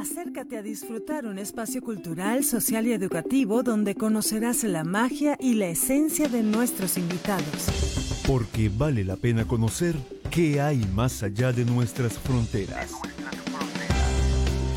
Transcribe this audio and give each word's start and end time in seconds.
Acércate 0.00 0.56
a 0.56 0.62
disfrutar 0.62 1.26
un 1.26 1.40
espacio 1.40 1.82
cultural, 1.82 2.44
social 2.44 2.86
y 2.86 2.92
educativo 2.92 3.64
donde 3.64 3.96
conocerás 3.96 4.62
la 4.62 4.84
magia 4.84 5.36
y 5.40 5.54
la 5.54 5.66
esencia 5.66 6.28
de 6.28 6.44
nuestros 6.44 6.96
invitados. 6.98 8.22
Porque 8.24 8.68
vale 8.68 9.02
la 9.02 9.16
pena 9.16 9.44
conocer 9.44 9.96
qué 10.30 10.60
hay 10.60 10.78
más 10.94 11.24
allá 11.24 11.52
de 11.52 11.64
nuestras 11.64 12.16
fronteras. 12.16 12.92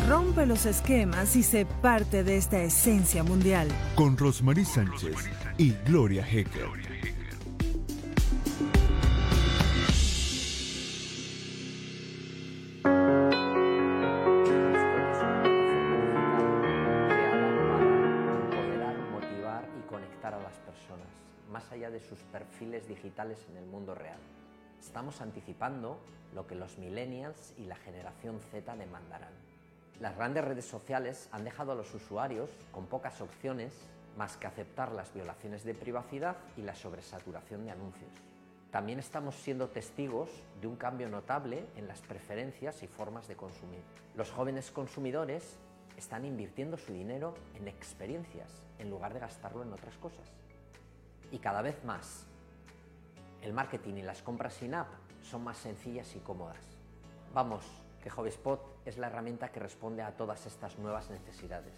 Rompe 0.09 0.47
los 0.47 0.65
esquemas 0.65 1.35
y 1.35 1.43
sé 1.43 1.67
parte 1.67 2.23
de 2.23 2.37
esta 2.37 2.59
esencia 2.63 3.23
mundial. 3.23 3.67
Con 3.93 4.17
Rosmarie 4.17 4.65
Sánchez 4.65 5.13
y 5.59 5.73
Gloria 5.85 6.27
Hecker. 6.27 7.20
Digitales 23.01 23.43
en 23.49 23.57
el 23.57 23.65
mundo 23.65 23.95
real. 23.95 24.19
Estamos 24.79 25.21
anticipando 25.21 25.97
lo 26.35 26.45
que 26.45 26.53
los 26.53 26.77
millennials 26.77 27.53
y 27.57 27.65
la 27.65 27.75
generación 27.75 28.39
Z 28.51 28.75
demandarán. 28.75 29.33
Las 29.99 30.15
grandes 30.15 30.45
redes 30.45 30.65
sociales 30.65 31.27
han 31.31 31.43
dejado 31.43 31.71
a 31.71 31.75
los 31.75 31.93
usuarios 31.95 32.49
con 32.71 32.85
pocas 32.85 33.19
opciones 33.21 33.73
más 34.17 34.37
que 34.37 34.45
aceptar 34.45 34.91
las 34.91 35.13
violaciones 35.13 35.63
de 35.63 35.73
privacidad 35.73 36.37
y 36.57 36.61
la 36.61 36.75
sobresaturación 36.75 37.65
de 37.65 37.71
anuncios. 37.71 38.11
También 38.69 38.99
estamos 38.99 39.35
siendo 39.35 39.69
testigos 39.69 40.29
de 40.61 40.67
un 40.67 40.75
cambio 40.75 41.09
notable 41.09 41.65
en 41.75 41.87
las 41.87 42.01
preferencias 42.01 42.83
y 42.83 42.87
formas 42.87 43.27
de 43.27 43.35
consumir. 43.35 43.81
Los 44.15 44.31
jóvenes 44.31 44.69
consumidores 44.69 45.57
están 45.97 46.25
invirtiendo 46.25 46.77
su 46.77 46.93
dinero 46.93 47.33
en 47.55 47.67
experiencias 47.67 48.61
en 48.79 48.89
lugar 48.89 49.13
de 49.13 49.19
gastarlo 49.19 49.63
en 49.63 49.73
otras 49.73 49.97
cosas. 49.97 50.27
Y 51.31 51.39
cada 51.39 51.61
vez 51.61 51.83
más, 51.83 52.27
el 53.41 53.53
marketing 53.53 53.95
y 53.95 54.01
las 54.03 54.21
compras 54.21 54.53
sin 54.53 54.75
app 54.75 54.87
son 55.21 55.43
más 55.43 55.57
sencillas 55.57 56.15
y 56.15 56.19
cómodas. 56.19 56.63
Vamos, 57.33 57.65
que 58.01 58.09
HobbySpot 58.09 58.61
es 58.85 58.97
la 58.97 59.07
herramienta 59.07 59.51
que 59.51 59.59
responde 59.59 60.01
a 60.01 60.15
todas 60.15 60.45
estas 60.45 60.77
nuevas 60.77 61.09
necesidades. 61.09 61.73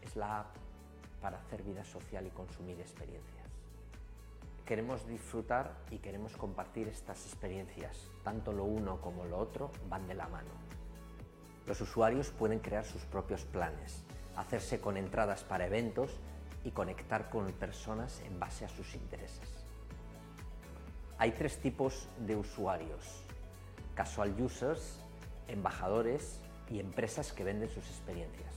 Es 0.00 0.16
la 0.16 0.40
app 0.40 0.56
para 1.20 1.38
hacer 1.38 1.62
vida 1.62 1.84
social 1.84 2.26
y 2.26 2.30
consumir 2.30 2.80
experiencias. 2.80 3.46
Queremos 4.64 5.06
disfrutar 5.06 5.76
y 5.90 5.98
queremos 5.98 6.36
compartir 6.36 6.88
estas 6.88 7.26
experiencias. 7.26 8.08
Tanto 8.22 8.52
lo 8.52 8.64
uno 8.64 9.00
como 9.00 9.24
lo 9.24 9.38
otro 9.38 9.70
van 9.88 10.06
de 10.06 10.14
la 10.14 10.28
mano. 10.28 10.50
Los 11.66 11.80
usuarios 11.80 12.30
pueden 12.30 12.58
crear 12.58 12.84
sus 12.84 13.04
propios 13.04 13.44
planes, 13.44 14.04
hacerse 14.36 14.80
con 14.80 14.96
entradas 14.96 15.44
para 15.44 15.66
eventos 15.66 16.18
y 16.64 16.70
conectar 16.70 17.28
con 17.28 17.50
personas 17.52 18.20
en 18.22 18.38
base 18.38 18.64
a 18.64 18.68
sus 18.68 18.94
intereses. 18.94 19.51
Hay 21.22 21.30
tres 21.30 21.58
tipos 21.58 22.08
de 22.18 22.34
usuarios, 22.34 23.22
casual 23.94 24.34
users, 24.42 24.98
embajadores 25.46 26.40
y 26.68 26.80
empresas 26.80 27.32
que 27.32 27.44
venden 27.44 27.68
sus 27.68 27.86
experiencias. 27.86 28.52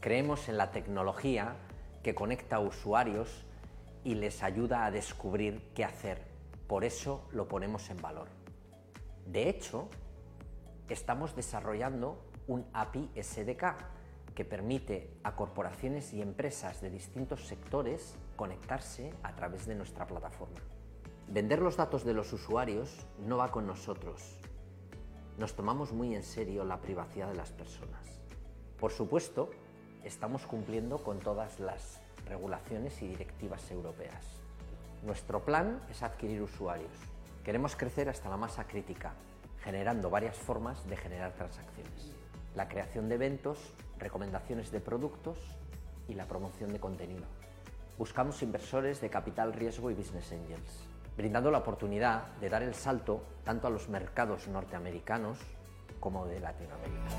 Creemos 0.00 0.50
en 0.50 0.58
la 0.58 0.70
tecnología 0.70 1.56
que 2.02 2.14
conecta 2.14 2.56
a 2.56 2.60
usuarios 2.60 3.46
y 4.04 4.16
les 4.16 4.42
ayuda 4.42 4.84
a 4.84 4.90
descubrir 4.90 5.70
qué 5.74 5.82
hacer. 5.82 6.20
Por 6.66 6.84
eso 6.84 7.26
lo 7.32 7.48
ponemos 7.48 7.88
en 7.88 8.02
valor. 8.02 8.28
De 9.24 9.48
hecho, 9.48 9.88
estamos 10.90 11.34
desarrollando 11.34 12.22
un 12.48 12.66
API 12.74 13.08
SDK 13.16 13.76
que 14.34 14.44
permite 14.44 15.16
a 15.22 15.36
corporaciones 15.36 16.12
y 16.12 16.20
empresas 16.20 16.82
de 16.82 16.90
distintos 16.90 17.46
sectores 17.46 18.14
conectarse 18.36 19.14
a 19.22 19.34
través 19.34 19.64
de 19.64 19.74
nuestra 19.74 20.06
plataforma. 20.06 20.60
Vender 21.30 21.62
los 21.62 21.76
datos 21.76 22.02
de 22.04 22.12
los 22.12 22.32
usuarios 22.32 23.06
no 23.24 23.36
va 23.36 23.52
con 23.52 23.64
nosotros. 23.64 24.36
Nos 25.38 25.54
tomamos 25.54 25.92
muy 25.92 26.16
en 26.16 26.24
serio 26.24 26.64
la 26.64 26.80
privacidad 26.80 27.28
de 27.28 27.36
las 27.36 27.52
personas. 27.52 28.20
Por 28.80 28.90
supuesto, 28.90 29.48
estamos 30.02 30.44
cumpliendo 30.44 30.98
con 30.98 31.20
todas 31.20 31.60
las 31.60 32.00
regulaciones 32.26 33.00
y 33.00 33.06
directivas 33.06 33.70
europeas. 33.70 34.40
Nuestro 35.04 35.44
plan 35.44 35.80
es 35.88 36.02
adquirir 36.02 36.42
usuarios. 36.42 36.90
Queremos 37.44 37.76
crecer 37.76 38.08
hasta 38.08 38.28
la 38.28 38.36
masa 38.36 38.66
crítica, 38.66 39.12
generando 39.62 40.10
varias 40.10 40.36
formas 40.36 40.84
de 40.88 40.96
generar 40.96 41.34
transacciones. 41.34 42.12
La 42.56 42.66
creación 42.66 43.08
de 43.08 43.14
eventos, 43.14 43.72
recomendaciones 44.00 44.72
de 44.72 44.80
productos 44.80 45.38
y 46.08 46.14
la 46.14 46.26
promoción 46.26 46.72
de 46.72 46.80
contenido. 46.80 47.26
Buscamos 47.98 48.42
inversores 48.42 49.00
de 49.00 49.10
capital 49.10 49.52
riesgo 49.52 49.92
y 49.92 49.94
business 49.94 50.32
angels, 50.32 50.89
brindando 51.20 51.50
la 51.50 51.58
oportunidad 51.58 52.28
de 52.38 52.48
dar 52.48 52.62
el 52.62 52.72
salto 52.72 53.22
tanto 53.44 53.66
a 53.66 53.70
los 53.70 53.90
mercados 53.90 54.48
norteamericanos 54.48 55.38
como 56.00 56.26
de 56.26 56.40
Latinoamérica. 56.40 57.10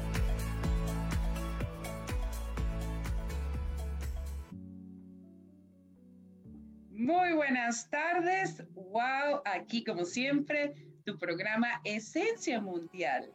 Muy 6.90 7.34
buenas 7.34 7.92
tardes. 7.92 8.64
Wow, 8.74 9.44
aquí 9.46 9.84
como 9.84 10.06
siempre, 10.06 10.74
tu 11.06 11.20
programa 11.20 11.80
Esencia 11.84 12.60
Mundial. 12.60 13.32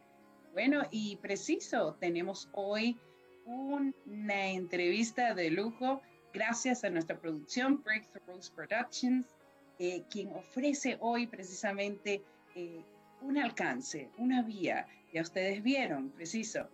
Bueno, 0.51 0.81
y 0.91 1.15
preciso, 1.17 1.95
tenemos 2.01 2.49
hoy 2.51 2.99
una 3.45 4.47
entrevista 4.47 5.33
de 5.33 5.49
lujo 5.49 6.01
gracias 6.33 6.83
a 6.83 6.89
nuestra 6.89 7.17
producción 7.17 7.81
Breakthroughs 7.81 8.49
Productions, 8.49 9.36
eh, 9.79 10.03
quien 10.09 10.29
ofrece 10.29 10.97
hoy 10.99 11.27
precisamente 11.27 12.21
eh, 12.55 12.83
un 13.21 13.37
alcance, 13.37 14.09
una 14.17 14.41
vía. 14.41 14.87
Ya 15.13 15.21
ustedes 15.21 15.63
vieron, 15.63 16.09
preciso, 16.11 16.69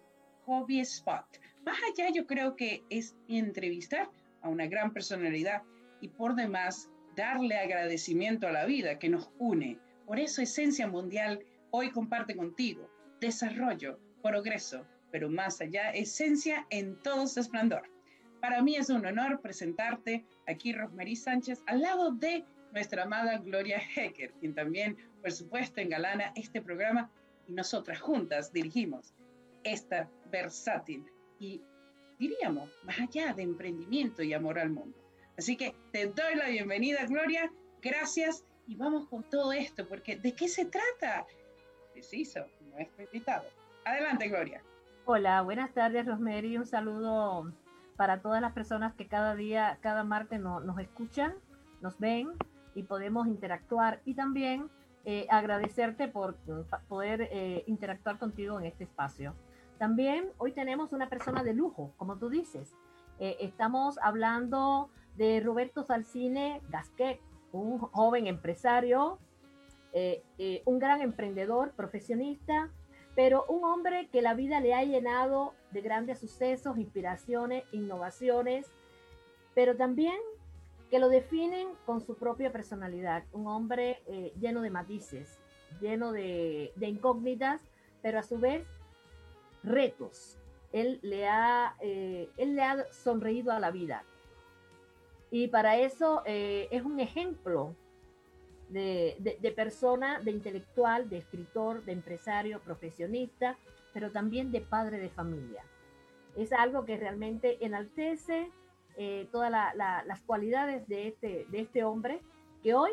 Hobby 0.45 0.79
Spot. 0.79 1.25
Más 1.65 1.77
allá 1.83 2.09
yo 2.11 2.25
creo 2.25 2.55
que 2.55 2.83
es 2.89 3.15
entrevistar 3.27 4.09
a 4.41 4.49
una 4.49 4.67
gran 4.67 4.91
personalidad 4.91 5.63
y 6.01 6.09
por 6.09 6.35
demás 6.35 6.89
darle 7.15 7.57
agradecimiento 7.57 8.47
a 8.47 8.51
la 8.51 8.65
vida 8.65 8.99
que 8.99 9.09
nos 9.09 9.29
une. 9.39 9.79
Por 10.05 10.19
eso 10.19 10.41
Esencia 10.41 10.87
Mundial 10.87 11.39
hoy 11.71 11.91
comparte 11.91 12.35
contigo 12.35 12.89
desarrollo, 13.23 13.99
progreso, 14.21 14.85
pero 15.09 15.29
más 15.29 15.61
allá, 15.61 15.91
esencia 15.91 16.67
en 16.69 17.01
todo 17.01 17.25
su 17.25 17.39
esplendor. 17.39 17.83
Para 18.41 18.61
mí 18.61 18.75
es 18.75 18.89
un 18.89 19.05
honor 19.05 19.39
presentarte 19.39 20.25
aquí, 20.45 20.73
Rosmarie 20.73 21.15
Sánchez, 21.15 21.63
al 21.65 21.81
lado 21.81 22.11
de 22.11 22.43
nuestra 22.73 23.03
amada 23.03 23.37
Gloria 23.37 23.79
Hecker, 23.95 24.33
quien 24.39 24.55
también, 24.55 24.97
por 25.21 25.31
supuesto, 25.31 25.79
engalana 25.79 26.33
este 26.35 26.61
programa 26.61 27.09
y 27.47 27.53
nosotras 27.53 28.01
juntas 28.01 28.51
dirigimos 28.51 29.13
esta 29.63 30.09
versátil 30.31 31.05
y 31.39 31.61
diríamos, 32.17 32.69
más 32.83 32.99
allá 32.99 33.33
de 33.33 33.43
emprendimiento 33.43 34.23
y 34.23 34.33
amor 34.33 34.59
al 34.59 34.71
mundo. 34.71 34.97
Así 35.37 35.55
que 35.55 35.75
te 35.91 36.07
doy 36.07 36.35
la 36.35 36.49
bienvenida, 36.49 37.05
Gloria. 37.05 37.51
Gracias 37.81 38.43
y 38.65 38.75
vamos 38.75 39.07
con 39.07 39.23
todo 39.29 39.53
esto, 39.53 39.87
porque 39.87 40.15
¿de 40.15 40.33
qué 40.33 40.47
se 40.47 40.65
trata? 40.65 41.25
Preciso, 41.93 42.45
nuestro 42.71 43.03
invitado. 43.03 43.45
Adelante, 43.85 44.29
Gloria. 44.29 44.63
Hola, 45.05 45.41
buenas 45.41 45.73
tardes, 45.73 46.05
Rosemary. 46.05 46.57
Un 46.57 46.65
saludo 46.65 47.53
para 47.97 48.21
todas 48.21 48.41
las 48.41 48.53
personas 48.53 48.95
que 48.95 49.07
cada 49.07 49.35
día, 49.35 49.77
cada 49.81 50.03
martes 50.03 50.39
nos 50.39 50.79
escuchan, 50.79 51.35
nos 51.81 51.99
ven 51.99 52.31
y 52.75 52.83
podemos 52.83 53.27
interactuar. 53.27 54.01
Y 54.05 54.13
también 54.13 54.69
eh, 55.05 55.27
agradecerte 55.29 56.07
por 56.07 56.37
poder 56.87 57.27
eh, 57.29 57.63
interactuar 57.67 58.17
contigo 58.19 58.57
en 58.59 58.65
este 58.65 58.85
espacio. 58.85 59.35
También 59.77 60.29
hoy 60.37 60.53
tenemos 60.53 60.93
una 60.93 61.09
persona 61.09 61.43
de 61.43 61.53
lujo, 61.53 61.91
como 61.97 62.17
tú 62.17 62.29
dices. 62.29 62.73
Eh, 63.19 63.35
estamos 63.41 63.97
hablando 64.01 64.89
de 65.17 65.41
Roberto 65.41 65.83
Salcine 65.83 66.61
Gasquet, 66.69 67.19
un 67.51 67.79
joven 67.79 68.27
empresario, 68.27 69.19
un 70.65 70.79
gran 70.79 71.01
emprendedor, 71.01 71.73
profesionista, 71.73 72.71
pero 73.15 73.45
un 73.47 73.63
hombre 73.63 74.07
que 74.07 74.21
la 74.21 74.33
vida 74.33 74.59
le 74.59 74.73
ha 74.73 74.83
llenado 74.83 75.53
de 75.71 75.81
grandes 75.81 76.19
sucesos, 76.19 76.77
inspiraciones, 76.77 77.63
innovaciones, 77.71 78.71
pero 79.53 79.75
también 79.75 80.15
que 80.93 80.99
lo 80.99 81.09
definen 81.09 81.69
con 81.87 82.01
su 82.01 82.13
propia 82.13 82.51
personalidad, 82.51 83.23
un 83.31 83.47
hombre 83.47 84.03
eh, 84.05 84.31
lleno 84.39 84.61
de 84.61 84.69
matices, 84.69 85.39
lleno 85.81 86.11
de, 86.11 86.71
incógnitas, 86.79 87.63
pero 88.03 88.19
a 88.19 88.21
su 88.21 88.37
vez 88.37 88.63
retos. 89.63 90.37
Él 90.71 90.99
le, 91.01 91.27
ha, 91.27 91.75
eh, 91.79 92.29
él 92.37 92.55
le 92.55 92.61
ha 92.61 92.91
sonreído 92.91 93.51
a 93.51 93.59
la 93.59 93.71
vida. 93.71 94.03
Y 95.31 95.47
para 95.47 95.77
eso 95.77 96.21
eh, 96.27 96.67
es 96.69 96.83
un 96.83 96.99
ejemplo 96.99 97.75
de, 98.69 99.53
persona, 99.55 100.19
de 100.19 100.29
intelectual, 100.29 101.09
de 101.09 101.17
escritor, 101.17 101.83
de 101.85 101.93
empresario, 101.93 102.59
profesionista, 102.59 103.57
pero 103.95 104.11
también 104.11 104.51
de 104.51 104.61
padre 104.61 104.99
de 104.99 105.09
familia. 105.09 105.63
Es 106.37 106.53
algo 106.53 106.85
que 106.85 106.97
realmente 106.97 107.57
enaltece 107.65 108.51
eh, 108.97 109.27
todas 109.31 109.51
las 109.51 110.21
cualidades 110.21 110.87
de 110.87 111.07
este, 111.07 111.45
de 111.49 111.61
este 111.61 111.83
hombre 111.83 112.21
que 112.61 112.73
hoy 112.73 112.91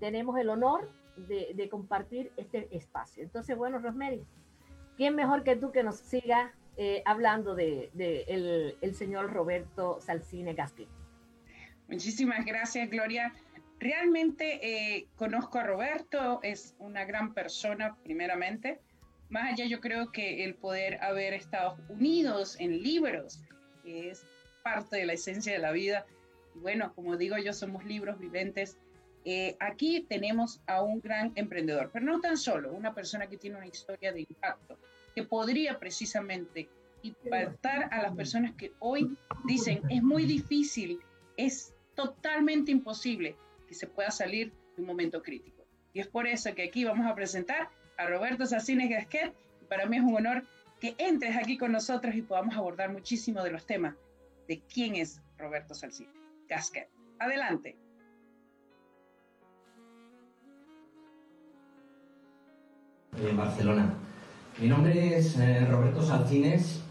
tenemos 0.00 0.38
el 0.38 0.48
honor 0.48 0.90
de, 1.16 1.68
compartir 1.70 2.32
este 2.36 2.68
espacio. 2.76 3.22
Entonces, 3.22 3.56
bueno, 3.56 3.78
Rosemary, 3.78 4.24
¿quién 4.96 5.14
mejor 5.14 5.44
que 5.44 5.56
tú 5.56 5.72
que 5.72 5.82
nos 5.82 5.96
siga 5.96 6.52
eh, 6.76 7.02
hablando 7.06 7.54
de, 7.54 7.90
el, 8.80 8.94
señor 8.94 9.32
Roberto 9.32 9.98
Salcine 10.00 10.54
Gasquet? 10.54 10.88
Muchísimas 11.88 12.44
gracias, 12.44 12.90
Gloria. 12.90 13.32
Realmente 13.78 14.60
eh, 14.96 15.08
conozco 15.16 15.58
a 15.58 15.62
Roberto, 15.62 16.40
es 16.42 16.74
una 16.78 17.04
gran 17.04 17.34
persona, 17.34 17.96
primeramente. 18.02 18.80
Más 19.28 19.52
allá, 19.52 19.66
yo 19.66 19.80
creo 19.80 20.12
que 20.12 20.44
el 20.44 20.54
poder 20.54 21.02
haber 21.02 21.34
estado 21.34 21.76
unidos 21.88 22.56
en 22.60 22.82
libros 22.82 23.42
es 23.84 24.24
parte 24.66 24.96
de 24.96 25.06
la 25.06 25.12
esencia 25.12 25.52
de 25.52 25.60
la 25.60 25.70
vida. 25.70 26.06
Y 26.56 26.58
bueno, 26.58 26.92
como 26.96 27.16
digo 27.16 27.38
yo, 27.38 27.52
somos 27.52 27.84
libros 27.84 28.18
viventes. 28.18 28.76
Eh, 29.24 29.56
aquí 29.60 30.04
tenemos 30.08 30.60
a 30.66 30.82
un 30.82 31.00
gran 31.00 31.30
emprendedor, 31.36 31.90
pero 31.92 32.04
no 32.04 32.20
tan 32.20 32.36
solo, 32.36 32.72
una 32.72 32.92
persona 32.92 33.28
que 33.28 33.36
tiene 33.36 33.58
una 33.58 33.68
historia 33.68 34.12
de 34.12 34.22
impacto, 34.22 34.76
que 35.14 35.22
podría 35.22 35.78
precisamente 35.78 36.68
impactar 37.02 37.88
a 37.92 38.02
las 38.02 38.16
personas 38.16 38.54
que 38.56 38.72
hoy 38.80 39.16
dicen 39.44 39.82
es 39.88 40.02
muy 40.02 40.24
difícil, 40.26 40.98
es 41.36 41.72
totalmente 41.94 42.72
imposible 42.72 43.36
que 43.68 43.74
se 43.74 43.86
pueda 43.86 44.10
salir 44.10 44.52
de 44.74 44.82
un 44.82 44.88
momento 44.88 45.22
crítico. 45.22 45.64
Y 45.92 46.00
es 46.00 46.08
por 46.08 46.26
eso 46.26 46.52
que 46.56 46.64
aquí 46.64 46.84
vamos 46.84 47.06
a 47.06 47.14
presentar 47.14 47.70
a 47.98 48.06
Roberto 48.06 48.44
Sacines 48.46 48.90
Gasquet. 48.90 49.32
Para 49.68 49.86
mí 49.86 49.96
es 49.96 50.02
un 50.02 50.16
honor 50.16 50.44
que 50.80 50.96
entres 50.98 51.36
aquí 51.36 51.56
con 51.56 51.70
nosotros 51.70 52.16
y 52.16 52.22
podamos 52.22 52.56
abordar 52.56 52.90
muchísimo 52.90 53.44
de 53.44 53.52
los 53.52 53.64
temas 53.64 53.94
de 54.48 54.62
quién 54.72 54.96
es 54.96 55.22
Roberto 55.38 55.74
Salcines 55.74 56.14
Gasquet. 56.48 56.88
Adelante. 57.18 57.78
En 63.16 63.36
Barcelona. 63.36 63.94
Mi 64.58 64.68
nombre 64.68 65.16
es 65.16 65.36
eh, 65.38 65.66
Roberto 65.66 66.02
Salcines. 66.02 66.82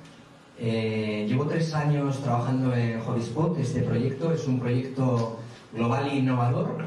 Eh, 0.57 1.25
llevo 1.27 1.45
tres 1.47 1.73
años 1.73 2.21
trabajando 2.21 2.75
en 2.75 2.99
HobbySpot. 2.99 3.57
Este 3.59 3.81
proyecto 3.81 4.31
es 4.31 4.47
un 4.47 4.59
proyecto 4.59 5.39
global 5.73 6.07
e 6.09 6.15
innovador 6.15 6.85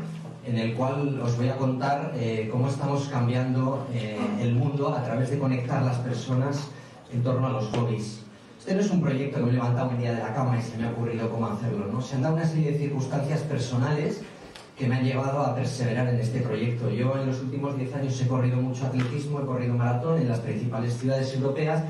en 0.48 0.58
el 0.58 0.74
cual 0.74 1.20
os 1.20 1.36
voy 1.36 1.48
a 1.48 1.56
contar 1.56 2.12
eh, 2.16 2.48
cómo 2.50 2.68
estamos 2.68 3.08
cambiando 3.08 3.86
eh, 3.92 4.18
el 4.40 4.54
mundo 4.54 4.94
a 4.94 5.02
través 5.02 5.30
de 5.30 5.38
conectar 5.38 5.82
las 5.82 5.98
personas 5.98 6.70
en 7.12 7.22
torno 7.22 7.48
a 7.48 7.50
los 7.50 7.66
hobbies. 7.68 8.24
Este 8.58 8.74
no 8.74 8.80
es 8.80 8.90
un 8.90 9.00
proyecto 9.00 9.38
que 9.38 9.44
me 9.44 9.50
he 9.50 9.54
levantado 9.54 9.90
un 9.90 9.98
día 9.98 10.12
de 10.12 10.18
la 10.18 10.34
cama 10.34 10.58
y 10.58 10.62
se 10.62 10.76
me 10.76 10.84
ha 10.84 10.90
ocurrido 10.90 11.30
cómo 11.30 11.46
hacerlo, 11.46 11.86
¿no? 11.86 12.02
Se 12.02 12.16
han 12.16 12.22
dado 12.22 12.34
una 12.34 12.46
serie 12.46 12.72
de 12.72 12.78
circunstancias 12.78 13.40
personales 13.42 14.20
que 14.76 14.88
me 14.88 14.96
han 14.96 15.04
llevado 15.04 15.40
a 15.40 15.54
perseverar 15.54 16.08
en 16.08 16.18
este 16.20 16.40
proyecto. 16.40 16.90
Yo 16.90 17.16
en 17.18 17.28
los 17.28 17.40
últimos 17.40 17.76
10 17.76 17.94
años 17.94 18.20
he 18.20 18.26
corrido 18.26 18.56
mucho 18.56 18.86
atletismo, 18.86 19.40
he 19.40 19.46
corrido 19.46 19.74
maratón 19.74 20.20
en 20.20 20.28
las 20.28 20.40
principales 20.40 20.94
ciudades 20.94 21.32
europeas, 21.34 21.84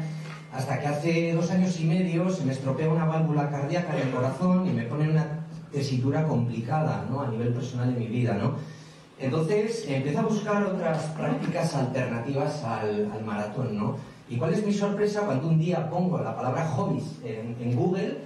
hasta 0.53 0.79
que 0.79 0.87
hace 0.87 1.33
dos 1.33 1.51
años 1.51 1.81
y 1.81 1.85
medio 1.85 2.29
se 2.31 2.45
me 2.45 2.53
estropea 2.53 2.91
una 2.91 3.07
válvula 3.07 3.51
cardíaca 3.51 3.97
en 3.97 4.07
el 4.07 4.15
corazón 4.15 4.67
y 4.67 4.71
me 4.71 4.85
ponen 4.85 5.11
una 5.11 5.27
tesitura 5.73 6.25
complicada 6.25 7.07
¿no? 7.11 7.23
a 7.23 7.29
nivel 7.29 7.55
personal 7.55 7.95
de 7.95 7.99
mi 7.99 8.07
vida. 8.07 8.35
¿no? 8.35 8.57
Entonces 9.19 9.87
empiezo 9.89 10.21
a 10.21 10.23
buscar 10.23 10.65
otras 10.65 11.03
prácticas 11.17 11.75
alternativas 11.75 12.63
al, 12.63 13.11
al, 13.11 13.25
maratón. 13.25 13.77
¿no? 13.77 13.97
¿Y 14.31 14.37
cuál 14.37 14.53
es 14.53 14.65
mi 14.65 14.73
sorpresa 14.73 15.23
cuando 15.23 15.49
un 15.49 15.59
día 15.59 15.89
pongo 15.89 16.19
la 16.19 16.37
palabra 16.37 16.67
hobbies 16.69 17.19
en, 17.25 17.75
Google 17.75 18.19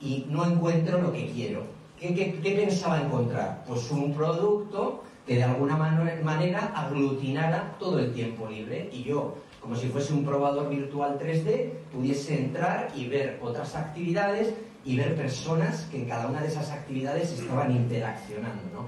y 0.00 0.26
no 0.28 0.44
encuentro 0.44 1.00
lo 1.00 1.12
que 1.12 1.30
quiero? 1.30 1.62
¿Qué, 1.98 2.54
pensaba 2.56 3.00
encontrar? 3.00 3.64
Pues 3.66 3.90
un 3.90 4.12
producto 4.12 5.02
que 5.26 5.36
de 5.36 5.44
alguna 5.44 5.76
manera 5.76 6.72
aglutinara 6.74 7.74
todo 7.78 7.98
el 7.98 8.12
tiempo 8.12 8.46
libre 8.48 8.90
y 8.92 9.02
yo, 9.02 9.36
como 9.60 9.74
si 9.74 9.88
fuese 9.88 10.12
un 10.12 10.24
probador 10.24 10.68
virtual 10.68 11.18
3D, 11.18 11.70
pudiese 11.90 12.38
entrar 12.38 12.90
y 12.94 13.06
ver 13.08 13.40
otras 13.42 13.74
actividades 13.74 14.52
y 14.84 14.96
ver 14.96 15.16
personas 15.16 15.88
que 15.90 16.02
en 16.02 16.08
cada 16.08 16.28
una 16.28 16.42
de 16.42 16.48
esas 16.48 16.70
actividades 16.70 17.32
estaban 17.32 17.72
interaccionando. 17.72 18.62
¿no? 18.74 18.86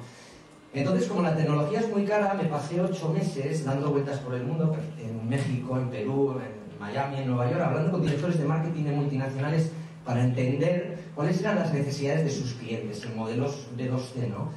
Entonces, 0.75 1.09
como 1.09 1.23
la 1.23 1.35
tecnología 1.35 1.81
es 1.81 1.89
muy 1.89 2.05
cara, 2.05 2.35
me 2.35 2.45
pasé 2.45 2.81
ocho 2.81 3.09
meses 3.09 3.65
dando 3.65 3.91
vueltas 3.91 4.19
por 4.19 4.35
el 4.35 4.45
mundo, 4.45 4.77
en 5.03 5.29
México, 5.29 5.79
en 5.79 5.89
Perú, 5.89 6.37
en 6.39 6.58
Miami, 6.81 7.19
en 7.19 7.29
Nueva 7.29 7.51
York, 7.51 7.63
hablando 7.63 7.93
con 7.93 8.03
directores 8.03 8.39
de 8.39 8.45
marketing 8.45 8.85
de 8.85 8.93
multinacionales 8.93 9.71
para 10.05 10.25
entender 10.25 10.99
cuáles 11.15 11.41
eran 11.41 11.57
las 11.57 11.73
necesidades 11.73 12.25
de 12.25 12.31
sus 12.31 12.55
clientes 12.55 13.05
en 13.05 13.17
modelos 13.17 13.67
de 13.77 13.93
2D. 13.93 14.29
¿no? 14.29 14.51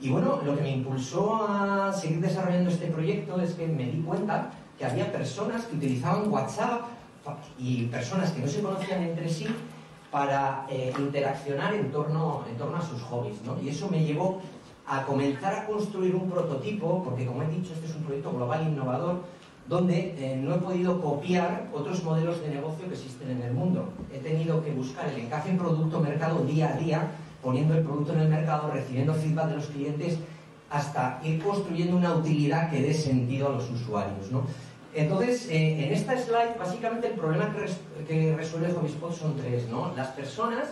Y 0.00 0.10
bueno, 0.10 0.40
lo 0.44 0.56
que 0.56 0.62
me 0.62 0.70
impulsó 0.70 1.46
a 1.48 1.92
seguir 1.92 2.20
desarrollando 2.20 2.70
este 2.70 2.86
proyecto 2.86 3.40
es 3.40 3.54
que 3.54 3.66
me 3.66 3.84
di 3.84 4.00
cuenta 4.02 4.50
que 4.78 4.84
había 4.84 5.10
personas 5.12 5.64
que 5.66 5.76
utilizaban 5.76 6.30
WhatsApp 6.30 6.82
y 7.58 7.86
personas 7.86 8.30
que 8.30 8.40
no 8.40 8.48
se 8.48 8.62
conocían 8.62 9.02
entre 9.02 9.28
sí 9.28 9.46
para 10.10 10.66
eh, 10.70 10.92
interaccionar 10.98 11.74
en 11.74 11.90
torno, 11.90 12.44
en 12.48 12.56
torno 12.56 12.78
a 12.78 12.82
sus 12.82 13.02
hobbies. 13.02 13.42
¿no? 13.42 13.60
Y 13.60 13.68
eso 13.68 13.88
me 13.88 14.04
llevó 14.04 14.40
a 14.86 15.04
comenzar 15.04 15.54
a 15.54 15.66
construir 15.66 16.14
un 16.14 16.30
prototipo, 16.30 17.04
porque 17.04 17.26
como 17.26 17.42
he 17.42 17.48
dicho, 17.48 17.74
este 17.74 17.86
es 17.86 17.94
un 17.94 18.04
proyecto 18.04 18.32
global 18.32 18.66
innovador, 18.66 19.20
donde 19.68 20.14
eh, 20.18 20.36
no 20.36 20.54
he 20.54 20.58
podido 20.58 21.00
copiar 21.00 21.68
otros 21.72 22.02
modelos 22.02 22.40
de 22.40 22.48
negocio 22.48 22.88
que 22.88 22.94
existen 22.94 23.30
en 23.30 23.42
el 23.42 23.52
mundo. 23.52 23.92
He 24.12 24.18
tenido 24.18 24.64
que 24.64 24.72
buscar 24.72 25.08
el 25.08 25.20
encaje 25.20 25.50
en 25.50 25.58
producto-mercado 25.58 26.44
día 26.44 26.70
a 26.74 26.78
día, 26.78 27.10
poniendo 27.42 27.74
el 27.74 27.84
producto 27.84 28.14
en 28.14 28.20
el 28.20 28.28
mercado, 28.28 28.70
recibiendo 28.70 29.12
feedback 29.14 29.48
de 29.48 29.56
los 29.56 29.66
clientes, 29.66 30.18
hasta 30.70 31.20
ir 31.22 31.42
construyendo 31.42 31.96
una 31.96 32.14
utilidad 32.14 32.70
que 32.70 32.82
dé 32.82 32.94
sentido 32.94 33.48
a 33.48 33.52
los 33.52 33.70
usuarios. 33.70 34.30
¿no? 34.30 34.42
Entonces, 34.94 35.46
eh, 35.50 35.86
en 35.86 35.92
esta 35.92 36.18
slide, 36.18 36.58
básicamente 36.58 37.08
el 37.08 37.14
problema 37.14 37.54
que, 37.54 38.04
que 38.04 38.36
resuelve 38.36 38.72
HobbySpot 38.72 39.12
son 39.12 39.36
tres, 39.36 39.68
¿no? 39.68 39.92
Las 39.94 40.08
personas 40.08 40.70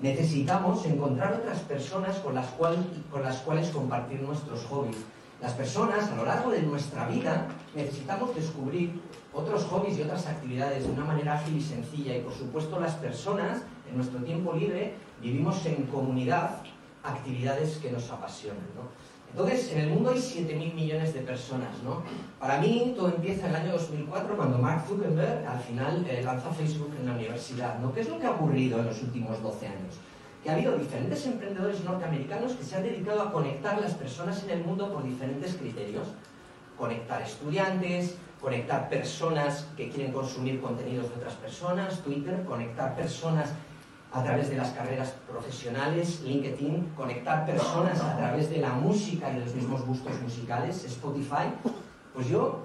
necesitamos 0.00 0.84
encontrar 0.86 1.34
otras 1.34 1.60
personas 1.60 2.16
con 2.18 2.34
las, 2.34 2.46
con 3.10 3.22
las 3.22 3.36
cuales 3.38 3.68
compartir 3.70 4.20
nuestros 4.22 4.64
hobbies. 4.66 4.98
Las 5.40 5.52
personas, 5.52 6.10
a 6.10 6.16
lo 6.16 6.24
largo 6.24 6.50
de 6.50 6.62
nuestra 6.62 7.08
vida, 7.08 7.48
necesitamos 7.76 8.34
descubrir 8.34 9.00
otros 9.32 9.64
hobbies 9.64 9.98
y 9.98 10.02
otras 10.02 10.26
actividades 10.26 10.84
de 10.84 10.92
una 10.92 11.04
manera 11.04 11.34
ágil 11.34 11.58
y 11.58 11.60
sencilla. 11.60 12.16
Y, 12.16 12.22
por 12.22 12.32
supuesto, 12.32 12.80
las 12.80 12.94
personas, 12.94 13.62
en 13.88 13.96
nuestro 13.96 14.18
tiempo 14.20 14.54
libre, 14.54 14.94
vivimos 15.20 15.64
en 15.66 15.84
comunidad 15.84 16.62
actividades 17.04 17.76
que 17.76 17.92
nos 17.92 18.10
apasionan, 18.10 18.66
¿no? 18.74 19.06
Entonces, 19.30 19.72
en 19.72 19.80
el 19.80 19.90
mundo 19.90 20.10
hay 20.10 20.18
7.000 20.18 20.74
millones 20.74 21.12
de 21.12 21.20
personas, 21.20 21.82
¿no? 21.84 22.02
Para 22.40 22.58
mí, 22.58 22.94
todo 22.96 23.08
empieza 23.08 23.46
en 23.46 23.50
el 23.50 23.56
año 23.56 23.72
2004, 23.72 24.36
cuando 24.36 24.58
Mark 24.58 24.84
Zuckerberg 24.88 25.46
al 25.46 25.60
final 25.60 26.06
eh, 26.08 26.22
lanza 26.24 26.50
Facebook 26.50 26.92
en 26.98 27.06
la 27.06 27.12
universidad, 27.12 27.78
¿no? 27.78 27.92
¿Qué 27.92 28.00
es 28.00 28.08
lo 28.08 28.18
que 28.18 28.26
ha 28.26 28.30
ocurrido 28.30 28.80
en 28.80 28.86
los 28.86 29.02
últimos 29.02 29.42
12 29.42 29.66
años? 29.66 29.96
Que 30.42 30.50
ha 30.50 30.54
habido 30.54 30.78
diferentes 30.78 31.26
emprendedores 31.26 31.84
norteamericanos 31.84 32.52
que 32.52 32.64
se 32.64 32.76
han 32.76 32.84
dedicado 32.84 33.20
a 33.20 33.32
conectar 33.32 33.78
las 33.78 33.92
personas 33.94 34.42
en 34.44 34.50
el 34.50 34.64
mundo 34.64 34.90
por 34.90 35.04
diferentes 35.04 35.54
criterios. 35.54 36.08
Conectar 36.78 37.22
estudiantes, 37.22 38.16
conectar 38.40 38.88
personas 38.88 39.68
que 39.76 39.88
quieren 39.88 40.12
consumir 40.12 40.60
contenidos 40.60 41.08
de 41.08 41.14
otras 41.16 41.34
personas, 41.34 42.00
Twitter, 42.00 42.44
conectar 42.44 42.94
personas 42.94 43.50
a 44.12 44.22
través 44.22 44.48
de 44.50 44.56
las 44.56 44.70
carreras 44.70 45.14
profesionales, 45.28 46.22
LinkedIn, 46.22 46.92
conectar 46.96 47.44
personas 47.44 48.00
a 48.00 48.16
través 48.16 48.50
de 48.50 48.58
la 48.58 48.70
música 48.72 49.30
y 49.30 49.40
los 49.40 49.54
mismos 49.54 49.84
gustos 49.84 50.20
musicales, 50.22 50.84
Spotify, 50.84 51.50
pues 52.14 52.28
yo 52.28 52.60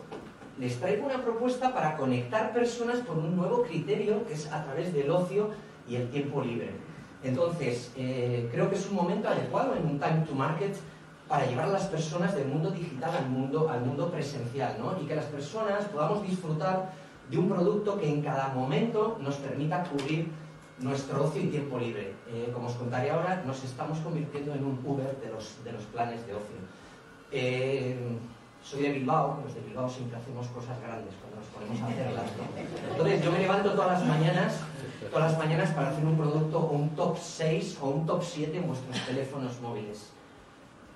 les 0.59 0.79
traigo 0.79 1.05
una 1.05 1.21
propuesta 1.21 1.73
para 1.73 1.97
conectar 1.97 2.53
personas 2.53 2.99
por 2.99 3.17
un 3.17 3.35
nuevo 3.35 3.63
criterio 3.63 4.25
que 4.27 4.33
es 4.33 4.51
a 4.51 4.63
través 4.63 4.93
del 4.93 5.09
ocio 5.09 5.49
y 5.89 5.95
el 5.95 6.09
tiempo 6.09 6.41
libre. 6.41 6.69
Entonces, 7.23 7.91
eh, 7.97 8.47
creo 8.51 8.69
que 8.69 8.75
es 8.75 8.87
un 8.89 8.95
momento 8.95 9.27
adecuado 9.27 9.75
en 9.75 9.85
un 9.85 9.99
time 9.99 10.25
to 10.27 10.33
market 10.33 10.75
para 11.31 11.45
llevar 11.45 11.69
a 11.69 11.71
las 11.71 11.85
personas 11.85 12.35
del 12.35 12.49
mundo 12.49 12.71
digital 12.71 13.09
al 13.15 13.29
mundo, 13.29 13.69
al 13.69 13.79
mundo 13.85 14.11
presencial, 14.11 14.75
¿no? 14.77 15.01
Y 15.01 15.05
que 15.05 15.15
las 15.15 15.27
personas 15.27 15.85
podamos 15.85 16.21
disfrutar 16.27 16.91
de 17.29 17.37
un 17.37 17.47
producto 17.47 17.97
que 17.97 18.09
en 18.09 18.21
cada 18.21 18.49
momento 18.49 19.17
nos 19.21 19.35
permita 19.35 19.81
cubrir 19.85 20.29
nuestro 20.79 21.23
ocio 21.23 21.41
y 21.41 21.47
tiempo 21.47 21.79
libre. 21.79 22.15
Eh, 22.27 22.51
como 22.53 22.67
os 22.67 22.73
contaré 22.73 23.11
ahora, 23.11 23.43
nos 23.47 23.63
estamos 23.63 23.99
convirtiendo 23.99 24.53
en 24.53 24.65
un 24.65 24.77
Uber 24.83 25.21
de 25.21 25.31
los, 25.31 25.63
de 25.63 25.71
los 25.71 25.83
planes 25.83 26.27
de 26.27 26.33
ocio. 26.33 26.59
Eh, 27.31 27.97
soy 28.61 28.81
de 28.81 28.91
Bilbao, 28.91 29.39
los 29.41 29.55
de 29.55 29.61
Bilbao 29.61 29.89
siempre 29.89 30.17
hacemos 30.17 30.47
cosas 30.47 30.81
grandes 30.81 31.15
cuando 31.15 31.37
nos 31.37 31.47
ponemos 31.47 31.81
a 31.81 31.87
hacerlas. 31.87 32.25
Entonces 32.91 33.23
yo 33.23 33.31
me 33.31 33.39
levanto 33.39 33.71
todas 33.71 34.01
las 34.01 34.05
mañanas, 34.05 34.59
todas 35.09 35.31
las 35.31 35.39
mañanas 35.39 35.69
para 35.69 35.91
hacer 35.91 36.03
un 36.03 36.17
producto 36.17 36.59
o 36.59 36.71
un 36.71 36.89
top 36.89 37.17
6 37.17 37.77
o 37.81 37.87
un 37.87 38.05
top 38.05 38.21
7 38.21 38.57
en 38.57 38.67
vuestros 38.67 39.05
teléfonos 39.05 39.61
móviles. 39.61 40.11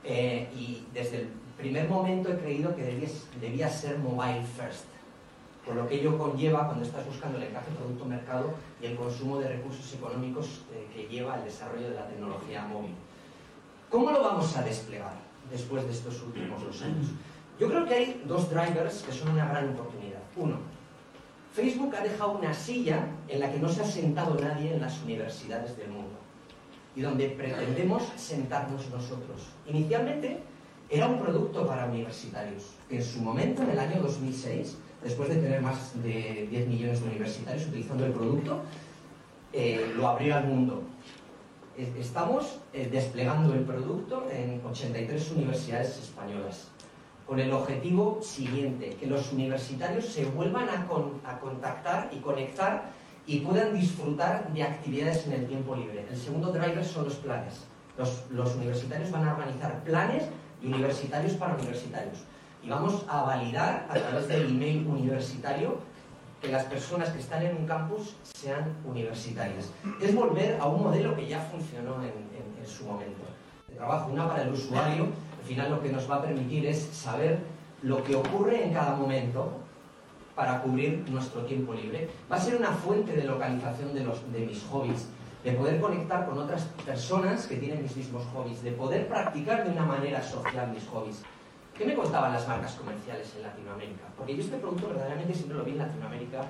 Eh, 0.08 0.48
y 0.56 0.86
desde 0.94 1.22
el 1.22 1.30
primer 1.58 1.90
momento 1.90 2.32
he 2.32 2.38
creído 2.38 2.76
que 2.76 2.84
debía, 2.84 3.10
debía 3.42 3.70
ser 3.70 3.98
mobile 3.98 4.44
first, 4.44 4.86
por 5.66 5.76
lo 5.76 5.88
que 5.88 5.96
ello 5.96 6.16
conlleva 6.16 6.68
cuando 6.68 6.86
estás 6.86 7.04
buscando 7.08 7.40
el 7.40 7.46
encaje 7.46 7.72
producto-mercado 7.72 8.54
y 8.80 8.86
el 8.86 8.96
consumo 8.96 9.40
de 9.40 9.48
recursos 9.48 9.92
económicos 9.96 10.62
eh, 10.72 10.88
que 10.94 11.08
lleva 11.08 11.38
el 11.38 11.46
desarrollo 11.46 11.90
de 11.90 11.96
la 11.96 12.08
tecnología 12.08 12.66
móvil. 12.66 12.94
¿Cómo 13.90 14.12
lo 14.12 14.22
vamos 14.22 14.56
a 14.56 14.62
desplegar 14.62 15.16
después 15.50 15.84
de 15.86 15.92
estos 15.92 16.22
últimos 16.22 16.64
dos 16.64 16.82
años? 16.84 17.08
Yo 17.60 17.68
creo 17.68 17.86
que 17.86 17.96
hay 17.96 18.24
dos 18.28 18.52
drivers 18.52 19.02
que 19.02 19.12
son 19.12 19.30
una 19.30 19.48
gran 19.48 19.70
oportunidad. 19.70 20.22
Uno, 20.36 20.58
Facebook 21.54 21.96
ha 21.96 22.04
dejado 22.04 22.34
una 22.34 22.54
silla 22.54 23.08
en 23.28 23.40
la 23.40 23.52
que 23.52 23.58
no 23.58 23.70
se 23.70 23.82
ha 23.82 23.86
sentado 23.86 24.40
nadie 24.40 24.76
en 24.76 24.82
las 24.82 25.02
universidades 25.02 25.76
del 25.78 25.90
mundo 25.90 26.15
y 26.96 27.02
donde 27.02 27.30
pretendemos 27.30 28.04
sentarnos 28.16 28.90
nosotros. 28.90 29.42
Inicialmente 29.68 30.40
era 30.90 31.08
un 31.08 31.20
producto 31.20 31.68
para 31.68 31.86
universitarios, 31.86 32.64
que 32.88 32.98
en 32.98 33.04
su 33.04 33.22
momento, 33.22 33.64
en 33.64 33.72
el 33.72 33.80
año 33.80 34.02
2006, 34.02 34.78
después 35.04 35.30
de 35.30 35.36
tener 35.36 35.62
más 35.62 36.02
de 36.02 36.48
10 36.50 36.68
millones 36.68 37.02
de 37.02 37.08
universitarios 37.08 37.68
utilizando 37.68 38.06
el 38.06 38.12
producto, 38.12 38.62
eh, 39.52 39.94
lo 39.96 40.08
abrió 40.08 40.36
al 40.36 40.46
mundo. 40.46 40.84
Estamos 41.78 42.60
eh, 42.72 42.88
desplegando 42.90 43.54
el 43.54 43.62
producto 43.62 44.28
en 44.32 44.62
83 44.66 45.32
universidades 45.32 45.98
españolas 45.98 46.70
con 47.26 47.40
el 47.40 47.52
objetivo 47.52 48.20
siguiente, 48.22 48.96
que 49.00 49.08
los 49.08 49.32
universitarios 49.34 50.06
se 50.06 50.26
vuelvan 50.26 50.70
a, 50.70 50.88
contactar 51.40 52.10
y 52.14 52.18
conectar 52.18 52.92
y 53.28 53.40
puedan 53.40 53.74
disfrutar 53.74 54.52
de 54.54 54.64
actividades 54.64 55.26
en 55.28 55.34
el 55.34 55.48
tiempo 55.48 55.76
libre. 55.76 56.06
El 56.10 56.18
segundo 56.18 56.52
driver 56.52 56.84
son 56.84 57.06
los 57.06 57.16
planes. 57.16 57.66
Los, 57.98 58.56
universitarios 58.56 59.10
van 59.12 59.28
a 59.28 59.34
organizar 59.34 59.84
planes 59.84 60.24
universitarios 60.64 61.34
para 61.34 61.56
universitarios. 61.56 62.20
Y 62.64 62.70
vamos 62.70 63.06
a 63.08 63.24
validar 63.24 63.88
a 63.90 63.94
través 63.94 64.28
del 64.28 64.50
email 64.50 64.86
universitario 64.88 65.78
que 66.42 66.50
las 66.50 66.66
personas 66.66 67.10
que 67.10 67.20
están 67.20 67.44
en 67.44 67.56
un 67.56 67.66
campus 67.66 68.16
sean 68.34 68.74
universitarias. 68.86 69.72
Es 70.02 70.14
volver 70.14 70.58
a 70.60 70.68
un 70.68 70.84
modelo 70.84 71.16
que 71.16 71.28
ya 71.28 71.40
funcionó 71.40 72.02
en, 72.04 72.12
en 72.60 72.68
su 72.68 72.86
momento. 72.86 73.24
De 73.68 73.76
trabajo, 73.76 74.12
una 74.12 74.28
para 74.28 74.44
el 74.44 74.54
usuario 74.54 75.08
al 75.46 75.50
final 75.50 75.70
lo 75.70 75.80
que 75.84 75.92
nos 75.92 76.10
va 76.10 76.16
a 76.16 76.22
permitir 76.24 76.66
es 76.66 76.90
saber 76.92 77.38
lo 77.84 78.04
que 78.04 78.16
ocurre 78.16 78.64
en 78.64 78.74
cada 78.74 78.96
momento 78.96 79.52
para 80.36 80.62
cubrir 80.62 81.04
nuestro 81.10 81.42
tiempo 81.42 81.74
libre. 81.74 82.10
Va 82.32 82.36
a 82.36 82.40
ser 82.40 82.56
una 82.56 82.72
fuente 82.72 83.14
de 83.14 83.24
localización 83.24 83.94
de, 83.94 84.04
los, 84.04 84.32
de 84.32 84.40
mis 84.40 84.64
hobbies, 84.64 85.08
de 85.44 85.52
poder 85.54 85.80
conectar 85.80 86.26
con 86.26 86.38
otras 86.38 86.64
personas 86.86 87.48
que 87.48 87.56
tienen 87.56 87.82
mis 87.82 87.96
mismos 87.96 88.24
hobbies, 88.34 88.62
de 88.64 88.72
poder 88.72 89.08
practicar 89.08 89.64
de 89.64 89.72
una 89.72 89.86
manera 89.86 90.22
social 90.22 90.72
mis 90.72 90.86
hobbies. 90.88 91.24
¿Qué 91.78 91.86
me 91.86 91.94
contaban 91.94 92.34
las 92.34 92.48
marcas 92.48 92.74
comerciales 92.74 93.34
en 93.36 93.44
Latinoamérica? 93.44 94.04
Porque 94.18 94.36
yo 94.36 94.42
este 94.42 94.58
producto 94.58 94.88
verdaderamente 94.88 95.34
siempre 95.34 95.58
lo 95.58 95.64
vi 95.64 95.72
en 95.72 95.80
Latinoamérica 95.80 96.46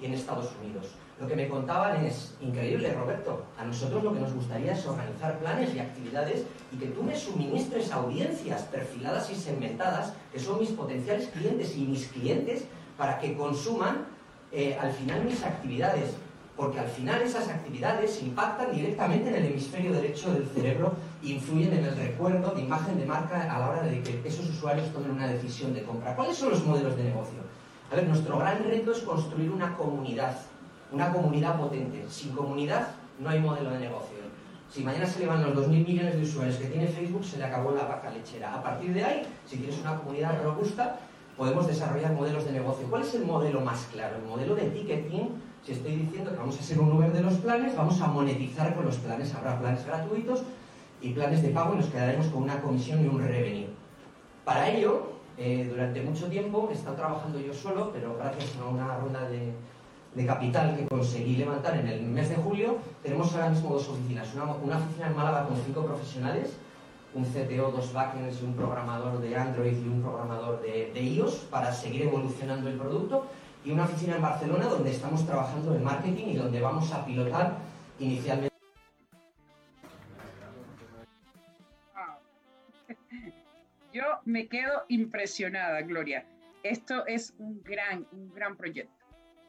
y 0.00 0.06
en 0.06 0.14
Estados 0.14 0.52
Unidos. 0.62 0.86
Lo 1.20 1.26
que 1.26 1.34
me 1.34 1.48
contaban 1.48 2.04
es, 2.04 2.36
increíble 2.40 2.92
Roberto, 2.92 3.42
a 3.58 3.64
nosotros 3.64 4.04
lo 4.04 4.14
que 4.14 4.20
nos 4.20 4.32
gustaría 4.32 4.72
es 4.72 4.86
organizar 4.86 5.36
planes 5.40 5.74
y 5.74 5.80
actividades 5.80 6.44
y 6.72 6.76
que 6.76 6.86
tú 6.86 7.02
me 7.02 7.16
suministres 7.16 7.90
audiencias 7.90 8.62
perfiladas 8.62 9.28
y 9.30 9.34
segmentadas, 9.34 10.12
que 10.32 10.38
son 10.38 10.60
mis 10.60 10.70
potenciales 10.70 11.26
clientes 11.28 11.76
y 11.76 11.80
mis 11.80 12.06
clientes, 12.06 12.66
para 12.98 13.18
que 13.18 13.34
consuman 13.34 14.04
eh, 14.52 14.76
al 14.78 14.92
final 14.92 15.24
mis 15.24 15.42
actividades. 15.42 16.14
Porque 16.56 16.80
al 16.80 16.88
final 16.88 17.22
esas 17.22 17.48
actividades 17.48 18.20
impactan 18.20 18.74
directamente 18.74 19.30
en 19.30 19.36
el 19.36 19.46
hemisferio 19.46 19.92
derecho 19.92 20.34
del 20.34 20.44
cerebro 20.48 20.92
influyen 21.22 21.72
en 21.72 21.84
el 21.84 21.96
recuerdo 21.96 22.50
de 22.50 22.62
imagen 22.62 22.98
de 22.98 23.06
marca 23.06 23.42
a 23.42 23.58
la 23.60 23.70
hora 23.70 23.82
de 23.82 24.02
que 24.02 24.20
esos 24.24 24.48
usuarios 24.50 24.92
tomen 24.92 25.12
una 25.12 25.28
decisión 25.28 25.72
de 25.72 25.84
compra. 25.84 26.16
¿Cuáles 26.16 26.36
son 26.36 26.50
los 26.50 26.64
modelos 26.64 26.96
de 26.96 27.04
negocio? 27.04 27.38
A 27.90 27.94
ver, 27.94 28.08
nuestro 28.08 28.38
gran 28.38 28.62
reto 28.64 28.92
es 28.92 28.98
construir 28.98 29.50
una 29.50 29.76
comunidad 29.76 30.36
una 30.90 31.12
comunidad 31.12 31.58
potente. 31.58 32.04
Sin 32.08 32.32
comunidad 32.32 32.88
no 33.18 33.28
hay 33.28 33.40
modelo 33.40 33.70
de 33.70 33.80
negocio. 33.80 34.16
Si 34.70 34.82
mañana 34.82 35.06
se 35.06 35.20
le 35.20 35.26
van 35.26 35.42
los 35.42 35.54
2.000 35.54 35.86
millones 35.86 36.16
de 36.16 36.22
usuarios 36.22 36.56
que 36.56 36.66
tiene 36.66 36.88
Facebook, 36.88 37.24
se 37.24 37.38
le 37.38 37.44
acabó 37.44 37.72
la 37.72 37.84
vaca 37.84 38.10
lechera. 38.10 38.54
A 38.54 38.62
partir 38.62 38.92
de 38.92 39.02
ahí, 39.02 39.22
si 39.46 39.56
tienes 39.56 39.78
una 39.80 39.96
comunidad 39.96 40.42
robusta, 40.42 40.98
podemos 41.38 41.66
desarrollar 41.66 42.12
modelos 42.12 42.44
de 42.44 42.52
negocio. 42.52 42.86
¿Cuál 42.90 43.02
es 43.02 43.14
el 43.14 43.24
modelo 43.24 43.60
más 43.60 43.88
claro? 43.92 44.16
El 44.16 44.24
modelo 44.24 44.56
de 44.56 44.64
ticketing. 44.64 45.40
Si 45.64 45.72
estoy 45.72 45.94
diciendo 45.96 46.30
que 46.32 46.36
vamos 46.36 46.58
a 46.58 46.62
ser 46.62 46.80
un 46.80 46.92
Uber 46.92 47.12
de 47.12 47.22
los 47.22 47.34
planes, 47.34 47.76
vamos 47.76 48.00
a 48.00 48.08
monetizar 48.08 48.74
con 48.74 48.84
los 48.84 48.96
planes. 48.96 49.32
Habrá 49.34 49.58
planes 49.58 49.86
gratuitos 49.86 50.42
y 51.00 51.10
planes 51.10 51.42
de 51.42 51.50
pago 51.50 51.74
y 51.74 51.76
nos 51.76 51.86
quedaremos 51.86 52.26
con 52.26 52.42
una 52.42 52.60
comisión 52.60 53.04
y 53.04 53.08
un 53.08 53.22
revenue. 53.22 53.68
Para 54.44 54.68
ello, 54.68 55.12
eh, 55.36 55.68
durante 55.70 56.02
mucho 56.02 56.26
tiempo 56.26 56.68
he 56.70 56.74
estado 56.74 56.96
trabajando 56.96 57.38
yo 57.38 57.54
solo, 57.54 57.92
pero 57.92 58.16
gracias 58.18 58.56
a 58.60 58.68
una 58.68 58.96
ronda 58.96 59.28
de, 59.28 59.52
de 60.14 60.26
capital 60.26 60.76
que 60.76 60.86
conseguí 60.86 61.36
levantar 61.36 61.76
en 61.76 61.86
el 61.86 62.02
mes 62.02 62.30
de 62.30 62.36
julio, 62.36 62.78
tenemos 63.02 63.32
ahora 63.34 63.50
mismo 63.50 63.70
dos 63.70 63.88
oficinas. 63.88 64.34
Una, 64.34 64.76
oficina 64.76 65.06
en 65.06 65.16
Málaga 65.16 65.46
con 65.46 65.56
cinco 65.64 65.84
profesionales, 65.84 66.56
un 67.14 67.24
CTO, 67.24 67.70
dos 67.70 67.92
backends 67.92 68.42
un 68.42 68.54
programador 68.54 69.20
de 69.20 69.36
Android 69.36 69.76
y 69.76 69.88
un 69.88 70.02
programador 70.02 70.60
de, 70.62 71.02
iOS 71.02 71.46
para 71.50 71.72
seguir 71.72 72.02
evolucionando 72.02 72.68
el 72.68 72.76
producto. 72.76 73.26
Y 73.64 73.72
una 73.72 73.84
oficina 73.84 74.16
en 74.16 74.22
Barcelona 74.22 74.66
donde 74.66 74.90
estamos 74.90 75.26
trabajando 75.26 75.74
en 75.74 75.84
marketing 75.84 76.26
y 76.28 76.36
donde 76.36 76.60
vamos 76.60 76.92
a 76.92 77.04
pilotar 77.04 77.58
inicialmente. 77.98 78.56
Yo 83.92 84.04
me 84.24 84.46
quedo 84.46 84.84
impresionada, 84.88 85.80
Gloria. 85.82 86.24
Esto 86.62 87.06
es 87.06 87.34
un 87.38 87.62
gran, 87.62 88.06
un 88.12 88.32
gran 88.32 88.56
proyecto 88.56 88.98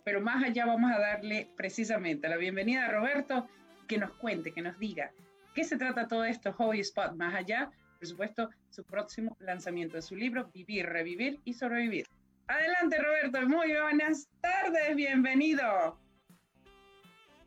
pero 0.10 0.22
más 0.22 0.44
allá 0.44 0.66
vamos 0.66 0.92
a 0.92 0.98
darle 0.98 1.48
precisamente 1.56 2.28
la 2.28 2.38
bienvenida 2.38 2.88
a 2.88 2.92
Roberto, 2.92 3.48
que 3.88 4.00
nos 4.00 4.10
cuente, 4.13 4.51
que 4.51 4.63
nos 4.63 4.80
diga 4.80 5.12
qué 5.60 5.66
se 5.66 5.78
trata 5.78 6.08
todo 6.08 6.24
esto, 6.24 6.54
Hobby 6.54 6.80
Spot, 6.80 7.13
más 7.16 7.36
allá, 7.36 7.70
por 7.98 8.08
supuesto, 8.08 8.50
su 8.70 8.86
próximo 8.86 9.36
lanzamiento 9.42 9.98
de 9.98 10.01
su 10.01 10.16
libro, 10.16 10.50
Vivir, 10.54 10.86
Revivir 10.86 11.42
y 11.44 11.54
Sobrevivir. 11.54 12.06
Adelante, 12.48 12.98
Roberto, 12.98 13.42
muy 13.42 13.74
buenas 13.74 14.30
tardes, 14.39 14.96
bienvenido. 14.96 16.00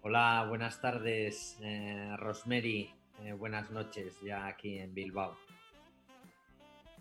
Hola, 0.02 0.44
buenas 0.46 0.78
tardes, 0.78 1.56
eh, 1.62 2.14
Rosemary, 2.18 2.92
eh, 3.22 3.32
buenas 3.32 3.70
noches 3.70 4.20
ya 4.20 4.46
aquí 4.46 4.76
en 4.76 4.92
Bilbao. 4.92 5.34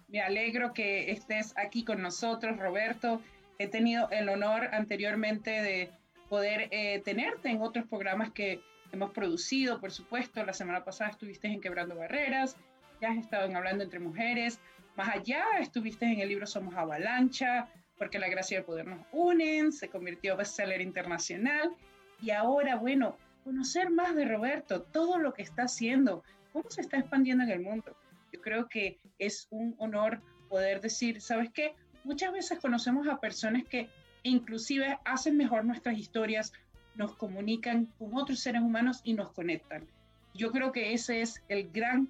Me 0.08 0.22
alegro 0.22 0.72
que 0.72 1.12
estés 1.12 1.54
aquí 1.58 1.84
con 1.84 2.02
nosotros, 2.02 2.58
Roberto 2.58 3.22
he 3.60 3.68
tenido 3.68 4.10
el 4.12 4.30
honor 4.30 4.70
anteriormente 4.72 5.52
de 5.52 5.92
poder 6.30 6.70
eh, 6.72 7.02
tenerte 7.04 7.50
en 7.50 7.62
otros 7.62 7.86
programas 7.88 8.32
que 8.32 8.62
hemos 8.92 9.12
producido, 9.12 9.80
por 9.80 9.92
supuesto. 9.92 10.44
La 10.44 10.54
semana 10.54 10.84
pasada 10.84 11.12
estuviste 11.12 11.48
en 11.48 11.62
Quebrando 11.62 11.96
Barreras, 11.96 12.56
ya 13.02 13.12
has 13.12 13.18
estado 13.18 13.46
en 13.46 13.56
Hablando 13.56 13.84
entre 13.84 14.00
Mujeres. 14.00 14.60
Más 14.96 15.10
allá, 15.10 15.44
estuviste 15.60 16.06
en 16.06 16.20
el 16.20 16.30
libro 16.30 16.46
Somos 16.46 16.76
Avalancha, 16.76 17.68
porque 17.98 18.20
la 18.20 18.30
gracia 18.30 18.56
y 18.56 18.58
el 18.60 18.66
poder 18.66 18.88
nos 18.88 19.06
unen, 19.12 19.72
se 19.72 19.90
convirtió 19.90 20.36
bestseller 20.36 20.82
internacional. 20.82 21.76
Y 22.22 22.32
ahora, 22.32 22.76
bueno, 22.76 23.18
conocer 23.44 23.90
más 23.90 24.16
de 24.16 24.26
Roberto, 24.26 24.82
todo 24.82 25.18
lo 25.18 25.34
que 25.34 25.42
está 25.42 25.64
haciendo, 25.64 26.24
cómo 26.52 26.70
se 26.70 26.82
está 26.82 26.98
expandiendo 26.98 27.44
en 27.44 27.52
el 27.52 27.62
mundo. 27.62 27.96
Yo 28.32 28.42
creo 28.42 28.68
que 28.68 29.00
es 29.18 29.48
un 29.50 29.76
honor 29.80 30.22
poder 30.50 30.82
decir, 30.82 31.22
¿sabes 31.22 31.50
qué? 31.52 31.76
muchas 32.04 32.32
veces 32.32 32.60
conocemos 32.60 33.08
a 33.08 33.20
personas 33.20 33.64
que 33.64 33.90
inclusive 34.24 35.00
hacen 35.06 35.38
mejor 35.38 35.66
nuestras 35.66 35.98
historias, 35.98 36.54
nos 36.96 37.16
comunican 37.16 37.86
con 37.98 38.16
otros 38.16 38.40
seres 38.40 38.62
humanos 38.62 39.02
y 39.04 39.14
nos 39.14 39.32
conectan. 39.32 39.88
Yo 40.34 40.52
creo 40.52 40.72
que 40.72 40.94
ese 40.94 41.22
es 41.22 41.44
el 41.50 41.72
gran 41.72 42.08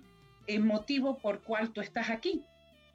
eh, 0.47 0.59
motivo 0.59 1.17
por 1.17 1.41
cual 1.41 1.71
tú 1.71 1.81
estás 1.81 2.09
aquí. 2.09 2.43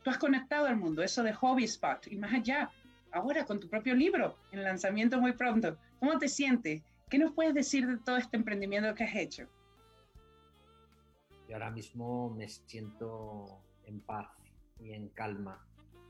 Tú 0.02 0.10
has 0.10 0.18
conectado 0.18 0.66
al 0.66 0.76
mundo, 0.76 1.02
eso 1.02 1.22
de 1.22 1.32
Hobby 1.32 1.64
Spot 1.64 2.06
y 2.08 2.16
más 2.16 2.32
allá. 2.32 2.70
Ahora 3.12 3.44
con 3.44 3.58
tu 3.60 3.68
propio 3.68 3.94
libro, 3.94 4.36
en 4.52 4.62
lanzamiento 4.62 5.20
muy 5.20 5.32
pronto. 5.32 5.76
¿Cómo 5.98 6.18
te 6.18 6.28
sientes? 6.28 6.82
¿Qué 7.08 7.18
nos 7.18 7.32
puedes 7.32 7.54
decir 7.54 7.86
de 7.86 7.96
todo 7.98 8.16
este 8.16 8.36
emprendimiento 8.36 8.94
que 8.94 9.04
has 9.04 9.14
hecho? 9.14 9.48
Yo 11.48 11.54
ahora 11.54 11.70
mismo 11.70 12.30
me 12.30 12.48
siento 12.48 13.60
en 13.84 14.00
paz 14.00 14.28
y 14.80 14.92
en 14.92 15.08
calma 15.10 15.64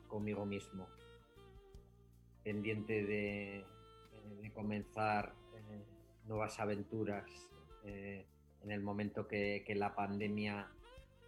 conmigo 0.09 0.47
mismo, 0.47 0.89
pendiente 2.43 3.05
de, 3.05 3.65
comenzar 4.55 5.27
eh, 5.27 5.46
nuevas 6.29 6.59
aventuras 6.61 7.25
eh, 7.85 8.27
en 8.63 8.71
el 8.71 8.83
momento 8.83 9.27
que, 9.29 9.65
la 9.77 9.95
pandemia 9.95 10.69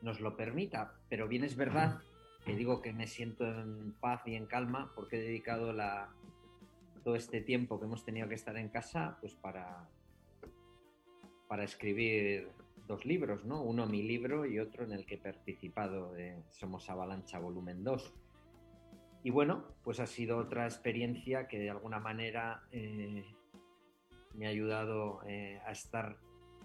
nos 0.02 0.20
lo 0.20 0.36
permita. 0.36 0.94
Pero 1.08 1.28
bien 1.28 1.44
es 1.44 1.56
verdad 1.56 2.00
que 2.44 2.54
digo 2.54 2.82
que 2.82 2.92
me 2.92 3.06
siento 3.06 3.46
en 3.46 3.92
paz 4.00 4.22
y 4.26 4.34
en 4.34 4.46
calma 4.46 4.92
porque 4.94 5.18
he 5.18 5.22
dedicado 5.22 5.72
la, 5.72 6.10
todo 7.04 7.14
este 7.14 7.40
tiempo 7.40 7.78
que 7.78 7.86
hemos 7.86 8.04
tenido 8.04 8.28
que 8.28 8.34
estar 8.34 8.56
en 8.56 8.68
casa 8.68 9.18
pues 9.20 9.34
para, 9.34 9.88
para 11.48 11.64
escribir 11.64 12.48
dos 12.86 13.04
libros, 13.04 13.44
¿no? 13.44 13.62
Uno 13.62 13.86
mi 13.86 14.02
libro 14.02 14.46
y 14.46 14.58
otro 14.58 14.84
en 14.84 14.92
el 14.92 15.04
que 15.06 15.16
he 15.16 15.18
participado, 15.18 16.12
de 16.12 16.42
Somos 16.50 16.88
Avalancha 16.90 17.38
Volumen 17.38 17.84
2. 17.84 18.14
Y 19.24 19.30
bueno, 19.30 19.64
pues 19.84 20.00
ha 20.00 20.06
sido 20.06 20.38
otra 20.38 20.64
experiencia 20.64 21.48
que 21.48 21.58
de 21.58 21.70
alguna 21.70 22.00
manera 22.00 22.62
eh, 22.72 23.24
me 24.38 24.46
ha 24.46 24.50
ayudado 24.50 25.20
eh, 25.26 25.60
a 25.66 25.72
estar 25.72 26.16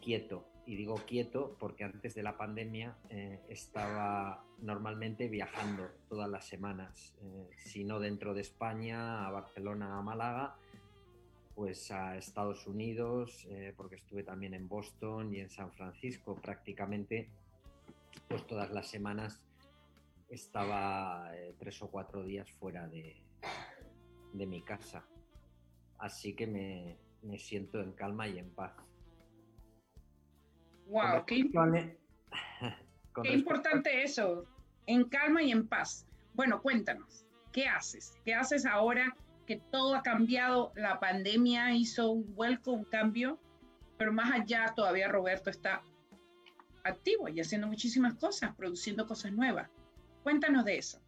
quieto. 0.01 0.47
Y 0.65 0.77
digo 0.77 0.95
quieto 0.95 1.57
porque 1.59 1.83
antes 1.83 2.15
de 2.15 2.23
la 2.23 2.37
pandemia 2.37 2.95
eh, 3.09 3.41
estaba 3.49 4.45
normalmente 4.59 5.27
viajando 5.27 5.89
todas 6.07 6.29
las 6.29 6.45
semanas, 6.45 7.13
si 7.57 7.83
no 7.83 7.99
dentro 7.99 8.33
de 8.33 8.39
España, 8.39 9.27
a 9.27 9.31
Barcelona, 9.31 9.97
a 9.97 10.01
Málaga, 10.01 10.55
pues 11.53 11.91
a 11.91 12.15
Estados 12.15 12.65
Unidos, 12.65 13.45
porque 13.75 13.95
estuve 13.95 14.23
también 14.23 14.53
en 14.53 14.69
Boston 14.69 15.33
y 15.33 15.41
en 15.41 15.49
San 15.49 15.73
Francisco 15.73 16.39
prácticamente, 16.41 17.29
pues 18.29 18.47
todas 18.47 18.71
las 18.71 18.87
semanas 18.87 19.43
estaba 20.33 21.29
eh, 21.35 21.53
tres 21.59 21.81
o 21.81 21.89
cuatro 21.89 22.23
días 22.23 22.49
fuera 22.51 22.87
de, 22.87 23.15
mi 24.33 24.61
casa. 24.63 25.05
Así 25.99 26.33
que 26.33 26.47
me, 26.47 26.97
siento 27.39 27.81
en 27.81 27.93
calma 27.93 28.27
y 28.27 28.37
en 28.37 28.49
paz. 28.51 28.73
¡Wow! 30.87 31.25
Qué, 31.25 31.49
qué 33.23 33.33
importante 33.33 34.03
eso. 34.03 34.45
En 34.85 35.05
calma 35.05 35.41
y 35.41 35.51
en 35.51 35.67
paz. 35.67 36.05
Bueno, 36.33 36.61
cuéntanos, 36.61 37.25
¿qué 37.51 37.67
haces? 37.67 38.19
¿Qué 38.25 38.33
haces 38.33 38.65
ahora 38.65 39.15
que 39.45 39.57
todo 39.71 39.95
ha 39.95 40.03
cambiado? 40.03 40.71
La 40.75 40.99
pandemia 40.99 41.73
hizo 41.73 42.11
un 42.11 42.35
vuelco, 42.35 42.71
un 42.71 42.83
cambio, 42.85 43.39
pero 43.97 44.11
más 44.11 44.31
allá 44.31 44.73
todavía 44.75 45.07
Roberto 45.07 45.49
está 45.49 45.81
activo 46.83 47.29
y 47.29 47.39
haciendo 47.39 47.67
muchísimas 47.67 48.15
cosas, 48.15 48.53
produciendo 48.55 49.07
cosas 49.07 49.31
nuevas. 49.31 49.69
Cuéntanos 50.23 50.65
de 50.65 50.77
eso. 50.77 50.99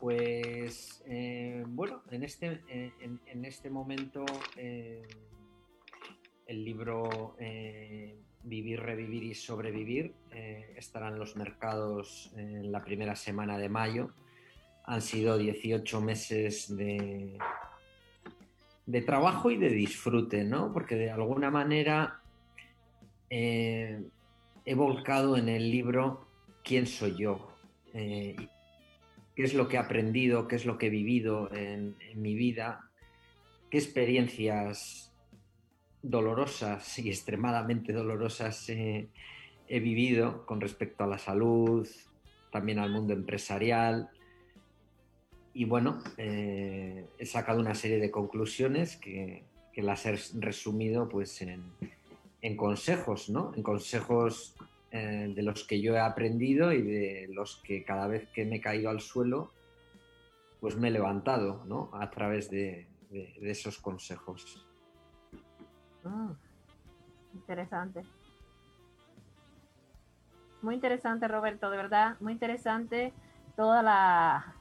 Pues 0.00 1.02
eh, 1.06 1.62
bueno, 1.66 2.02
en 2.10 2.22
este, 2.22 2.62
eh, 2.70 2.90
en, 3.00 3.44
este 3.44 3.68
momento 3.68 4.24
eh, 4.56 5.06
el 6.46 6.64
libro 6.64 7.36
Vivir, 8.42 8.80
Revivir 8.80 9.24
y 9.24 9.34
Sobrevivir 9.34 10.14
estará 10.74 11.08
en 11.08 11.18
los 11.18 11.36
mercados 11.36 12.32
en 12.34 12.72
la 12.72 12.82
primera 12.82 13.14
semana 13.14 13.58
de 13.58 13.68
mayo. 13.68 14.14
Han 14.86 15.02
sido 15.02 15.36
18 15.36 16.00
meses 16.00 16.74
de, 16.74 17.36
de 18.86 19.02
trabajo 19.02 19.50
y 19.50 19.58
de 19.58 19.68
disfrute, 19.68 20.44
¿no? 20.44 20.72
Porque 20.72 20.94
de 20.94 21.10
alguna 21.10 21.50
manera 21.50 22.22
he 23.28 24.74
volcado 24.74 25.36
en 25.36 25.50
el 25.50 25.70
libro 25.70 26.26
quién 26.64 26.86
soy 26.86 27.16
yo, 27.16 27.50
qué 29.34 29.42
es 29.44 29.54
lo 29.54 29.68
que 29.68 29.76
he 29.76 29.78
aprendido, 29.78 30.48
qué 30.48 30.56
es 30.56 30.66
lo 30.66 30.78
que 30.78 30.86
he 30.86 30.90
vivido 30.90 31.52
en, 31.52 31.96
mi 32.14 32.34
vida, 32.34 32.90
qué 33.70 33.78
experiencias 33.78 35.12
dolorosas 36.02 36.98
y 36.98 37.08
extremadamente 37.08 37.92
dolorosas 37.92 38.68
he 38.68 39.78
vivido 39.78 40.44
con 40.46 40.60
respecto 40.60 41.04
a 41.04 41.06
la 41.06 41.18
salud, 41.18 41.88
también 42.50 42.80
al 42.80 42.90
mundo 42.90 43.12
empresarial. 43.12 44.10
Y 45.54 45.64
bueno, 45.64 46.02
eh, 46.18 47.06
he 47.18 47.26
sacado 47.26 47.60
una 47.60 47.74
serie 47.74 47.98
de 47.98 48.10
conclusiones 48.10 48.96
que, 48.96 49.44
las 49.76 50.04
he 50.04 50.14
resumido 50.38 51.08
pues 51.08 51.40
en, 51.40 51.62
en 52.42 52.54
consejos, 52.54 53.30
¿no? 53.30 53.54
En 53.56 53.62
consejos 53.62 54.54
eh, 54.92 55.32
de 55.34 55.42
los 55.42 55.64
que 55.64 55.80
yo 55.80 55.94
he 55.94 56.00
aprendido 56.00 56.72
y 56.72 56.82
de 56.82 57.28
los 57.32 57.62
que 57.62 57.84
cada 57.84 58.08
vez 58.08 58.28
que 58.30 58.44
me 58.44 58.56
he 58.56 58.60
caído 58.60 58.90
al 58.90 59.00
suelo, 59.00 59.52
pues 60.60 60.76
me 60.76 60.88
he 60.88 60.90
levantado, 60.90 61.64
¿no? 61.66 61.90
A 61.92 62.10
través 62.10 62.50
de, 62.50 62.88
esos 63.10 63.78
consejos. 63.78 64.66
Mm, 66.04 66.32
interesante. 67.34 68.02
Muy 70.62 70.74
interesante, 70.74 71.26
Roberto, 71.28 71.70
de 71.70 71.76
verdad, 71.76 72.16
muy 72.20 72.32
interesante 72.32 73.12
toda 73.56 73.82
la, 73.82 74.54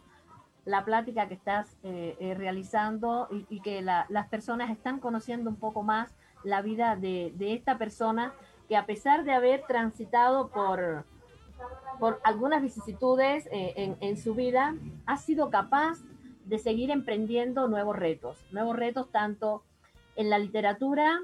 la 0.66 0.86
plática 0.86 1.28
que 1.28 1.34
estás 1.34 1.76
eh, 1.84 2.16
eh, 2.20 2.36
realizando 2.36 3.28
y, 3.50 3.62
que 3.62 3.82
las 3.82 4.28
personas 4.30 4.70
están 4.70 5.00
conociendo 5.00 5.50
un 5.50 5.56
poco 5.56 5.82
más 5.84 6.14
la 6.44 6.62
vida 6.62 6.96
de, 6.96 7.34
de 7.36 7.54
esta 7.54 7.78
persona 7.78 8.34
que 8.70 8.78
a 8.78 8.86
pesar 8.86 9.26
de 9.26 9.34
haber 9.34 9.64
transitado 9.66 10.50
por, 10.50 11.04
por 12.00 12.22
algunas 12.24 12.62
vicisitudes 12.62 13.50
eh, 13.52 13.96
en, 14.00 14.16
su 14.16 14.36
vida, 14.36 14.76
ha 15.08 15.18
sido 15.18 15.50
capaz 15.50 15.98
de 16.46 16.60
seguir 16.60 16.92
emprendiendo 16.92 17.68
nuevos 17.68 17.96
retos, 17.96 18.38
nuevos 18.52 18.76
retos 18.76 19.12
tanto 19.12 19.64
en 20.16 20.30
la 20.30 20.38
literatura, 20.38 21.20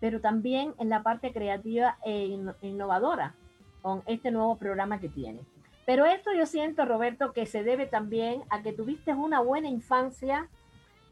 pero 0.00 0.22
también 0.22 0.74
en 0.78 0.88
la 0.88 1.02
parte 1.02 1.32
creativa 1.32 1.98
e 2.02 2.38
innovadora 2.62 3.34
con 3.82 4.02
este 4.06 4.30
nuevo 4.30 4.56
programa 4.56 4.98
que 4.98 5.10
tiene. 5.10 5.40
Pero 5.84 6.06
esto 6.06 6.32
yo 6.32 6.46
siento, 6.46 6.86
Roberto, 6.86 7.32
que 7.32 7.44
se 7.44 7.62
debe 7.62 7.86
también 7.86 8.42
a 8.48 8.62
que 8.62 8.72
tuviste 8.72 9.12
una 9.12 9.40
buena 9.40 9.68
infancia, 9.68 10.48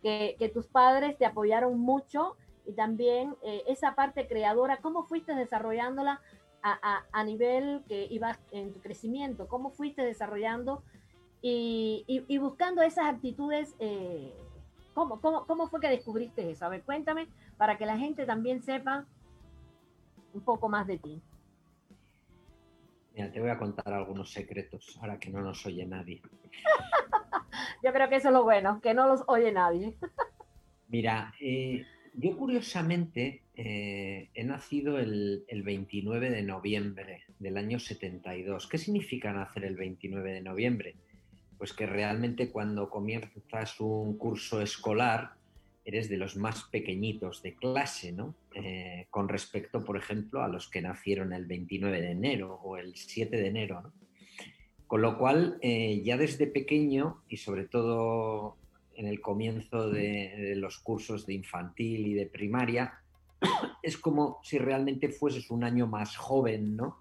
que, 0.03 0.35
que 0.39 0.49
tus 0.49 0.67
padres 0.67 1.17
te 1.19 1.27
apoyaron 1.27 1.79
mucho 1.79 2.37
y 2.67 2.73
también 2.73 3.37
eh, 3.43 3.63
esa 3.67 3.95
parte 3.95 4.27
creadora, 4.27 4.79
¿cómo 4.79 5.05
fuiste 5.05 5.35
desarrollándola 5.35 6.21
a, 6.63 7.25
nivel 7.25 7.83
que 7.87 8.07
ibas 8.11 8.39
en 8.51 8.73
tu 8.73 8.81
crecimiento? 8.81 9.49
¿Cómo 9.49 9.71
fuiste 9.71 10.03
desarrollando 10.03 10.83
y, 11.43 12.39
buscando 12.39 12.81
esas 12.81 13.05
actitudes? 13.05 13.77
Eh, 13.81 14.35
¿cómo, 14.95 15.21
cómo, 15.21 15.67
fue 15.67 15.81
que 15.81 15.91
descubriste 15.91 16.51
eso? 16.51 16.65
A 16.65 16.71
ver, 16.71 16.83
cuéntame 16.83 17.29
para 17.59 17.77
que 17.77 17.85
la 17.85 17.99
gente 17.99 18.25
también 18.25 18.63
sepa 18.63 19.05
un 20.33 20.41
poco 20.41 20.71
más 20.71 20.87
de 20.87 20.97
ti. 20.97 21.23
Mira, 23.15 23.31
te 23.31 23.41
voy 23.41 23.51
a 23.51 23.59
contar 23.59 23.93
algunos 23.93 24.33
secretos, 24.33 24.99
ahora 25.01 25.19
que 25.19 25.31
no 25.31 25.43
nos 25.43 25.65
oye 25.67 25.85
nadie. 25.85 26.23
Yo 27.83 27.93
creo 27.93 28.09
que 28.09 28.17
eso 28.17 28.29
es 28.29 28.35
lo 28.35 28.43
bueno, 28.43 28.81
que 28.81 28.95
no 28.95 29.07
los 29.07 29.23
oye 29.27 29.53
nadie. 29.53 29.97
Mira, 30.89 31.35
eh, 31.41 31.85
yo 32.17 32.37
curiosamente 32.37 33.43
eh, 33.57 34.29
he 34.35 34.45
nacido 34.45 34.99
el, 34.99 35.45
29 35.49 36.31
de 36.31 36.43
noviembre 36.43 37.25
del 37.39 37.57
año 37.57 37.79
72. 37.79 38.69
¿Qué 38.69 38.79
significa 38.79 39.33
nacer 39.33 39.65
el 39.65 39.77
29 39.77 40.33
de 40.33 40.41
noviembre? 40.41 40.95
Pues 41.59 41.73
que 41.73 41.87
realmente 41.87 42.51
cuando 42.51 42.89
comienzas 42.89 43.81
un 43.81 44.17
curso 44.17 44.61
escolar 44.61 45.33
eres 45.85 46.09
de 46.09 46.17
los 46.17 46.37
más 46.37 46.65
pequeñitos 46.65 47.43
de 47.43 47.55
clase, 47.55 48.13
¿no? 48.13 48.35
Eh, 48.55 49.07
con 49.11 49.29
respecto, 49.29 49.85
por 49.85 49.99
ejemplo, 49.99 50.43
a 50.43 50.49
los 50.49 50.69
que 50.71 50.81
nacieron 50.81 51.33
el 51.33 51.47
29 51.47 52.01
de 52.01 52.11
enero 52.13 52.55
o 52.63 52.79
el 52.79 52.95
7 52.97 53.37
de 53.37 53.47
enero, 53.47 53.93
Con 54.87 55.03
lo 55.03 55.19
cual, 55.19 55.59
eh, 55.61 56.03
ya 56.05 56.17
desde 56.17 56.47
pequeño 56.47 57.23
y 57.29 57.39
sobre 57.39 57.65
todo 57.65 58.57
en 58.97 59.07
el 59.07 59.21
comienzo 59.21 59.91
de, 59.91 60.55
los 60.57 60.79
cursos 60.79 61.27
de 61.27 61.35
infantil 61.35 62.07
y 62.07 62.15
de 62.15 62.27
primaria, 62.27 63.01
es 63.83 63.97
como 63.99 64.41
si 64.43 64.59
realmente 64.59 65.09
fueses 65.09 65.51
un 65.51 65.65
año 65.65 65.87
más 65.87 66.17
joven, 66.17 66.77
¿no? 66.77 66.99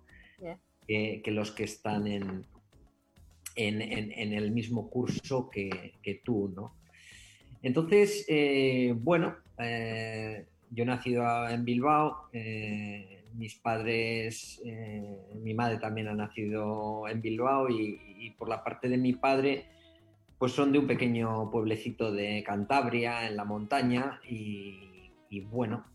Que, 0.86 1.24
los 1.28 1.52
que 1.52 1.64
están 1.64 2.08
en, 2.08 2.46
en, 3.56 4.34
el 4.34 4.52
mismo 4.52 4.90
curso 4.90 5.50
que, 5.50 6.22
tú, 6.26 6.52
¿no? 6.54 6.76
Entonces, 7.62 8.26
eh, 8.28 8.94
bueno, 8.98 9.38
eh, 9.58 10.46
yo 10.70 10.84
he 10.84 10.86
nacido 10.86 11.48
en 11.48 11.64
Bilbao, 11.64 12.28
eh, 12.34 13.24
mis 13.36 13.56
padres, 13.56 14.62
mi 15.42 15.54
madre 15.54 15.78
también 15.78 16.10
ha 16.10 16.14
nacido 16.14 17.08
en 17.08 17.22
Bilbao 17.22 17.70
y 17.70 18.30
por 18.38 18.50
la 18.50 18.64
parte 18.64 18.90
de 18.90 18.98
mi 18.98 19.14
padre, 19.14 19.73
pues 20.38 20.52
son 20.52 20.72
de 20.72 20.80
un 20.80 20.88
pequeño 20.88 21.50
pueblecito 21.52 22.12
de 22.12 22.44
Cantabria, 22.44 23.28
en 23.28 23.36
la 23.36 23.46
montaña, 23.46 24.20
y, 24.28 25.40
bueno, 25.46 25.86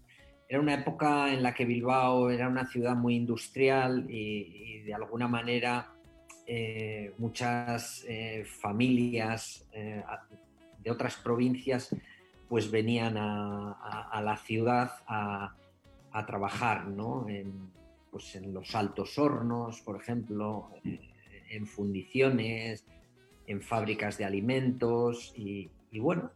era 0.49 0.61
una 0.61 0.75
época 0.75 1.33
en 1.33 1.43
la 1.43 1.55
que 1.55 1.65
Bilbao 1.65 2.31
era 2.31 2.49
una 2.49 2.67
ciudad 2.67 2.97
muy 2.97 3.15
industrial 3.15 4.07
y, 4.09 4.83
de 4.83 4.95
alguna 4.95 5.29
manera 5.29 5.93
eh, 6.47 7.13
muchas 7.19 8.07
eh, 8.09 8.43
familias 8.47 9.69
eh, 9.73 10.03
de 10.83 10.91
otras 10.91 11.17
provincias 11.17 11.95
pues 12.49 12.71
venían 12.71 13.19
a, 13.19 14.21
la 14.25 14.37
ciudad 14.39 14.93
a, 15.07 15.55
trabajar, 16.27 16.87
¿no? 16.87 17.27
Pues 18.11 18.35
en 18.35 18.55
los 18.55 18.75
altos 18.75 19.19
hornos, 19.19 19.83
por 19.83 20.01
ejemplo, 20.01 20.71
en 21.51 21.67
fundiciones, 21.67 22.87
en 23.49 23.63
fábricas 23.63 24.19
de 24.19 24.25
alimentos 24.27 25.33
y, 25.35 25.71
bueno, 25.99 26.31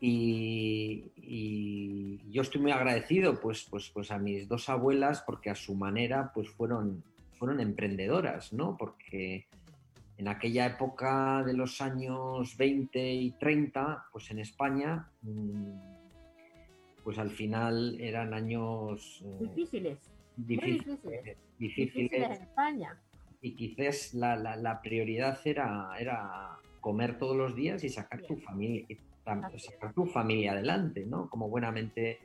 y, 0.00 1.04
yo 2.30 2.42
estoy 2.42 2.60
muy 2.60 2.72
agradecido 2.72 3.40
pues, 3.40 3.66
pues, 3.70 3.90
pues 3.90 4.10
a 4.10 4.18
mis 4.18 4.48
dos 4.48 4.68
abuelas 4.68 5.22
porque 5.26 5.50
a 5.50 5.54
su 5.54 5.74
manera 5.74 6.32
pues 6.34 6.48
fueron, 6.50 7.02
fueron 7.38 7.60
emprendedoras, 7.60 8.52
¿no? 8.52 8.76
Porque 8.76 9.46
en 10.16 10.28
aquella 10.28 10.66
época 10.66 11.42
de 11.44 11.52
los 11.52 11.80
años 11.80 12.56
20 12.56 13.12
y 13.12 13.30
30, 13.32 14.06
pues 14.12 14.30
en 14.30 14.38
España, 14.38 15.10
mm, 15.22 15.72
pues 17.04 17.18
al 17.18 17.30
final 17.30 18.00
eran 18.00 18.34
años... 18.34 19.22
Eh, 19.24 19.36
difíciles. 19.40 19.98
Difíciles, 20.36 20.98
difíciles. 21.58 22.12
en 22.12 22.32
España. 22.32 22.98
Y 23.40 23.54
quizás 23.54 24.14
la, 24.14 24.36
la, 24.36 24.80
prioridad 24.82 25.38
era, 25.44 25.90
era 25.98 26.58
comer 26.80 27.18
todos 27.18 27.36
los 27.36 27.54
días 27.54 27.84
y 27.84 27.88
sacar 27.88 28.22
tu 28.22 28.36
familia, 28.36 28.86
sacar 29.58 29.92
tu 29.92 30.06
familia 30.06 30.52
adelante, 30.52 31.04
¿no? 31.06 31.28
Como 31.28 31.48
buenamente. 31.48 32.20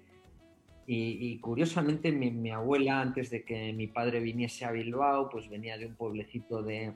Y, 0.86 1.40
curiosamente 1.40 2.12
mi, 2.12 2.52
abuela, 2.52 3.00
antes 3.00 3.30
de 3.30 3.44
que 3.44 3.72
mi 3.72 3.88
padre 3.88 4.20
viniese 4.20 4.66
a 4.66 4.72
Bilbao, 4.72 5.30
pues 5.30 5.48
venía 5.48 5.78
de 5.78 5.86
un 5.86 5.96
pueblecito 5.96 6.62
de, 6.62 6.94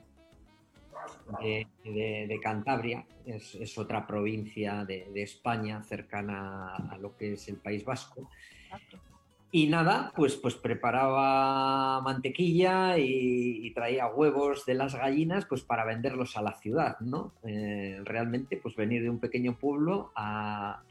de, 1.40 2.40
Cantabria, 2.42 3.06
es, 3.24 3.78
otra 3.78 4.06
provincia 4.06 4.84
de, 4.84 5.10
España 5.14 5.82
cercana 5.82 6.74
a 6.74 6.98
lo 6.98 7.16
que 7.16 7.32
es 7.32 7.48
el 7.48 7.56
País 7.56 7.82
Vasco. 7.82 8.28
Y 9.50 9.68
nada, 9.68 10.12
pues, 10.14 10.36
pues 10.36 10.56
preparaba 10.56 12.02
mantequilla 12.02 12.98
y, 12.98 13.72
traía 13.74 14.08
huevos 14.08 14.66
de 14.66 14.74
las 14.74 14.94
gallinas 14.94 15.46
pues 15.46 15.62
para 15.62 15.84
venderlos 15.84 16.36
a 16.36 16.42
la 16.42 16.54
ciudad, 16.54 16.98
¿no? 17.00 17.32
Eh, 17.44 18.00
realmente 18.02 18.56
pues 18.56 18.74
venir 18.74 19.02
de 19.02 19.10
un 19.10 19.20
pequeño 19.20 19.56
pueblo 19.56 20.10
a, 20.16 20.82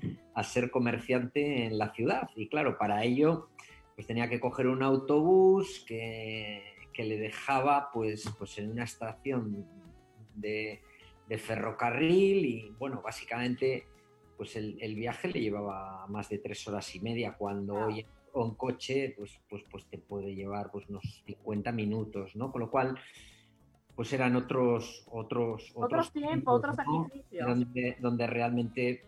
ser 0.44 0.72
comerciante 0.72 1.66
en 1.66 1.78
la 1.78 1.94
ciudad. 1.94 2.30
Y 2.36 2.48
claro, 2.48 2.78
para 2.78 3.04
ello 3.04 3.50
pues 3.96 4.08
tenía 4.08 4.30
que 4.30 4.40
coger 4.40 4.68
un 4.68 4.82
autobús 4.82 5.84
que, 5.88 6.76
le 6.98 7.18
dejaba 7.20 7.92
pues, 7.94 8.28
pues 8.40 8.58
en 8.58 8.72
una 8.72 8.86
estación 8.86 9.68
de, 10.34 10.82
ferrocarril 11.38 12.46
y 12.46 12.70
bueno, 12.80 13.02
básicamente 13.04 13.86
pues 14.36 14.56
el, 14.56 14.96
viaje 14.96 15.28
le 15.28 15.42
llevaba 15.42 16.08
más 16.08 16.30
de 16.30 16.40
tres 16.40 16.68
horas 16.68 16.96
y 16.96 17.00
media 17.02 17.34
cuando 17.34 17.76
hoy 17.76 18.06
con 18.38 18.54
coche, 18.54 19.16
pues, 19.18 19.42
pues, 19.50 19.64
pues 19.68 19.88
te 19.88 19.98
puede 19.98 20.36
llevar 20.36 20.70
pues, 20.70 20.88
unos 20.90 21.24
50 21.26 21.72
minutos, 21.72 22.36
¿no? 22.36 22.52
Con 22.52 22.62
lo 22.62 22.70
cual, 22.70 22.96
pues 23.96 24.14
eran 24.14 24.36
otros 24.36 25.08
otros 25.10 25.72
otros, 25.74 26.12
tiempos, 26.14 26.60
otros 26.60 26.76
sacrificios. 26.76 27.48
Donde, 27.48 27.98
donde, 28.00 28.28
realmente 28.28 29.06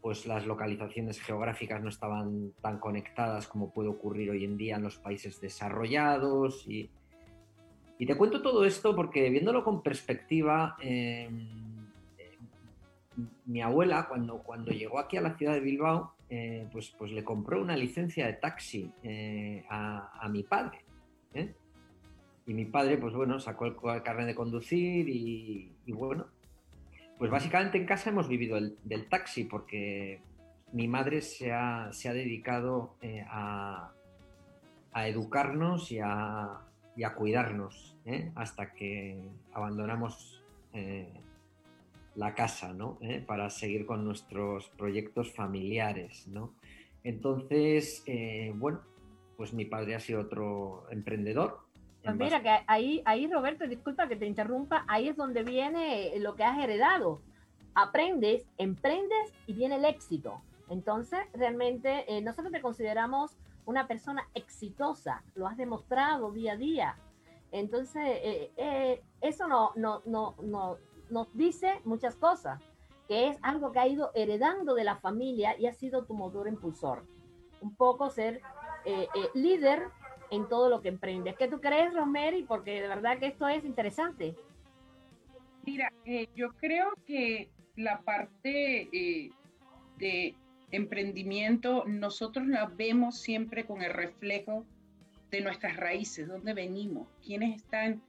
pues 0.00 0.26
las 0.26 0.44
localizaciones 0.44 1.20
geográficas 1.20 1.80
no 1.80 1.88
estaban 1.88 2.52
tan 2.60 2.80
conectadas 2.80 3.46
como 3.46 3.70
puede 3.70 3.90
ocurrir 3.90 4.30
hoy 4.30 4.44
en 4.44 4.56
día 4.56 4.74
en 4.74 4.82
los 4.82 4.96
países 4.96 5.40
desarrollados 5.40 6.66
y, 6.66 6.90
y 7.96 8.06
te 8.06 8.16
cuento 8.16 8.42
todo 8.42 8.64
esto 8.64 8.96
porque 8.96 9.30
viéndolo 9.30 9.62
con 9.62 9.84
perspectiva 9.84 10.74
em, 10.80 11.46
mi 13.46 13.62
abuela 13.62 14.08
cuando, 14.08 14.38
cuando 14.42 14.72
llegó 14.72 14.98
aquí 14.98 15.16
a 15.16 15.20
la 15.20 15.36
ciudad 15.36 15.52
de 15.52 15.60
Bilbao 15.60 16.16
eh, 16.34 16.66
pues, 16.72 16.94
pues 16.96 17.12
le 17.12 17.22
compró 17.22 17.60
una 17.60 17.76
licencia 17.76 18.26
de 18.26 18.32
taxi 18.32 18.90
eh, 19.02 19.66
a, 19.68 20.26
mi 20.30 20.42
padre. 20.42 20.78
¿eh? 21.34 21.54
Y 22.46 22.54
mi 22.54 22.64
padre, 22.64 22.96
pues 22.96 23.12
bueno, 23.12 23.38
sacó 23.38 23.66
el, 23.66 23.76
carnet 24.02 24.28
de 24.28 24.34
conducir 24.34 25.10
y, 25.10 25.74
bueno, 25.88 26.28
pues 27.18 27.30
básicamente 27.30 27.76
en 27.76 27.84
casa 27.84 28.08
hemos 28.08 28.28
vivido 28.28 28.56
el, 28.56 28.78
del 28.82 29.10
taxi 29.10 29.44
porque 29.44 30.22
mi 30.72 30.88
madre 30.88 31.20
se 31.20 31.52
ha, 31.52 31.90
dedicado 32.02 32.96
a, 33.28 33.92
educarnos 34.94 35.92
y 35.92 35.98
a, 35.98 36.62
y 36.96 37.02
a 37.02 37.12
cuidarnos 37.12 37.94
hasta 38.36 38.72
que 38.72 39.22
abandonamos 39.52 40.42
la 42.14 42.34
casa, 42.34 42.72
¿no? 42.72 42.98
¿Eh? 43.00 43.22
Para 43.26 43.50
seguir 43.50 43.86
con 43.86 44.04
nuestros 44.04 44.68
proyectos 44.70 45.32
familiares, 45.32 46.26
¿no? 46.28 46.54
Entonces, 47.04 48.02
eh, 48.06 48.52
bueno, 48.54 48.82
pues 49.36 49.52
mi 49.52 49.64
padre 49.64 49.94
ha 49.94 50.00
sido 50.00 50.20
otro 50.20 50.84
emprendedor. 50.90 51.60
Pues 52.04 52.16
mira, 52.16 52.42
que 52.42 52.50
ahí, 52.66 53.02
ahí, 53.04 53.30
Roberto, 53.32 53.66
disculpa 53.66 54.08
que 54.08 54.16
te 54.16 54.26
interrumpa, 54.26 54.84
ahí 54.88 55.08
es 55.08 55.16
donde 55.16 55.44
viene 55.44 56.12
lo 56.18 56.34
que 56.34 56.44
has 56.44 56.58
heredado. 56.58 57.22
Aprendes, 57.74 58.44
emprendes 58.58 59.32
y 59.46 59.54
viene 59.54 59.76
el 59.76 59.84
éxito. 59.84 60.42
Entonces, 60.68 61.20
realmente, 61.32 62.04
eh, 62.08 62.20
nosotros 62.20 62.52
te 62.52 62.60
consideramos 62.60 63.36
una 63.64 63.86
persona 63.86 64.28
exitosa, 64.34 65.22
lo 65.34 65.46
has 65.46 65.56
demostrado 65.56 66.32
día 66.32 66.52
a 66.52 66.56
día. 66.56 66.96
Entonces, 67.52 68.50
eso 69.20 69.46
no, 69.46 69.72
no, 69.76 70.02
no, 70.06 70.34
no, 70.42 70.78
nos 71.12 71.32
dice 71.36 71.80
muchas 71.84 72.16
cosas, 72.16 72.60
que 73.06 73.28
es 73.28 73.38
algo 73.42 73.70
que 73.70 73.78
ha 73.78 73.86
ido 73.86 74.10
heredando 74.14 74.74
de 74.74 74.84
la 74.84 74.96
familia 74.96 75.54
y 75.58 75.66
ha 75.66 75.74
sido 75.74 76.04
tu 76.04 76.14
motor 76.14 76.48
impulsor. 76.48 77.04
Un 77.60 77.76
poco 77.76 78.10
ser 78.10 78.40
eh, 78.86 79.06
eh, 79.14 79.28
líder 79.34 79.82
en 80.30 80.48
todo 80.48 80.70
lo 80.70 80.80
que 80.80 80.88
emprendes. 80.88 81.36
¿Qué 81.36 81.48
tú 81.48 81.60
crees, 81.60 81.92
Rosemary? 81.92 82.44
Porque 82.44 82.80
de 82.80 82.88
verdad 82.88 83.18
que 83.18 83.26
esto 83.26 83.46
es 83.46 83.64
interesante. 83.64 84.34
Mira, 85.64 85.92
eh, 86.06 86.28
yo 86.34 86.52
creo 86.54 86.92
que 87.06 87.50
la 87.76 88.00
parte 88.00 89.30
de 89.98 90.34
emprendimiento 90.70 91.84
nosotros 91.86 92.46
la 92.46 92.66
vemos 92.66 93.20
siempre 93.20 93.66
con 93.66 93.82
el 93.82 93.92
reflejo 93.92 94.64
de 95.30 95.42
nuestras 95.42 95.76
raíces, 95.76 96.26
dónde 96.26 96.54
venimos, 96.54 97.06
quiénes 97.24 97.56
están 97.56 98.02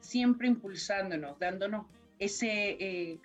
siempre 0.00 0.46
impulsándonos, 0.46 1.38
dándonos 1.38 1.86
ese, 2.24 2.76
eh, 2.80 3.18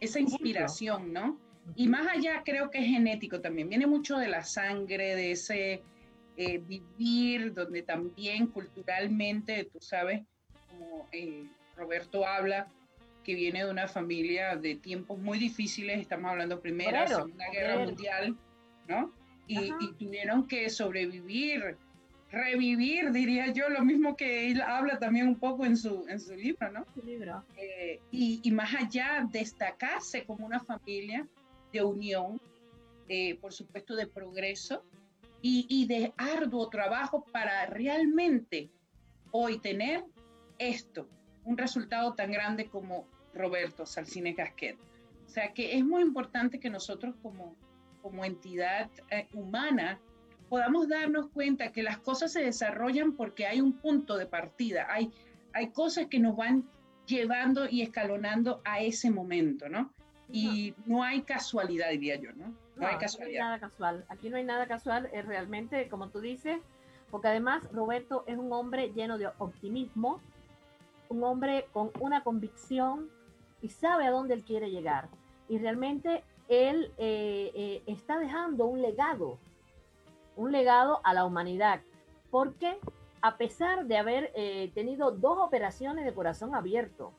esa 0.00 0.20
inspiración, 0.20 1.12
¿no? 1.12 1.38
Y 1.74 1.88
más 1.88 2.06
allá 2.06 2.42
creo 2.44 2.70
que 2.70 2.78
es 2.78 2.86
genético 2.86 3.40
también, 3.40 3.68
viene 3.68 3.86
mucho 3.86 4.18
de 4.18 4.28
la 4.28 4.44
sangre, 4.44 5.16
de 5.16 5.32
ese 5.32 5.82
eh, 6.36 6.58
vivir, 6.58 7.52
donde 7.54 7.82
también 7.82 8.46
culturalmente, 8.46 9.64
tú 9.72 9.80
sabes, 9.80 10.22
como 10.68 11.08
eh, 11.12 11.44
Roberto 11.76 12.26
habla, 12.26 12.68
que 13.24 13.34
viene 13.34 13.64
de 13.64 13.70
una 13.70 13.88
familia 13.88 14.54
de 14.54 14.76
tiempos 14.76 15.18
muy 15.18 15.38
difíciles, 15.38 16.00
estamos 16.00 16.30
hablando 16.30 16.60
Primera, 16.60 17.08
Segunda 17.08 17.50
Guerra 17.50 17.84
Mundial, 17.84 18.36
¿no? 18.86 19.12
Y, 19.48 19.72
y, 19.80 19.92
tuvieron 19.98 20.46
que 20.46 20.68
sobrevivir 20.70 21.76
revivir, 22.30 23.12
diría 23.12 23.52
yo, 23.52 23.68
lo 23.68 23.84
mismo 23.84 24.16
que 24.16 24.50
él 24.50 24.60
habla 24.60 24.98
también 24.98 25.28
un 25.28 25.38
poco 25.38 25.64
en 25.64 25.76
su, 25.76 26.04
en 26.08 26.20
su 26.20 26.34
libro, 26.34 26.70
¿no? 26.70 26.84
libro. 27.04 27.44
Eh, 27.56 28.00
y, 28.10 28.40
y, 28.42 28.50
más 28.50 28.74
allá, 28.74 29.26
destacarse 29.30 30.24
como 30.24 30.44
una 30.44 30.60
familia 30.60 31.26
de 31.72 31.82
unión, 31.82 32.40
por 33.40 33.52
supuesto, 33.52 33.94
de 33.94 34.06
progreso 34.06 34.82
y, 35.40 35.66
y, 35.68 35.86
de 35.86 36.12
arduo 36.16 36.68
trabajo 36.68 37.24
para 37.30 37.66
realmente 37.66 38.68
hoy 39.30 39.58
tener 39.58 40.04
esto, 40.58 41.08
un 41.44 41.56
resultado 41.56 42.14
tan 42.14 42.32
grande 42.32 42.66
como 42.66 43.06
Roberto 43.34 43.86
Salcine 43.86 44.32
Gasquet. 44.32 44.76
O 45.26 45.28
sea 45.28 45.52
que 45.52 45.76
es 45.76 45.84
muy 45.84 46.02
importante 46.02 46.58
que 46.58 46.70
nosotros 46.70 47.14
como, 47.22 47.54
como 48.02 48.24
entidad 48.24 48.90
eh, 49.10 49.26
humana 49.34 50.00
podamos 50.48 50.88
darnos 50.88 51.28
cuenta 51.30 51.72
que 51.72 51.82
las 51.82 51.98
cosas 51.98 52.32
se 52.32 52.42
desarrollan 52.42 53.12
porque 53.12 53.46
hay 53.46 53.60
un 53.60 53.72
punto 53.72 54.16
de 54.16 54.26
partida, 54.26 54.86
hay, 54.90 55.12
hay 55.52 55.70
cosas 55.70 56.06
que 56.06 56.18
nos 56.18 56.36
van 56.36 56.64
llevando 57.06 57.68
y 57.68 57.82
escalonando 57.82 58.60
a 58.64 58.80
ese 58.80 59.10
momento, 59.10 59.68
¿no? 59.68 59.90
Y 60.28 60.74
no, 60.86 61.04
hay 61.04 61.22
casualidad, 61.22 61.90
diría 61.90 62.16
yo, 62.16 62.32
¿no? 62.32 62.52
No, 62.74 62.86
hay 62.86 62.96
casualidad. 62.96 63.38
No 63.38 63.44
hay 63.44 63.50
nada 63.50 63.60
casual. 63.60 64.04
Aquí 64.08 64.28
no 64.28 64.36
hay 64.36 64.44
nada 64.44 64.66
casual, 64.66 65.08
es 65.12 65.24
realmente, 65.24 65.88
como 65.88 66.08
tú 66.08 66.20
dices, 66.20 66.58
porque 67.10 67.28
además 67.28 67.62
Roberto 67.72 68.24
es 68.26 68.36
un 68.36 68.52
hombre 68.52 68.92
lleno 68.92 69.18
de 69.18 69.28
optimismo, 69.38 70.20
un 71.08 71.22
hombre 71.22 71.66
con 71.72 71.92
una 72.00 72.24
convicción 72.24 73.08
y 73.62 73.68
sabe 73.68 74.06
a 74.06 74.10
dónde 74.10 74.34
él 74.34 74.42
quiere 74.42 74.70
llegar. 74.70 75.08
Y 75.48 75.58
realmente 75.58 76.24
él 76.48 76.90
eh, 76.98 77.52
eh, 77.54 77.82
está 77.86 78.18
dejando 78.18 78.66
un 78.66 78.82
legado 78.82 79.38
un 80.36 80.52
legado 80.52 81.00
a 81.02 81.14
la 81.14 81.24
humanidad, 81.24 81.80
porque 82.30 82.78
a 83.22 83.36
pesar 83.36 83.86
de 83.86 83.96
haber 83.96 84.30
eh, 84.34 84.70
tenido 84.74 85.10
dos 85.10 85.38
operaciones 85.38 86.04
de 86.04 86.14
corazón 86.14 86.54
abierto, 86.54 87.12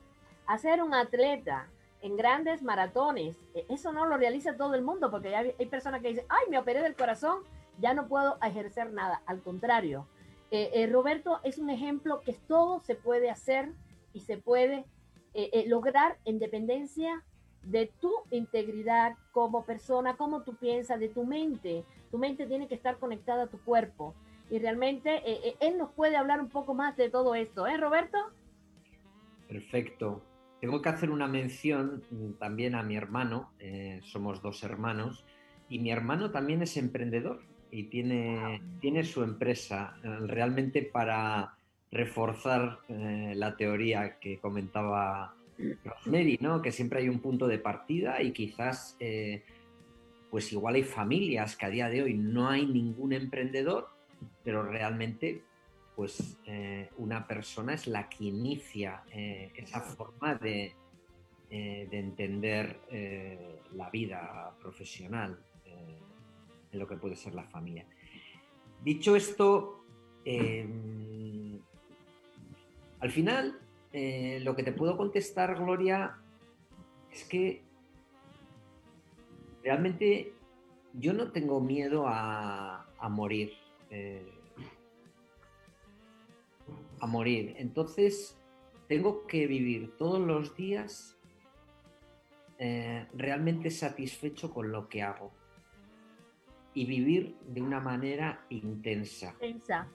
hacer 0.46 0.82
un 0.82 0.94
atleta 0.94 1.68
en 2.02 2.16
grandes 2.16 2.62
maratones, 2.62 3.36
eh, 3.54 3.66
eso 3.70 3.92
no 3.92 4.06
lo 4.06 4.18
realiza 4.18 4.56
todo 4.56 4.76
el 4.76 4.84
mundo, 4.84 5.12
porque 5.12 5.36
hay, 5.36 5.52
personas 5.66 6.02
que 6.02 6.10
dicen, 6.10 6.26
ay, 6.30 6.46
me 6.50 6.60
operé 6.60 6.82
del 6.82 6.96
corazón, 6.96 7.40
ya 7.80 7.94
no 7.94 8.08
puedo 8.08 8.38
ejercer 8.42 8.94
nada. 8.94 9.22
Al 9.26 9.42
contrario, 9.42 10.08
eh, 10.50 10.88
Roberto 10.90 11.42
es 11.44 11.58
un 11.58 11.70
ejemplo 11.70 12.22
que 12.22 12.34
todo 12.34 12.80
se 12.80 12.96
puede 12.96 13.30
hacer 13.30 13.74
y 14.14 14.22
se 14.22 14.38
puede 14.38 14.86
lograr 15.68 16.18
en 16.26 16.40
dependencia 16.40 17.24
de 17.62 17.92
tu 18.00 18.12
integridad 18.32 19.16
como 19.32 19.66
persona, 19.66 20.16
como 20.16 20.42
tú 20.42 20.56
piensas, 20.56 21.00
de 21.00 21.10
tu 21.10 21.26
mente. 21.26 21.84
Tu 22.12 22.18
mente 22.18 22.46
tiene 22.48 22.68
que 22.68 22.76
estar 22.76 22.98
conectada 22.98 23.44
a 23.44 23.48
tu 23.48 23.60
cuerpo. 23.60 24.16
Y 24.50 24.60
realmente 24.60 25.18
eh, 25.30 25.40
eh, 25.44 25.56
él 25.60 25.78
nos 25.78 25.92
puede 25.92 26.16
hablar 26.16 26.40
un 26.40 26.50
poco 26.50 26.74
más 26.74 26.96
de 26.96 27.10
todo 27.10 27.36
esto, 27.36 27.68
¿eh, 27.68 27.78
Roberto? 27.78 28.18
Perfecto. 29.48 30.22
Tengo 30.62 30.82
que 30.82 30.90
hacer 30.90 31.12
una 31.12 31.28
mención 31.28 32.04
también 32.40 32.74
a 32.74 32.82
mi 32.82 32.96
hermano, 32.96 33.52
eh, 33.60 34.00
somos 34.04 34.42
dos 34.42 34.64
hermanos, 34.64 35.26
y 35.70 35.80
mi 35.80 35.92
hermano 35.92 36.32
también 36.32 36.62
es 36.62 36.78
emprendedor 36.78 37.42
y 37.70 37.84
tiene, 37.84 38.62
tiene 38.80 39.04
su 39.04 39.22
empresa 39.22 39.98
realmente 40.02 40.82
para 40.82 41.54
reforzar 41.92 42.80
la 42.88 43.58
teoría 43.58 44.18
que 44.20 44.40
comentaba 44.40 45.36
Rosemary, 45.84 46.38
¿no? 46.42 46.62
Que 46.62 46.72
siempre 46.72 47.00
hay 47.00 47.10
un 47.10 47.20
punto 47.20 47.48
de 47.48 47.58
partida 47.58 48.22
y 48.22 48.32
quizás, 48.32 48.96
eh, 49.00 49.44
pues 50.30 50.52
igual 50.52 50.76
hay 50.76 50.84
familias 50.84 51.56
que 51.56 51.66
a 51.66 51.70
día 51.70 51.90
de 51.90 52.04
hoy 52.04 52.14
no 52.14 52.50
hay 52.50 52.66
ningún 52.66 53.14
emprendedor, 53.14 53.90
pero 54.44 54.64
realmente, 54.64 55.44
pues 55.96 56.38
eh, 56.46 56.90
una 56.98 57.28
persona 57.28 57.74
es 57.74 57.88
la 57.88 58.10
que 58.10 58.26
inicia 58.26 59.04
eh, 59.12 59.52
esa 59.56 59.82
forma 59.82 60.36
de, 60.36 60.76
de 61.50 61.88
entender 61.98 62.82
la 63.74 63.90
vida 63.90 64.54
profesional 64.60 65.40
en 66.72 66.80
lo 66.80 66.86
que 66.86 66.98
puede 66.98 67.16
ser 67.16 67.34
la 67.34 67.46
familia. 67.46 67.86
Dicho 68.84 69.16
esto, 69.16 69.86
al 73.00 73.12
final 73.12 73.62
eh, 73.94 74.40
lo 74.44 74.56
que 74.56 74.64
te 74.64 74.72
puedo 74.72 74.98
contestar, 74.98 75.56
Gloria, 75.56 76.18
es 77.12 77.24
que 77.24 77.64
realmente 79.68 80.32
yo 80.94 81.12
no 81.12 81.34
tengo 81.34 81.60
miedo 81.60 82.06
a, 82.08 82.86
morir. 83.10 83.52
Eh, 83.92 84.26
a 87.02 87.06
morir. 87.06 87.54
Entonces, 87.58 88.38
tengo 88.88 89.28
que 89.28 89.46
vivir 89.46 89.98
todos 89.98 90.26
los 90.26 90.56
días 90.56 91.18
eh, 92.60 93.08
realmente 93.14 93.70
satisfecho 93.70 94.54
con 94.54 94.72
lo 94.72 94.88
que 94.88 95.02
hago 95.02 95.34
y 96.74 96.86
vivir 96.86 97.36
de 97.50 97.62
una 97.62 97.82
manera 97.82 98.46
intensa. 98.50 99.36
Intensa, 99.42 99.90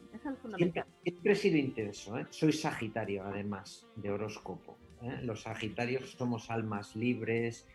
Siempre, 1.02 1.32
he 1.32 1.35
sido 1.35 1.56
intenso, 1.56 2.18
¿eh? 2.18 2.26
soy 2.28 2.52
Sagitario 2.52 3.24
además 3.24 3.88
de 3.96 4.11
horóscopo. 4.11 4.76
¿eh? 5.00 5.20
Los 5.22 5.42
Sagitarios 5.42 6.11
somos 6.11 6.50
almas 6.50 6.94
libres, 6.94 7.66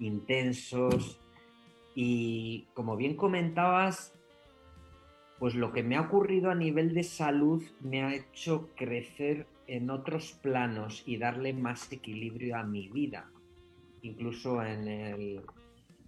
intensos 0.00 1.20
y 1.94 2.66
como 2.74 2.96
bien 2.96 3.16
comentabas, 3.16 4.12
pues 5.38 5.54
lo 5.54 5.72
que 5.72 5.82
me 5.82 5.96
ha 5.96 6.02
ocurrido 6.02 6.50
a 6.50 6.54
nivel 6.54 6.94
de 6.94 7.02
salud 7.02 7.62
me 7.80 8.02
ha 8.02 8.14
hecho 8.14 8.68
crecer 8.76 9.46
en 9.66 9.90
otros 9.90 10.32
planos 10.42 11.02
y 11.06 11.16
darle 11.16 11.52
más 11.52 11.90
equilibrio 11.92 12.56
a 12.56 12.62
mi 12.62 12.88
vida, 12.88 13.30
incluso 14.02 14.62
en 14.62 14.88
el 14.88 15.40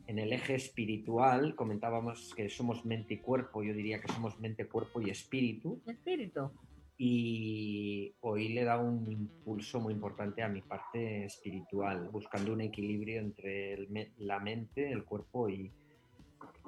en 0.06 0.20
el 0.20 0.32
eje 0.32 0.54
espiritual 0.54 1.56
comentábamos 1.56 2.32
que 2.36 2.48
somos 2.48 2.84
mente 2.84 3.14
y 3.14 3.18
cuerpo, 3.18 3.62
yo 3.62 3.74
diría 3.74 4.00
que 4.00 4.12
somos 4.12 4.38
mente, 4.38 4.66
cuerpo 4.66 5.00
y 5.00 5.10
espíritu. 5.10 5.80
Espíritu. 5.86 6.52
Y 6.98 8.14
hoy 8.20 8.48
le 8.48 8.64
da 8.64 8.78
un 8.78 9.10
impulso 9.10 9.80
muy 9.80 9.92
importante 9.92 10.42
a 10.42 10.48
mi 10.48 10.62
parte 10.62 11.24
espiritual, 11.24 12.08
buscando 12.10 12.52
un 12.52 12.62
equilibrio 12.62 13.20
entre 13.20 13.86
la 14.18 14.40
mente, 14.40 14.90
el 14.90 15.04
cuerpo 15.04 15.48
y, 15.48 15.72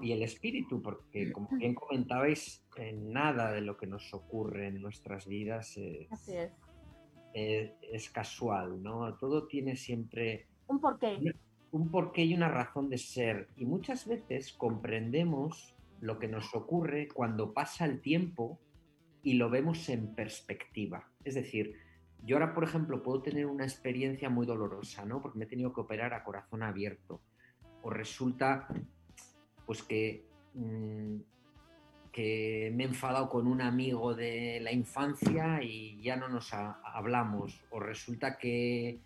y, 0.03 0.13
el 0.13 0.23
espíritu, 0.23 0.83
porque 0.83 1.33
como 1.33 1.49
bien 1.57 1.75
comentabais, 1.75 2.67
nada 2.95 3.53
de 3.53 3.63
lo 3.63 3.77
que 3.77 3.87
nos 3.87 4.13
ocurre 4.13 4.69
en 4.69 4.83
nuestras 4.83 5.27
vidas 5.27 5.77
es, 5.79 6.09
es. 7.33 7.73
es 7.83 8.11
casual, 8.11 8.83
¿no? 8.83 9.17
Todo 9.17 9.47
tiene 9.47 9.77
siempre... 9.77 10.47
Un 10.67 10.81
porqué 10.81 11.33
un 11.71 11.91
porqué 11.91 12.25
y 12.25 12.35
una 12.35 12.49
razón 12.49 12.89
de 12.89 12.99
ser. 12.99 13.49
Y 13.57 13.67
muchas 13.67 14.07
veces 14.07 14.53
comprendemos 14.53 15.75
lo 16.01 16.19
que 16.19 16.29
nos 16.29 16.55
ocurre 16.55 17.09
cuando 17.09 17.53
pasa 17.53 17.85
el 17.85 18.01
tiempo 18.01 18.59
y 19.23 19.35
lo 19.35 19.51
vemos 19.51 19.89
en 19.89 20.15
perspectiva. 20.15 21.09
Es 21.25 21.35
decir, 21.35 21.77
yo 22.25 22.37
ahora, 22.37 22.55
por 22.55 22.65
ejemplo, 22.65 23.03
puedo 23.03 23.23
tener 23.23 23.47
una 23.47 23.65
experiencia 23.65 24.29
muy 24.29 24.47
dolorosa, 24.47 25.05
¿no? 25.05 25.23
Porque 25.23 25.39
me 25.39 25.45
he 25.45 25.49
tenido 25.49 25.73
que 25.73 25.81
operar 25.81 26.15
a 26.15 26.25
corazón 26.25 26.63
abierto. 26.63 27.21
O 27.83 27.91
resulta, 27.91 28.69
pues 29.67 29.83
que, 29.83 30.27
mm, 30.55 31.17
que 32.13 32.73
me 32.75 32.85
he 32.85 32.87
enfadado 32.87 33.29
con 33.29 33.47
un 33.47 33.61
amigo 33.61 34.15
de 34.15 34.61
la 34.61 34.73
infancia 34.73 35.63
y 35.63 36.01
ya 36.03 36.17
no 36.17 36.29
nos 36.29 36.53
hablamos. 36.53 37.63
O 37.71 37.81
resulta 37.81 38.39
que, 38.39 39.01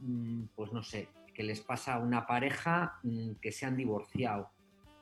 mm, 0.00 0.44
pues 0.54 0.72
no 0.72 0.82
sé, 0.82 1.08
que 1.34 1.42
les 1.42 1.60
pasa 1.60 1.94
a 1.94 1.98
una 1.98 2.26
pareja 2.26 2.98
mm, 3.02 3.32
que 3.42 3.52
se 3.52 3.66
han 3.66 3.76
divorciado 3.76 4.53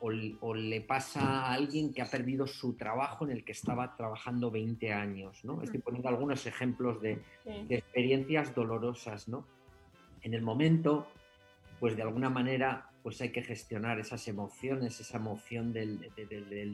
o, 0.02 0.54
le 0.54 0.80
pasa 0.80 1.20
a 1.20 1.52
alguien 1.52 1.94
que 1.94 2.02
ha 2.02 2.06
perdido 2.06 2.46
su 2.46 2.76
trabajo 2.76 3.24
en 3.24 3.30
el 3.30 3.44
que 3.44 3.52
estaba 3.52 3.94
trabajando 3.96 4.50
20 4.50 4.92
años, 4.92 5.44
¿no? 5.44 5.62
Estoy 5.62 5.80
poniendo 5.80 6.08
algunos 6.08 6.44
ejemplos 6.46 7.00
de, 7.00 7.22
experiencias 7.68 8.54
dolorosas, 8.54 9.28
¿no? 9.28 9.46
En 10.22 10.34
el 10.34 10.42
momento, 10.42 11.06
pues 11.78 11.96
de 11.96 12.02
alguna 12.02 12.30
manera, 12.30 12.90
pues 13.02 13.20
hay 13.20 13.30
que 13.30 13.42
gestionar 13.42 14.00
esas 14.00 14.26
emociones, 14.26 14.98
esa 15.00 15.18
emoción 15.18 15.72
del, 15.72 16.10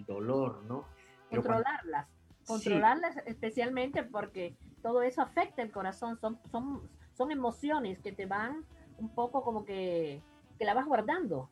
dolor, 0.06 0.64
¿no? 0.66 0.86
controlarlas, 1.30 2.08
controlarlas 2.46 3.18
especialmente 3.26 4.02
porque 4.02 4.56
todo 4.80 5.02
eso 5.02 5.20
afecta 5.20 5.60
el 5.60 5.70
corazón, 5.70 6.18
son, 6.18 6.38
son, 6.50 6.88
son 7.12 7.30
emociones 7.30 7.98
que 7.98 8.12
te 8.12 8.24
van 8.24 8.64
un 8.98 9.10
poco 9.14 9.42
como 9.42 9.64
que, 9.64 10.22
la 10.58 10.74
vas 10.74 10.86
guardando. 10.86 11.50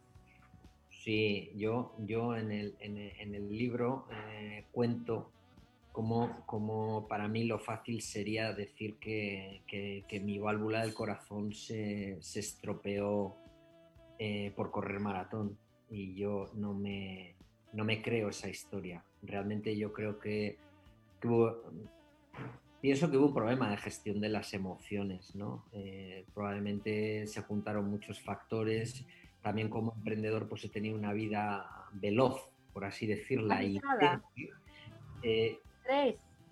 Sí, 1.06 1.52
yo, 1.54 1.94
yo 2.00 2.34
en, 2.34 2.50
el, 2.50 2.74
en, 2.80 3.32
el 3.32 3.56
libro 3.56 4.08
eh, 4.10 4.64
cuento 4.72 5.30
como, 5.92 6.44
como, 6.46 7.06
para 7.06 7.28
mí 7.28 7.44
lo 7.44 7.60
fácil 7.60 8.02
sería 8.02 8.52
decir 8.52 8.96
que, 8.96 9.62
mi 10.24 10.40
válvula 10.40 10.80
del 10.80 10.94
corazón 10.94 11.54
se, 11.54 12.18
estropeó 12.18 13.36
eh, 14.18 14.52
por 14.56 14.72
correr 14.72 14.98
maratón 14.98 15.56
y 15.88 16.12
yo 16.16 16.50
no 16.54 16.74
me, 16.74 17.36
no 17.72 17.84
me 17.84 18.02
creo 18.02 18.30
esa 18.30 18.48
historia. 18.48 19.04
Realmente 19.22 19.76
yo 19.76 19.92
creo 19.92 20.18
que, 20.18 20.58
que 21.20 21.28
Pienso 22.80 23.10
que 23.10 23.16
hubo 23.16 23.26
un 23.26 23.34
problema 23.34 23.70
de 23.70 23.76
gestión 23.76 24.20
de 24.20 24.28
las 24.28 24.54
emociones, 24.54 25.36
¿no? 25.36 25.64
Eh, 25.72 26.24
probablemente 26.34 27.28
se 27.28 27.42
juntaron 27.42 27.88
muchos 27.88 28.20
factores. 28.20 29.04
También 29.46 29.68
como 29.68 29.92
emprendedor 29.92 30.48
pues 30.48 30.64
he 30.64 30.68
tenido 30.68 30.98
una 30.98 31.12
vida 31.12 31.86
veloz, 31.92 32.50
por 32.72 32.84
así 32.84 33.06
decirla. 33.06 33.62
Y, 33.62 33.80
eh, 35.22 35.60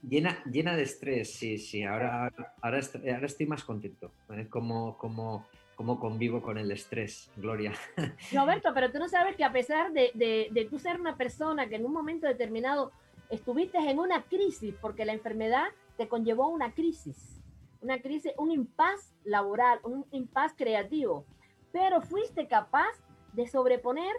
llena, 0.09 0.41
llena 0.45 0.77
de 0.77 0.85
estrés, 0.85 1.35
sí, 1.35 1.59
sí. 1.59 1.83
Ahora, 1.83 2.33
ahora, 2.63 2.81
ahora 3.13 3.27
estoy 3.27 3.47
más 3.47 3.65
contento. 3.65 4.13
¿eh? 4.31 4.47
Como, 4.49 4.97
como, 4.97 5.45
como 5.75 5.99
convivo 5.99 6.41
con 6.41 6.57
el 6.57 6.71
estrés, 6.71 7.33
Gloria. 7.37 7.73
Roberto, 8.33 8.71
pero 8.73 8.93
tú 8.93 9.01
no 9.01 9.09
sabes 9.09 9.35
que 9.35 9.43
a 9.43 9.51
pesar 9.51 9.93
de, 9.93 10.13
de, 10.15 10.51
de 10.53 10.65
tú 10.67 10.79
ser 10.79 11.01
una 11.01 11.17
persona 11.17 11.69
que 11.69 11.75
en 11.75 11.87
un 11.87 11.93
momento 11.93 12.29
determinado 12.29 12.93
estuviste 13.29 13.79
en 13.79 13.99
una 13.99 14.23
crisis 14.23 14.73
porque 14.81 15.05
la 15.05 15.15
enfermedad 15.15 15.67
te 15.97 16.07
conllevó 16.07 16.49
una 16.49 16.75
crisis, 16.75 17.43
una 17.81 18.01
crisis, 18.01 18.31
un 18.39 18.53
impas 18.53 19.17
laboral, 19.25 19.81
un 19.83 20.07
impas 20.13 20.55
creativo, 20.57 21.27
pero 21.75 22.01
fuiste 22.01 22.47
capaz 22.47 22.93
de 23.33 23.49
sobreponer 23.49 24.15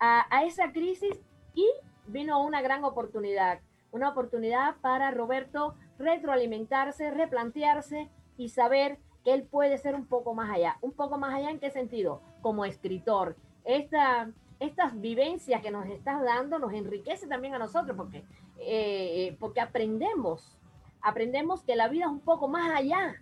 a, 0.00 0.42
esa 0.46 0.72
crisis 0.72 1.20
y 1.54 1.68
vino 2.06 2.42
una 2.42 2.62
gran 2.62 2.82
oportunidad, 2.82 3.60
una 3.92 4.08
oportunidad 4.08 4.76
para 4.80 5.10
Roberto 5.10 5.74
retroalimentarse, 5.98 7.10
replantearse 7.10 8.08
y 8.38 8.48
saber 8.48 8.98
que 9.22 9.34
él 9.34 9.42
puede 9.42 9.76
ser 9.76 9.94
un 9.94 10.06
poco 10.06 10.32
más 10.32 10.50
allá. 10.50 10.78
¿Un 10.80 10.92
poco 10.92 11.18
más 11.18 11.34
allá 11.34 11.50
en 11.50 11.60
qué 11.60 11.70
sentido? 11.70 12.22
Como 12.40 12.64
escritor. 12.64 13.36
Esta, 13.64 14.30
estas 14.58 14.98
vivencias 14.98 15.60
que 15.60 15.70
nos 15.70 15.84
estás 15.86 16.22
dando 16.22 16.58
nos 16.58 16.72
enriquece 16.72 17.26
también 17.26 17.54
a 17.54 17.58
nosotros 17.58 17.98
porque, 17.98 18.24
eh, 18.60 19.28
eh, 19.28 19.36
porque 19.38 19.60
aprendemos 19.60 20.58
aprendemos 21.04 21.62
que 21.62 21.76
la 21.76 21.88
vida 21.88 22.06
es 22.06 22.10
un 22.10 22.20
poco 22.20 22.48
más 22.48 22.74
allá. 22.74 23.20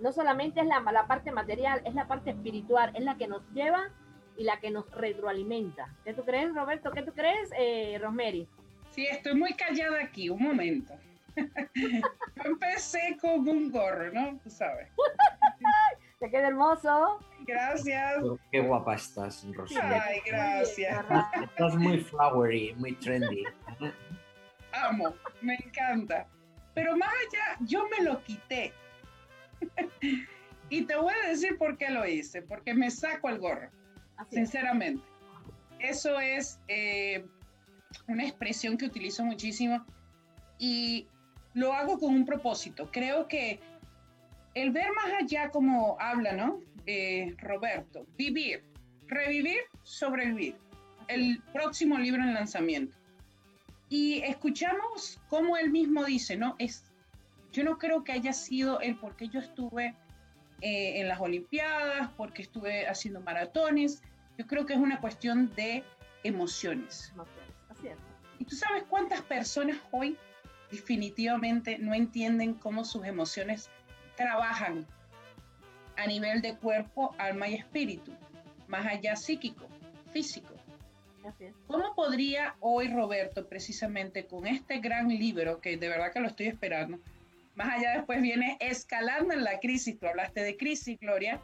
No 0.00 0.12
solamente 0.12 0.60
es 0.60 0.66
la, 0.66 0.80
la 0.80 1.06
parte 1.06 1.32
material, 1.32 1.82
es 1.84 1.94
la 1.94 2.06
parte 2.06 2.30
espiritual, 2.30 2.92
es 2.94 3.04
la 3.04 3.16
que 3.16 3.28
nos 3.28 3.42
lleva 3.52 3.90
y 4.36 4.44
la 4.44 4.60
que 4.60 4.70
nos 4.70 4.90
retroalimenta. 4.90 5.88
¿Qué 6.04 6.12
tú 6.12 6.24
crees, 6.24 6.54
Roberto? 6.54 6.90
¿Qué 6.90 7.02
tú 7.02 7.12
crees, 7.12 7.50
eh, 7.58 7.98
Rosemary? 8.00 8.48
Sí, 8.90 9.06
estoy 9.06 9.34
muy 9.34 9.54
callada 9.54 10.02
aquí, 10.02 10.28
un 10.28 10.42
momento. 10.42 10.94
Yo 11.74 12.44
empecé 12.44 13.16
con 13.20 13.48
un 13.48 13.70
gorro, 13.70 14.12
¿no? 14.12 14.38
Tú 14.42 14.50
sabes. 14.50 14.88
Te 16.18 16.30
queda 16.30 16.48
hermoso. 16.48 17.18
Gracias. 17.40 18.22
Qué 18.50 18.60
guapa 18.60 18.94
estás, 18.94 19.46
Rosana. 19.52 20.02
Ay, 20.02 20.20
gracias. 20.24 21.04
Estás 21.42 21.76
muy 21.76 21.98
flowery, 22.00 22.74
muy 22.78 22.92
trendy. 22.94 23.44
Amo, 24.72 25.14
me 25.42 25.54
encanta. 25.56 26.26
Pero 26.74 26.96
más 26.96 27.10
allá, 27.10 27.56
yo 27.60 27.86
me 27.88 28.04
lo 28.04 28.22
quité. 28.24 28.72
y 30.70 30.84
te 30.84 30.96
voy 30.96 31.12
a 31.24 31.28
decir 31.28 31.56
por 31.58 31.76
qué 31.78 31.90
lo 31.90 32.06
hice, 32.06 32.42
porque 32.42 32.74
me 32.74 32.90
saco 32.90 33.28
el 33.28 33.38
gorro, 33.38 33.70
sinceramente. 34.30 35.02
Eso 35.78 36.18
es 36.20 36.58
eh, 36.68 37.24
una 38.08 38.24
expresión 38.24 38.76
que 38.76 38.86
utilizo 38.86 39.24
muchísimo 39.24 39.84
y 40.58 41.06
lo 41.54 41.72
hago 41.72 41.98
con 41.98 42.14
un 42.14 42.24
propósito. 42.24 42.90
Creo 42.92 43.28
que 43.28 43.60
el 44.54 44.70
ver 44.70 44.88
más 44.94 45.12
allá, 45.20 45.50
como 45.50 45.96
habla, 46.00 46.32
¿no? 46.32 46.60
Eh, 46.86 47.34
Roberto, 47.38 48.06
vivir, 48.16 48.62
revivir, 49.06 49.60
sobrevivir. 49.82 50.56
El 51.08 51.42
próximo 51.52 51.98
libro 51.98 52.22
en 52.22 52.34
lanzamiento. 52.34 52.96
Y 53.88 54.22
escuchamos 54.22 55.20
cómo 55.28 55.56
él 55.56 55.70
mismo 55.70 56.04
dice, 56.04 56.36
¿no? 56.36 56.56
Es, 56.58 56.85
yo 57.56 57.64
no 57.64 57.78
creo 57.78 58.04
que 58.04 58.12
haya 58.12 58.34
sido 58.34 58.80
el 58.80 58.96
por 58.96 59.16
qué 59.16 59.28
yo 59.28 59.40
estuve 59.40 59.94
eh, 60.60 61.00
en 61.00 61.08
las 61.08 61.18
Olimpiadas, 61.20 62.10
porque 62.14 62.42
estuve 62.42 62.86
haciendo 62.86 63.22
maratones. 63.22 64.02
Yo 64.36 64.46
creo 64.46 64.66
que 64.66 64.74
es 64.74 64.78
una 64.78 65.00
cuestión 65.00 65.50
de 65.54 65.82
emociones. 66.22 67.14
Y 68.38 68.44
tú 68.44 68.54
sabes 68.54 68.84
cuántas 68.90 69.22
personas 69.22 69.78
hoy 69.90 70.18
definitivamente 70.70 71.78
no 71.78 71.94
entienden 71.94 72.52
cómo 72.52 72.84
sus 72.84 73.06
emociones 73.06 73.70
trabajan 74.16 74.86
a 75.96 76.06
nivel 76.06 76.42
de 76.42 76.56
cuerpo, 76.58 77.14
alma 77.16 77.48
y 77.48 77.54
espíritu, 77.54 78.12
más 78.68 78.84
allá 78.84 79.16
psíquico, 79.16 79.66
físico. 80.12 80.52
¿Cómo 81.66 81.94
podría 81.94 82.54
hoy 82.60 82.88
Roberto, 82.88 83.48
precisamente 83.48 84.26
con 84.26 84.46
este 84.46 84.78
gran 84.78 85.08
libro, 85.08 85.62
que 85.62 85.78
de 85.78 85.88
verdad 85.88 86.12
que 86.12 86.20
lo 86.20 86.28
estoy 86.28 86.48
esperando, 86.48 87.00
más 87.56 87.78
allá 87.78 87.96
después 87.96 88.20
viene 88.22 88.56
escalando 88.60 89.34
en 89.34 89.42
la 89.42 89.58
crisis, 89.58 89.98
tú 89.98 90.06
hablaste 90.06 90.42
de 90.42 90.56
crisis, 90.56 90.98
Gloria, 91.00 91.40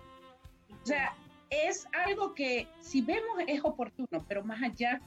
o 0.83 0.87
sea, 0.87 1.16
es 1.51 1.87
algo 2.07 2.35
que 2.35 2.68
si 2.81 3.01
vemos 3.01 3.38
es 3.46 3.61
oportuno, 3.64 4.25
pero 4.29 4.44
más 4.44 4.62
allá 4.62 5.01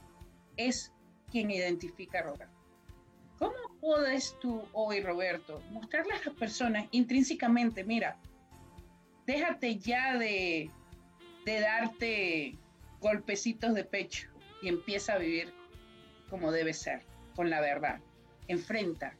es 0.56 0.92
quien 1.30 1.50
identifica 1.50 2.20
a 2.20 2.22
Roberto. 2.22 2.54
¿Cómo 3.38 3.54
puedes 3.80 4.36
tú 4.40 4.62
hoy, 4.72 5.00
Roberto, 5.00 5.62
mostrarle 5.70 6.14
a 6.14 6.24
las 6.24 6.34
personas 6.34 6.86
intrínsecamente, 6.90 7.84
mira, 7.84 8.16
déjate 9.26 9.76
ya 9.76 10.16
de, 10.16 10.70
de 11.44 11.60
darte 11.60 12.58
golpecitos 13.00 13.74
de 13.74 13.84
pecho 13.84 14.28
y 14.62 14.68
empieza 14.68 15.14
a 15.14 15.18
vivir 15.18 15.52
como 16.30 16.50
debe 16.50 16.72
ser, 16.72 17.02
con 17.34 17.50
la 17.50 17.60
verdad. 17.60 18.00
Enfrenta 18.48 19.16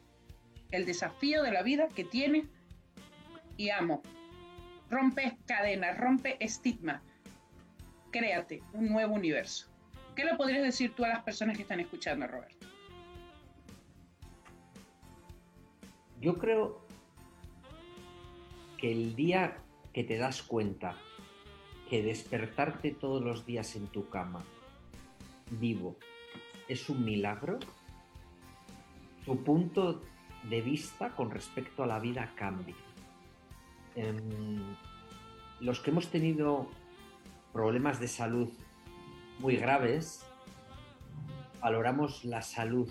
el 0.70 0.86
desafío 0.86 1.42
de 1.42 1.52
la 1.52 1.62
vida 1.62 1.88
que 1.88 2.04
tiene 2.04 2.46
y 3.56 3.70
amo. 3.70 4.02
Rompe 4.90 5.36
cadenas, 5.46 5.98
rompe 5.98 6.36
estigma. 6.40 7.02
Créate 8.10 8.62
un 8.72 8.88
nuevo 8.88 9.14
universo. 9.14 9.68
¿Qué 10.14 10.24
le 10.24 10.34
podrías 10.36 10.62
decir 10.62 10.94
tú 10.94 11.04
a 11.04 11.08
las 11.08 11.22
personas 11.22 11.56
que 11.56 11.62
están 11.62 11.80
escuchando, 11.80 12.26
Roberto? 12.26 12.66
Yo 16.20 16.38
creo 16.38 16.86
que 18.78 18.92
el 18.92 19.14
día 19.14 19.58
que 19.92 20.04
te 20.04 20.16
das 20.16 20.42
cuenta 20.42 20.96
que 21.90 22.02
despertarte 22.02 22.90
todos 22.90 23.22
los 23.22 23.46
días 23.46 23.76
en 23.76 23.86
tu 23.88 24.08
cama 24.08 24.44
vivo 25.50 25.96
es 26.68 26.88
un 26.88 27.04
milagro, 27.04 27.58
tu 29.24 29.42
punto 29.44 30.02
de 30.48 30.60
vista 30.60 31.10
con 31.10 31.30
respecto 31.30 31.82
a 31.82 31.86
la 31.86 31.98
vida 31.98 32.32
cambia. 32.36 32.74
Em, 33.94 34.76
los 35.60 35.80
que 35.80 35.90
hemos 35.90 36.08
tenido 36.08 36.68
problemas 37.52 37.98
de 38.00 38.08
salud 38.08 38.48
muy 39.38 39.56
graves, 39.56 40.24
valoramos 41.60 42.24
la 42.24 42.42
salud 42.42 42.90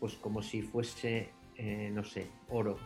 pues 0.00 0.14
como 0.14 0.42
si 0.42 0.62
fuese 0.62 1.32
eh, 1.58 1.90
no 1.92 2.04
sé, 2.04 2.30
oro. 2.48 2.78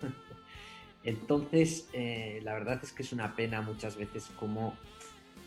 Entonces, 1.04 1.88
eh, 1.92 2.40
la 2.44 2.54
verdad 2.54 2.78
es 2.82 2.92
que 2.92 3.02
es 3.02 3.12
una 3.12 3.34
pena 3.34 3.60
muchas 3.60 3.96
veces 3.96 4.30
como 4.38 4.74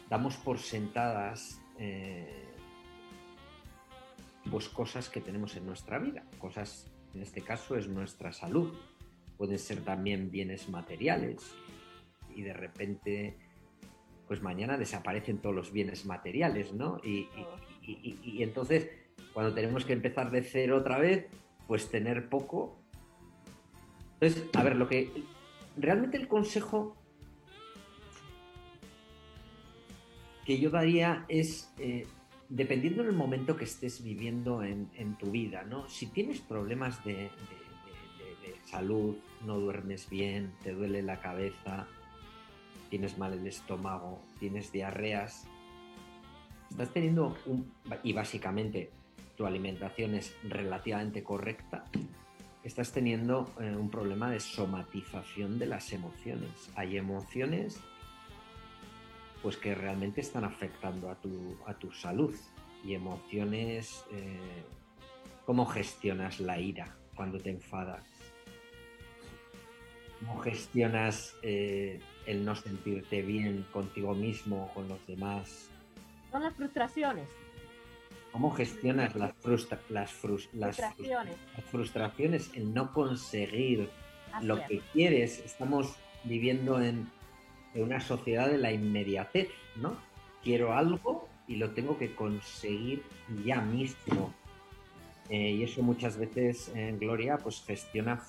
damos 0.10 0.36
por 0.36 0.60
sentadas 0.60 1.62
eh, 1.80 2.46
pues 4.52 4.68
cosas 4.68 5.10
que 5.10 5.22
tenemos 5.22 5.56
en 5.56 5.66
nuestra 5.66 5.98
vida, 5.98 6.24
cosas, 6.40 6.92
en 7.14 7.22
este 7.22 7.42
caso 7.42 7.76
es 7.76 7.88
nuestra 7.88 8.32
salud, 8.32 8.74
pueden 9.38 9.60
ser 9.60 9.82
también 9.82 10.32
bienes 10.32 10.70
materiales 10.70 11.54
y 12.36 12.42
de 12.42 12.54
repente, 12.54 13.38
pues 14.28 14.42
mañana 14.42 14.78
desaparecen 14.78 15.40
todos 15.40 15.56
los 15.56 15.72
bienes 15.72 16.06
materiales, 16.06 16.74
¿no? 16.74 17.00
y 17.04 17.28
entonces, 18.42 18.90
cuando 19.34 19.54
tenemos 19.54 19.86
que 19.86 19.94
empezar 19.94 20.32
de 20.32 20.44
cero 20.44 20.78
otra 20.78 20.98
vez, 20.98 21.28
pues 21.68 21.90
tener 21.90 22.30
poco. 22.30 22.78
Entonces, 24.20 24.48
a 24.54 24.64
ver, 24.64 24.76
lo 24.76 24.88
que 24.88 25.12
realmente 25.78 26.18
el 26.18 26.28
consejo 26.28 26.96
que 30.46 30.60
yo 30.60 30.70
daría 30.70 31.26
es, 31.30 31.74
eh, 31.78 32.06
dependiendo 32.54 33.04
del 33.04 33.14
momento 33.14 33.56
que 33.56 33.64
estés 33.64 34.04
viviendo 34.04 34.64
en, 34.64 35.18
tu 35.18 35.32
vida, 35.32 35.64
¿no? 35.64 35.90
Si 35.90 36.06
tienes 36.06 36.40
problemas 36.40 37.04
de, 37.04 37.32
salud, 38.66 39.16
no 39.46 39.60
duermes 39.60 40.08
bien, 40.10 40.54
te 40.64 40.72
duele 40.72 41.02
la 41.02 41.20
cabeza, 41.20 41.88
tienes 42.90 43.18
mal 43.18 43.34
el 43.34 43.46
estómago, 43.48 44.22
tienes 44.40 44.72
diarreas, 44.72 45.48
estás 46.70 46.92
teniendo 46.92 47.36
un... 47.46 47.72
y 48.04 48.14
básicamente 48.14 48.92
tu 49.36 49.46
alimentación 49.46 50.14
es 50.14 50.36
relativamente 50.44 51.24
correcta, 51.24 51.86
estás 52.64 52.92
teniendo 52.92 53.52
eh, 53.60 53.76
un 53.76 53.90
problema 53.90 54.30
de 54.30 54.40
somatización 54.40 55.58
de 55.58 55.66
las 55.66 55.92
emociones. 55.92 56.72
Hay 56.76 56.98
emociones 56.98 57.80
pues 59.44 59.58
que 59.58 59.76
realmente 59.76 60.22
están 60.22 60.46
afectando 60.46 61.12
a 61.12 61.16
tu, 61.16 61.58
a 61.68 61.74
tu 61.74 61.92
salud 61.92 62.34
y 62.84 62.96
emociones 62.96 64.06
eh, 64.12 64.64
cómo 65.46 65.66
gestionas 65.66 66.40
la 66.40 66.58
ira 66.58 66.96
cuando 67.16 67.38
te 67.38 67.52
enfadas 67.52 68.04
cómo 70.20 70.40
gestionas 70.40 71.36
eh, 71.44 72.00
el 72.26 72.46
no 72.46 72.56
sentirte 72.56 73.22
bien 73.22 73.68
contigo 73.74 74.16
mismo 74.16 74.64
o 74.64 74.74
con 74.74 74.88
los 74.88 75.06
demás 75.06 75.70
son 76.32 76.44
las 76.44 76.56
frustraciones 76.56 77.28
¿Cómo 78.32 78.50
gestionas 78.50 79.16
las, 79.16 79.32
las, 79.92 80.12
frustraciones. 80.12 80.50
las, 81.56 81.66
frustraciones? 81.70 82.50
El 82.56 82.74
no 82.74 82.92
conseguir 82.92 83.92
lo 84.42 84.56
que 84.66 84.82
quieres. 84.92 85.38
Estamos 85.46 85.96
viviendo 86.24 86.82
en, 86.82 87.08
una 87.82 88.00
sociedad 88.00 88.50
de 88.50 88.58
la 88.58 88.72
inmediatez, 88.72 89.50
¿no? 89.76 89.98
Quiero 90.44 90.74
algo 90.74 91.28
y 91.48 91.56
lo 91.56 91.72
tengo 91.72 91.98
que 91.98 92.14
conseguir 92.16 93.04
ya 93.46 93.62
mismo. 93.62 94.34
Eh, 95.30 95.52
y 95.52 95.64
eso 95.64 95.82
muchas 95.82 96.18
veces 96.18 96.72
en 96.76 97.00
Gloria 97.00 97.38
pues 97.38 97.64
gestiona, 97.66 98.22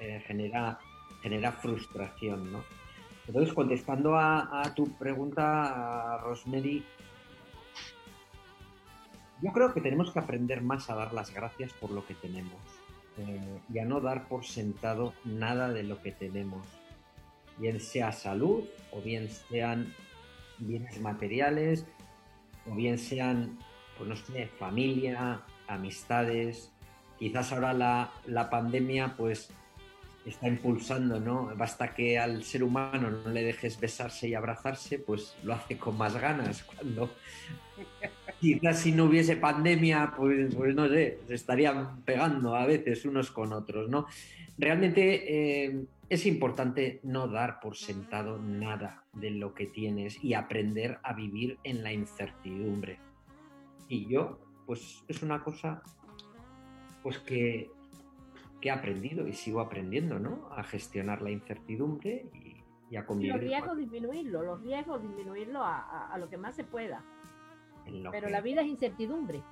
eh, 0.00 0.22
genera, 0.26 0.78
genera 1.22 1.52
frustración, 1.52 2.52
¿no? 2.52 2.64
Entonces, 3.26 3.54
contestando 3.54 4.14
a, 4.14 4.62
a 4.62 4.74
tu 4.74 4.86
pregunta, 4.96 6.18
Rosemary, 6.22 6.84
yo 9.42 9.52
creo 9.52 9.72
que 9.74 9.80
tenemos 9.80 10.10
que 10.12 10.18
aprender 10.18 10.62
más 10.62 10.88
a 10.90 10.94
dar 10.94 11.12
las 11.12 11.32
gracias 11.32 11.72
por 11.74 11.90
lo 11.90 12.06
que 12.06 12.14
tenemos 12.14 12.60
eh, 13.18 13.60
y 13.72 13.78
a 13.78 13.84
no 13.84 14.00
dar 14.00 14.28
por 14.28 14.44
sentado 14.44 15.12
nada 15.24 15.70
de 15.70 15.82
lo 15.82 16.00
que 16.00 16.12
tenemos, 16.12 16.66
bien 17.58 17.80
sea 17.80 18.12
salud 18.12 18.64
o 18.92 19.00
bien 19.00 19.28
sean 19.28 19.94
bienes 20.58 21.00
materiales 21.00 21.86
o 22.70 22.74
bien 22.74 22.98
sean, 22.98 23.58
pues 23.96 24.08
no 24.08 24.16
sé, 24.16 24.48
familia, 24.58 25.42
amistades. 25.68 26.72
Quizás 27.18 27.52
ahora 27.52 27.72
la, 27.72 28.12
la 28.26 28.50
pandemia 28.50 29.14
pues 29.16 29.50
está 30.24 30.48
impulsando, 30.48 31.20
¿no? 31.20 31.52
Basta 31.56 31.94
que 31.94 32.18
al 32.18 32.42
ser 32.42 32.62
humano 32.62 33.10
no 33.10 33.30
le 33.30 33.44
dejes 33.44 33.78
besarse 33.78 34.28
y 34.28 34.34
abrazarse, 34.34 34.98
pues 34.98 35.36
lo 35.42 35.54
hace 35.54 35.78
con 35.78 35.96
más 35.96 36.16
ganas. 36.16 36.62
Cuando 36.74 37.10
quizás 38.40 38.80
si 38.80 38.92
no 38.92 39.04
hubiese 39.04 39.36
pandemia, 39.36 40.14
pues, 40.16 40.54
pues 40.54 40.74
no 40.74 40.88
sé, 40.88 41.20
se 41.26 41.34
estarían 41.34 42.02
pegando 42.02 42.54
a 42.54 42.66
veces 42.66 43.04
unos 43.04 43.30
con 43.30 43.52
otros, 43.52 43.88
¿no? 43.88 44.06
Realmente 44.58 45.66
eh, 45.66 45.84
es 46.08 46.26
importante 46.26 47.00
no 47.02 47.28
dar 47.28 47.60
por 47.60 47.76
sentado 47.76 48.38
nada 48.38 49.04
de 49.12 49.30
lo 49.30 49.54
que 49.54 49.66
tienes 49.66 50.22
y 50.22 50.34
aprender 50.34 50.98
a 51.02 51.12
vivir 51.12 51.58
en 51.64 51.82
la 51.82 51.92
incertidumbre. 51.92 52.98
Y 53.88 54.06
yo, 54.06 54.38
pues 54.66 55.04
es 55.08 55.22
una 55.22 55.42
cosa 55.42 55.82
pues 57.02 57.18
que, 57.20 57.70
he 58.62 58.70
aprendido 58.70 59.28
y 59.28 59.32
sigo 59.32 59.60
aprendiendo, 59.60 60.18
¿no? 60.18 60.48
A 60.50 60.64
gestionar 60.64 61.22
la 61.22 61.30
incertidumbre 61.30 62.26
y, 62.90 62.96
a 62.96 63.06
convivir. 63.06 63.34
los 63.34 63.40
riesgos 63.40 63.76
disminuirlo, 63.76 64.42
los 64.42 64.60
riesgos 64.60 65.02
disminuirlo 65.02 65.62
a, 65.62 66.16
lo 66.18 66.28
que 66.28 66.36
más 66.36 66.56
se 66.56 66.64
pueda. 66.64 67.04
Pero 68.10 68.28
la 68.28 68.40
vida 68.40 68.62
es 68.62 68.68
incertidumbre. 68.68 69.42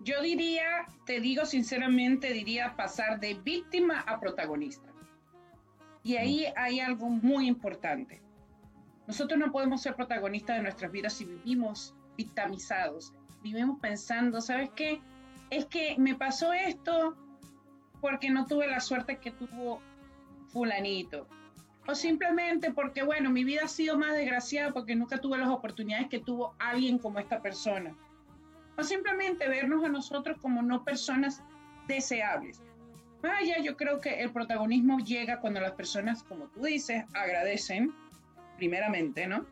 Yo 0.00 0.20
diría, 0.22 0.86
te 1.04 1.20
digo 1.20 1.46
sinceramente, 1.46 2.32
diría 2.32 2.76
pasar 2.76 3.18
de 3.18 3.34
víctima 3.34 4.00
a 4.00 4.20
protagonista. 4.20 4.92
Y 6.02 6.16
ahí 6.16 6.46
mm. 6.46 6.52
hay 6.56 6.80
algo 6.80 7.08
muy 7.08 7.48
importante. 7.48 8.22
Nosotros 9.06 9.38
no 9.38 9.52
podemos 9.52 9.82
ser 9.82 9.94
protagonistas 9.94 10.56
de 10.56 10.62
nuestras 10.62 10.90
vidas 10.92 11.14
si 11.14 11.24
vivimos 11.24 11.94
victimizados, 12.16 13.12
vivimos 13.42 13.78
pensando, 13.80 14.40
¿sabes 14.40 14.70
qué? 14.74 15.00
Es 15.50 15.66
que 15.66 15.96
me 15.98 16.14
pasó 16.14 16.52
esto 16.52 17.16
porque 18.00 18.30
no 18.30 18.46
tuve 18.46 18.66
la 18.66 18.80
suerte 18.80 19.18
que 19.18 19.30
tuvo 19.30 19.80
fulanito. 20.48 21.28
O 21.88 21.94
simplemente 21.94 22.72
porque, 22.72 23.02
bueno, 23.02 23.30
mi 23.30 23.44
vida 23.44 23.62
ha 23.64 23.68
sido 23.68 23.96
más 23.96 24.14
desgraciada 24.14 24.72
porque 24.72 24.96
nunca 24.96 25.18
tuve 25.18 25.38
las 25.38 25.48
oportunidades 25.48 26.08
que 26.08 26.18
tuvo 26.18 26.54
alguien 26.58 26.98
como 26.98 27.18
esta 27.18 27.40
persona. 27.40 27.94
O 28.76 28.82
simplemente 28.82 29.48
vernos 29.48 29.84
a 29.84 29.88
nosotros 29.88 30.36
como 30.40 30.62
no 30.62 30.84
personas 30.84 31.42
deseables. 31.86 32.60
Vaya, 33.22 33.58
yo 33.62 33.76
creo 33.76 34.00
que 34.00 34.20
el 34.20 34.30
protagonismo 34.30 34.98
llega 34.98 35.40
cuando 35.40 35.60
las 35.60 35.72
personas, 35.72 36.22
como 36.24 36.46
tú 36.48 36.62
dices, 36.62 37.04
agradecen, 37.14 37.94
primeramente, 38.56 39.26
¿no? 39.26 39.46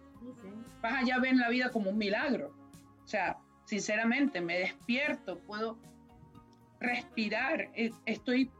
Vas 0.82 1.02
allá 1.02 1.18
ven 1.18 1.38
la 1.38 1.48
vida 1.48 1.70
como 1.70 1.90
un 1.90 1.98
milagro. 1.98 2.52
O 3.04 3.08
sea, 3.08 3.38
sinceramente, 3.64 4.40
me 4.40 4.58
despierto, 4.58 5.38
puedo 5.40 5.78
respirar, 6.80 7.70
eh, 7.74 7.92
estoy 8.06 8.50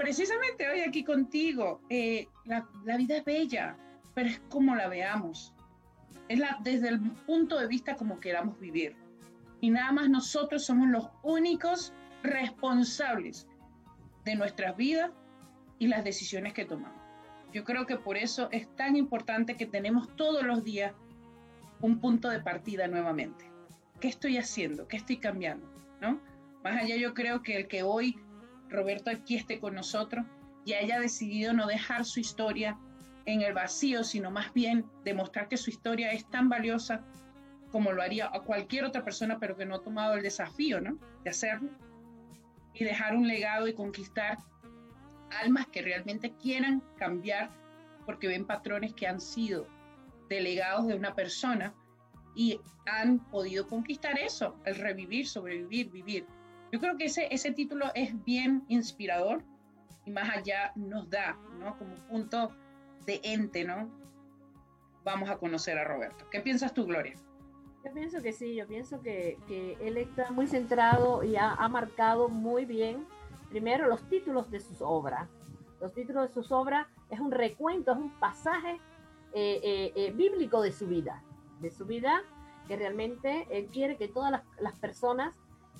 precisamente 0.00 0.66
hoy 0.66 0.80
aquí 0.80 1.04
contigo. 1.04 1.82
Eh, 1.90 2.26
la, 2.46 2.66
vida 2.96 3.18
es 3.18 3.24
bella, 3.24 3.76
pero 4.14 4.30
es 4.30 4.40
como 4.48 4.74
la 4.74 4.88
veamos. 4.88 5.52
Es 6.28 6.40
desde 6.62 6.88
el 6.88 7.00
punto 7.26 7.58
de 7.58 7.66
vista 7.66 7.96
como 7.96 8.18
queramos 8.18 8.58
vivir. 8.58 8.96
Y 9.60 9.68
nada 9.68 9.92
más 9.92 10.08
nosotros 10.08 10.64
somos 10.64 10.88
los 10.88 11.10
únicos 11.22 11.92
responsables 12.22 13.46
de 14.24 14.36
nuestras 14.36 14.74
vidas 14.74 15.10
y 15.78 15.88
las 15.88 16.02
decisiones 16.02 16.54
que 16.54 16.64
tomamos. 16.64 16.98
Yo 17.52 17.64
creo 17.64 17.84
que 17.84 17.96
por 17.96 18.16
eso 18.16 18.48
es 18.52 18.74
tan 18.76 18.96
importante 18.96 19.58
que 19.58 19.66
tenemos 19.66 20.16
todos 20.16 20.42
los 20.42 20.64
días 20.64 20.94
un 21.82 22.00
punto 22.00 22.30
de 22.30 22.40
partida 22.40 22.86
nuevamente. 22.86 23.50
¿Qué 24.00 24.08
estoy 24.08 24.38
haciendo? 24.38 24.88
¿Qué 24.88 24.96
estoy 24.96 25.18
cambiando? 25.18 25.70
¿No? 26.00 26.18
Más 26.64 26.82
allá 26.82 26.96
yo 26.96 27.12
creo 27.12 27.42
que 27.42 27.56
el 27.56 27.68
que 27.68 27.82
hoy 27.82 28.18
Roberto 28.70 29.10
aquí 29.10 29.36
esté 29.36 29.60
con 29.60 29.74
nosotros 29.74 30.24
y 30.64 30.74
haya 30.74 31.00
decidido 31.00 31.52
no 31.52 31.66
dejar 31.66 32.04
su 32.04 32.20
historia 32.20 32.78
en 33.26 33.42
el 33.42 33.52
vacío, 33.52 34.04
sino 34.04 34.30
más 34.30 34.52
bien 34.52 34.86
demostrar 35.04 35.48
que 35.48 35.56
su 35.56 35.70
historia 35.70 36.12
es 36.12 36.28
tan 36.30 36.48
valiosa 36.48 37.04
como 37.70 37.92
lo 37.92 38.02
haría 38.02 38.30
a 38.32 38.40
cualquier 38.40 38.84
otra 38.84 39.04
persona, 39.04 39.38
pero 39.38 39.56
que 39.56 39.66
no 39.66 39.76
ha 39.76 39.82
tomado 39.82 40.14
el 40.14 40.22
desafío, 40.22 40.80
¿no? 40.80 40.98
De 41.22 41.30
hacerlo 41.30 41.70
y 42.74 42.84
dejar 42.84 43.14
un 43.14 43.26
legado 43.26 43.68
y 43.68 43.74
conquistar 43.74 44.38
almas 45.42 45.66
que 45.68 45.82
realmente 45.82 46.34
quieran 46.36 46.82
cambiar 46.96 47.50
porque 48.06 48.28
ven 48.28 48.46
patrones 48.46 48.94
que 48.94 49.06
han 49.06 49.20
sido 49.20 49.66
delegados 50.28 50.86
de 50.86 50.94
una 50.94 51.14
persona 51.14 51.74
y 52.34 52.60
han 52.86 53.18
podido 53.30 53.66
conquistar 53.66 54.18
eso, 54.18 54.56
el 54.64 54.76
revivir, 54.76 55.28
sobrevivir, 55.28 55.90
vivir. 55.90 56.26
Yo 56.72 56.78
creo 56.80 56.96
que 56.96 57.06
ese, 57.06 57.28
ese 57.30 57.52
título 57.52 57.86
es 57.94 58.24
bien 58.24 58.64
inspirador 58.68 59.42
y 60.04 60.10
más 60.10 60.28
allá 60.30 60.72
nos 60.76 61.10
da, 61.10 61.36
¿no? 61.58 61.76
Como 61.78 61.94
punto 62.08 62.52
de 63.06 63.20
ente, 63.24 63.64
¿no? 63.64 63.90
Vamos 65.04 65.30
a 65.30 65.38
conocer 65.38 65.78
a 65.78 65.84
Roberto. 65.84 66.26
¿Qué 66.30 66.40
piensas 66.40 66.72
tú, 66.72 66.86
Gloria? 66.86 67.14
Yo 67.84 67.92
pienso 67.92 68.22
que 68.22 68.32
sí, 68.32 68.54
yo 68.54 68.66
pienso 68.66 69.00
que, 69.00 69.38
que 69.48 69.76
él 69.80 69.96
está 69.96 70.30
muy 70.30 70.46
centrado 70.46 71.24
y 71.24 71.36
ha, 71.36 71.54
ha, 71.54 71.68
marcado 71.68 72.28
muy 72.28 72.66
bien, 72.66 73.06
primero, 73.48 73.88
los 73.88 74.06
títulos 74.08 74.50
de 74.50 74.60
sus 74.60 74.82
obras. 74.82 75.28
Los 75.80 75.94
títulos 75.94 76.28
de 76.28 76.34
sus 76.34 76.52
obras 76.52 76.86
es 77.08 77.18
un 77.18 77.30
recuento, 77.30 77.92
es 77.92 77.98
un 77.98 78.10
pasaje 78.20 78.78
eh, 79.32 79.60
eh, 79.62 79.92
eh, 79.96 80.12
bíblico 80.12 80.60
de 80.60 80.72
su 80.72 80.86
vida, 80.86 81.22
de 81.60 81.70
su 81.70 81.86
vida 81.86 82.22
que 82.68 82.76
realmente 82.76 83.46
él 83.50 83.68
quiere 83.72 83.96
que 83.96 84.08
todas 84.08 84.30
las, 84.30 84.42
las 84.60 84.78
personas 84.78 85.34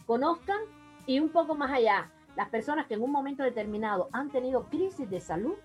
conozcan 0.07 0.59
y 1.07 1.21
un 1.21 1.31
poco 1.31 1.55
más 1.55 1.71
allá, 1.71 2.11
las 2.37 2.49
personas 2.49 2.87
que 2.87 2.95
en 2.95 3.03
un 3.03 3.11
momento 3.11 3.43
determinado 3.43 4.09
han 4.13 4.31
tenido 4.31 4.65
crisis 4.65 5.09
de 5.09 5.21
salud, 5.21 5.57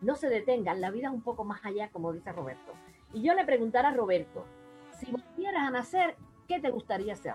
no 0.00 0.14
se 0.14 0.28
detengan, 0.28 0.80
la 0.80 0.90
vida 0.90 1.08
es 1.08 1.14
un 1.14 1.22
poco 1.22 1.44
más 1.44 1.64
allá, 1.64 1.90
como 1.90 2.12
dice 2.12 2.32
Roberto. 2.32 2.72
Y 3.12 3.22
yo 3.22 3.34
le 3.34 3.44
preguntara 3.44 3.88
a 3.88 3.94
Roberto, 3.94 4.44
si 4.92 5.10
volvieras 5.10 5.66
a 5.66 5.70
nacer, 5.70 6.16
¿qué 6.48 6.60
te 6.60 6.70
gustaría 6.70 7.12
hacer? 7.12 7.34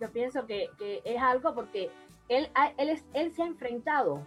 Yo 0.00 0.10
pienso 0.12 0.46
que, 0.46 0.70
es 1.04 1.22
algo 1.22 1.54
porque 1.54 1.90
él, 2.28 2.50
él, 2.76 3.32
se 3.32 3.42
ha 3.42 3.46
enfrentado, 3.46 4.26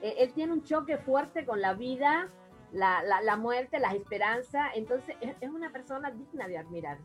él, 0.00 0.14
él, 0.18 0.32
tiene 0.32 0.52
un 0.52 0.62
choque 0.62 0.98
fuerte 0.98 1.44
con 1.44 1.60
la 1.60 1.74
vida, 1.74 2.28
la, 2.72 3.02
la, 3.02 3.36
muerte, 3.36 3.78
las 3.78 3.94
esperanzas, 3.94 4.70
entonces 4.74 5.16
es, 5.20 5.36
es, 5.40 5.50
una 5.50 5.70
persona 5.70 6.10
digna 6.10 6.48
de 6.48 6.58
admirar. 6.58 6.98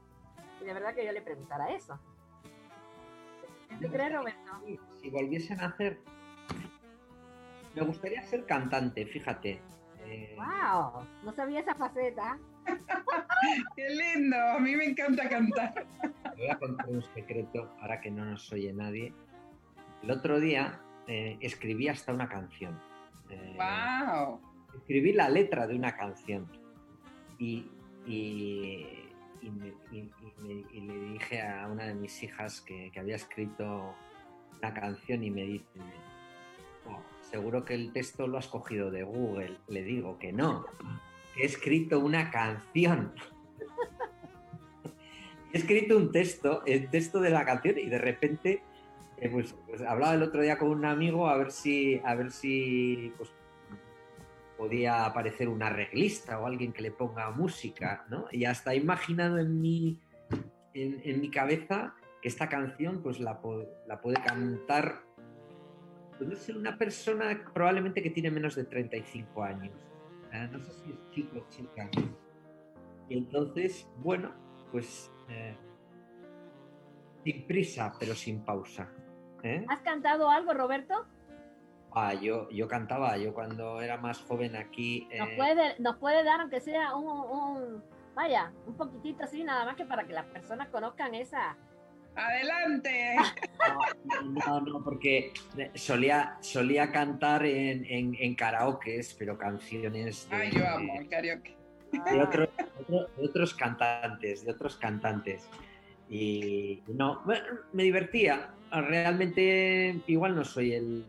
Y 0.62 0.66
de 0.66 0.74
verdad 0.74 0.96
que 0.96 1.06
yo 1.06 1.12
le 1.12 1.22
preguntara 1.22 1.70
eso. 1.70 2.00
¿Qué 3.80 3.88
crees, 3.88 4.14
Roberto? 4.14 4.52
Si 5.02 5.10
volviese 5.10 5.54
a 5.54 5.58
nacer, 5.58 6.00
me 7.76 7.82
gustaría 7.84 8.22
ser 8.24 8.46
cantante, 8.46 9.06
fíjate. 9.06 9.62
¡Wow! 10.36 11.02
Eh, 11.02 11.08
no 11.24 11.32
sabía 11.34 11.60
esa 11.60 11.76
faceta. 11.76 12.38
¡Qué 13.76 13.90
lindo! 13.90 14.38
A 14.38 14.60
mí 14.60 14.76
me 14.76 14.86
encanta 14.86 15.30
cantar. 15.30 15.86
voy 16.36 16.48
a 16.48 16.58
contar 16.58 16.90
un 16.90 17.02
secreto, 17.14 17.72
ahora 17.80 18.02
que 18.02 18.12
no 18.12 18.26
nos 18.26 18.52
oye 18.52 18.74
nadie. 18.74 19.14
El 20.04 20.12
otro 20.12 20.40
día 20.40 20.80
eh, 21.08 21.38
escribí 21.42 21.88
hasta 21.88 22.14
una 22.14 22.28
canción. 22.28 22.80
¡Wow! 23.28 24.40
Eh, 24.40 24.78
escribí 24.78 25.14
la 25.14 25.30
letra 25.30 25.68
de 25.68 25.76
una 25.76 25.96
canción. 25.96 26.50
Y, 27.38 27.70
y, 28.06 28.99
le 29.42 31.00
dije 31.14 31.42
a 31.42 31.68
una 31.68 31.86
de 31.86 31.94
mis 31.94 32.22
hijas 32.24 32.62
que, 32.62 32.92
había 32.98 33.16
escrito 33.16 33.96
una 34.58 34.74
canción 34.74 35.24
y 35.24 35.32
me 35.32 35.44
dice, 35.44 35.80
oh, 36.88 37.02
seguro 37.22 37.64
que 37.64 37.76
el 37.76 37.92
texto 37.94 38.28
lo 38.28 38.38
has 38.38 38.48
cogido 38.48 38.92
de 38.92 39.04
Google. 39.04 39.58
Le 39.68 39.84
digo 39.84 40.18
que 40.20 40.32
no, 40.32 40.66
he 41.38 41.46
escrito 41.46 42.00
una 42.00 42.32
canción. 42.32 43.14
he 45.54 45.58
escrito 45.58 45.98
un 45.98 46.12
texto, 46.12 46.64
el 46.66 46.90
texto 46.90 47.20
de 47.20 47.30
la 47.30 47.46
canción 47.46 47.78
y 47.78 47.86
de 47.86 47.98
repente 47.98 48.64
eh, 49.18 49.30
pues, 49.30 49.56
pues, 49.68 49.82
hablaba 49.82 50.14
el 50.14 50.24
otro 50.24 50.42
día 50.42 50.58
con 50.58 50.70
un 50.70 50.86
amigo 50.86 51.28
a 51.28 51.38
ver 51.38 51.52
si 51.52 52.00
a 52.06 52.16
ver 52.16 52.32
si 52.32 53.14
pues, 53.18 53.30
podía 54.60 55.06
aparecer 55.06 55.50
un 55.50 55.64
arreglista 55.64 56.38
o 56.40 56.46
alguien 56.46 56.74
que 56.74 56.82
le 56.82 56.92
ponga 56.92 57.32
música, 57.32 58.06
¿no? 58.10 58.28
Y 58.32 58.46
hasta 58.46 58.74
he 58.74 58.76
imaginado 58.76 59.40
en 59.40 59.60
mi 59.60 60.00
en, 60.74 61.22
mi 61.22 61.32
cabeza 61.32 61.96
que 62.22 62.28
esta 62.28 62.48
canción 62.48 63.02
pues 63.02 63.20
la, 63.20 63.40
la 63.88 64.02
puede 64.02 64.22
cantar 64.22 65.02
puede 66.18 66.36
ser 66.36 66.58
una 66.58 66.78
persona 66.78 67.42
probablemente 67.54 68.04
que 68.04 68.10
tiene 68.12 68.30
menos 68.30 68.56
de 68.56 68.66
35 68.66 69.44
años 69.44 69.90
Ah, 70.32 70.48
no 70.52 70.60
sé 70.60 70.72
si 70.74 70.92
es 70.92 71.10
chico 71.12 71.40
o 71.40 71.50
chica. 71.50 71.90
Y 73.08 73.18
entonces, 73.18 73.88
bueno, 73.98 74.32
pues 74.72 75.12
eh, 75.30 75.58
sin 77.24 77.48
prisa, 77.48 77.94
pero 78.00 78.14
sin 78.14 78.46
pausa. 78.46 78.92
¿eh? 79.44 79.66
¿Has 79.68 79.82
cantado 79.82 80.30
algo, 80.30 80.54
Roberto? 80.54 81.08
Ah, 81.94 82.14
yo, 82.14 82.50
yo 82.50 82.68
cantaba, 82.68 83.18
yo 83.18 83.34
cuando 83.34 83.82
era 83.82 83.98
más 83.98 84.20
joven 84.22 84.56
aquí. 84.56 85.08
¿Nos, 85.18 85.30
eh, 85.30 85.34
puede, 85.38 85.80
nos 85.80 85.98
puede 85.98 86.24
dar, 86.24 86.42
aunque 86.42 86.62
sea 86.62 86.96
un, 86.96 87.08
un, 87.08 87.84
vaya, 88.16 88.52
un 88.68 88.76
poquitito 88.76 89.24
así, 89.24 89.44
nada 89.44 89.66
más 89.66 89.76
que 89.76 89.86
para 89.86 90.06
que 90.06 90.14
las 90.14 90.26
personas 90.26 90.68
conozcan 90.70 91.16
esa, 91.16 91.58
Adelante. 92.16 93.16
No, 94.46 94.62
no, 94.62 94.84
porque 94.84 95.32
solía, 95.76 96.38
solía 96.42 96.92
cantar 96.92 97.46
en, 97.46 97.86
en, 97.86 98.16
en 98.20 98.36
karaokes, 98.36 99.16
pero 99.18 99.38
canciones 99.38 100.30
de, 100.30 100.36
Ay, 100.36 100.52
yo 100.52 100.68
amo 100.68 100.94
el 101.00 101.08
karaoke. 101.08 101.56
De, 101.92 102.22
otros 103.24 103.54
cantantes, 103.54 104.46
de 104.46 104.52
otros 104.52 104.78
cantantes. 104.78 105.48
Y 106.10 106.82
no, 106.88 107.24
me 107.74 107.84
divertía. 107.84 108.52
Realmente 108.72 110.02
igual 110.08 110.36
no 110.36 110.44
soy 110.44 110.74
el... 110.74 111.06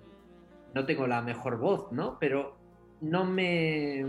No 0.75 0.87
tengo 0.87 1.07
la 1.07 1.23
mejor 1.23 1.59
voz, 1.59 1.91
¿no? 1.93 2.19
Pero 2.19 2.57
no 3.01 3.25
me... 3.25 4.05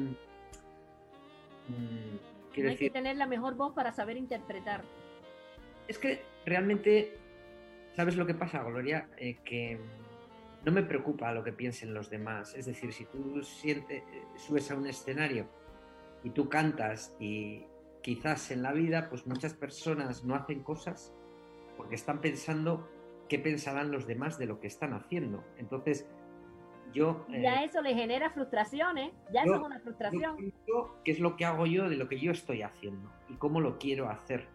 Mm, 1.67 2.15
no 2.57 2.69
hay 2.69 2.75
que 2.75 2.89
tener 2.89 3.15
la 3.17 3.27
mejor 3.27 3.55
voz 3.55 3.73
para 3.73 3.91
saber 3.91 4.17
interpretar. 4.17 4.83
Es 5.87 5.97
que 5.97 6.21
realmente, 6.45 7.17
¿sabes 7.93 8.15
lo 8.15 8.25
que 8.25 8.33
pasa, 8.33 8.61
Gloria? 8.63 9.09
Eh, 9.17 9.37
que 9.43 9.79
no 10.65 10.71
me 10.71 10.83
preocupa 10.83 11.33
lo 11.33 11.43
que 11.43 11.53
piensen 11.53 11.93
los 11.93 12.09
demás. 12.09 12.53
Es 12.55 12.65
decir, 12.65 12.93
si 12.93 13.05
tú 13.05 13.41
sientes, 13.43 14.03
subes 14.35 14.69
a 14.71 14.75
un 14.75 14.87
escenario 14.87 15.47
y 16.23 16.29
tú 16.31 16.49
cantas 16.49 17.15
y 17.19 17.65
quizás 18.01 18.51
en 18.51 18.61
la 18.61 18.73
vida, 18.73 19.09
pues 19.09 19.25
muchas 19.25 19.53
personas 19.53 20.23
no 20.23 20.35
hacen 20.35 20.61
cosas 20.61 21.13
porque 21.77 21.95
están 21.95 22.21
pensando 22.21 22.89
qué 23.27 23.39
pensarán 23.39 23.91
los 23.91 24.05
demás 24.05 24.37
de 24.37 24.45
lo 24.45 24.59
que 24.59 24.67
están 24.67 24.93
haciendo. 24.93 25.43
Entonces, 25.57 26.05
yo... 26.93 27.25
Ya 27.29 27.61
eh, 27.61 27.65
eso 27.65 27.81
le 27.81 27.93
genera 27.93 28.29
frustraciones, 28.29 29.11
ya 29.33 29.43
eso 29.43 29.55
es 29.55 29.61
una 29.61 29.79
frustración. 29.79 30.53
¿Qué 31.03 31.11
es 31.11 31.19
lo 31.19 31.35
que 31.35 31.45
hago 31.45 31.65
yo 31.65 31.89
de 31.89 31.95
lo 31.95 32.07
que 32.07 32.19
yo 32.19 32.31
estoy 32.31 32.61
haciendo? 32.61 33.09
Y 33.29 33.33
cómo 33.35 33.59
lo 33.59 33.77
quiero 33.77 34.09
hacer. 34.09 34.47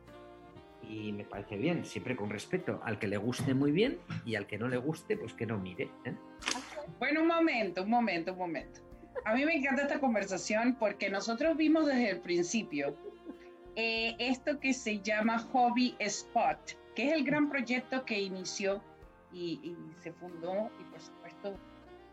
Y 0.82 1.12
me 1.12 1.24
parece 1.24 1.56
bien, 1.56 1.84
siempre 1.84 2.14
con 2.14 2.30
respeto. 2.30 2.80
Al 2.84 2.98
que 2.98 3.08
le 3.08 3.16
guste 3.16 3.54
muy 3.54 3.72
bien 3.72 3.98
y 4.24 4.36
al 4.36 4.46
que 4.46 4.58
no 4.58 4.68
le 4.68 4.76
guste, 4.76 5.16
pues 5.16 5.34
que 5.34 5.46
no 5.46 5.58
mire. 5.58 5.90
¿eh? 6.04 6.14
Bueno, 6.98 7.22
un 7.22 7.28
momento, 7.28 7.82
un 7.82 7.90
momento, 7.90 8.32
un 8.32 8.38
momento. 8.38 8.80
A 9.24 9.34
mí 9.34 9.44
me 9.44 9.56
encanta 9.56 9.82
esta 9.82 9.98
conversación 9.98 10.76
porque 10.78 11.10
nosotros 11.10 11.56
vimos 11.56 11.86
desde 11.86 12.10
el 12.10 12.20
principio 12.20 12.94
eh, 13.74 14.16
esto 14.18 14.58
que 14.58 14.72
se 14.72 15.00
llama 15.00 15.38
Hobby 15.38 15.94
Spot, 15.98 16.58
que 16.94 17.08
es 17.08 17.12
el 17.12 17.24
gran 17.24 17.50
proyecto 17.50 18.04
que 18.04 18.20
inició 18.20 18.82
y, 19.32 19.76
se 20.00 20.12
fundó 20.12 20.70
y 20.80 20.84
por 20.84 21.00
supuesto 21.00 21.54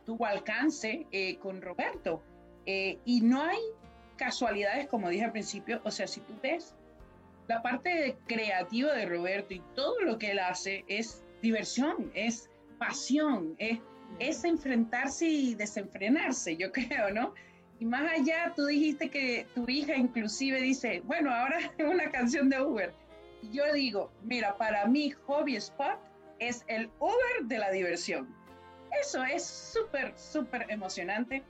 tuvo 0.05 0.25
alcance 0.25 1.05
eh, 1.11 1.37
con 1.37 1.61
Roberto. 1.61 2.21
Eh, 2.65 2.97
y 3.05 3.21
no 3.21 3.41
hay 3.41 3.59
casualidades, 4.17 4.87
como 4.87 5.09
dije 5.09 5.25
al 5.25 5.31
principio, 5.31 5.81
o 5.83 5.91
sea, 5.91 6.07
si 6.07 6.21
tú 6.21 6.33
ves 6.41 6.75
la 7.47 7.61
parte 7.61 8.17
creativa 8.27 8.93
de 8.93 9.05
Roberto 9.05 9.53
y 9.53 9.61
todo 9.75 9.99
lo 10.01 10.17
que 10.17 10.31
él 10.31 10.39
hace 10.39 10.85
es 10.87 11.23
diversión, 11.41 12.11
es 12.13 12.49
pasión, 12.77 13.55
es, 13.57 13.79
es 14.19 14.43
enfrentarse 14.43 15.27
y 15.27 15.55
desenfrenarse, 15.55 16.55
yo 16.55 16.71
creo, 16.71 17.11
¿no? 17.11 17.33
Y 17.79 17.85
más 17.85 18.09
allá, 18.11 18.53
tú 18.55 18.65
dijiste 18.65 19.09
que 19.09 19.45
tu 19.55 19.67
hija 19.67 19.95
inclusive 19.95 20.61
dice, 20.61 21.01
bueno, 21.05 21.33
ahora 21.33 21.59
es 21.77 21.85
una 21.85 22.09
canción 22.11 22.49
de 22.49 22.61
Uber. 22.61 22.93
Y 23.41 23.49
yo 23.49 23.73
digo, 23.73 24.11
mira, 24.23 24.57
para 24.57 24.85
mí 24.85 25.11
Hobby 25.25 25.57
Spot 25.57 25.99
es 26.39 26.63
el 26.67 26.89
Uber 26.99 27.43
de 27.43 27.57
la 27.57 27.71
diversión. 27.71 28.33
Eso 28.99 29.23
es 29.23 29.43
súper, 29.43 30.13
súper 30.17 30.65
emocionante. 30.69 31.43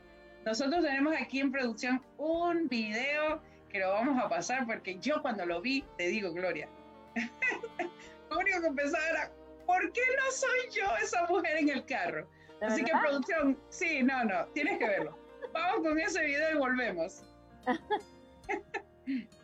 Nosotros 0.45 0.83
tenemos 0.83 1.15
aquí 1.19 1.39
en 1.39 1.51
producción 1.51 2.03
un 2.17 2.67
video 2.67 3.41
que 3.69 3.79
lo 3.79 3.91
vamos 3.91 4.23
a 4.23 4.29
pasar 4.29 4.65
porque 4.65 4.99
yo 4.99 5.21
cuando 5.21 5.45
lo 5.45 5.61
vi, 5.61 5.83
te 5.97 6.07
digo, 6.07 6.31
Gloria, 6.31 6.69
lo 8.29 8.37
único 8.37 8.61
que 8.61 8.71
pensaba 8.71 9.09
era, 9.09 9.31
¿por 9.65 9.91
qué 9.91 10.01
no 10.17 10.31
soy 10.31 10.69
yo 10.71 10.97
esa 11.01 11.25
mujer 11.27 11.57
en 11.57 11.69
el 11.69 11.85
carro? 11.85 12.27
Así 12.61 12.83
que 12.83 12.91
producción, 12.91 13.59
sí, 13.69 14.03
no, 14.03 14.23
no, 14.23 14.45
tienes 14.47 14.77
que 14.77 14.87
verlo. 14.87 15.17
Vamos 15.51 15.87
con 15.87 15.99
ese 15.99 16.23
video 16.23 16.51
y 16.51 16.55
volvemos. 16.55 17.23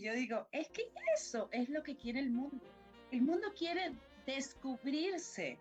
y 0.00 0.04
yo 0.04 0.14
digo, 0.14 0.46
es 0.50 0.68
que 0.70 0.90
eso 1.14 1.50
es 1.52 1.68
lo 1.68 1.82
que 1.82 1.94
quiere 1.94 2.20
el 2.20 2.30
mundo. 2.30 2.64
El 3.10 3.20
mundo 3.20 3.48
quiere 3.54 3.92
descubrirse. 4.24 5.58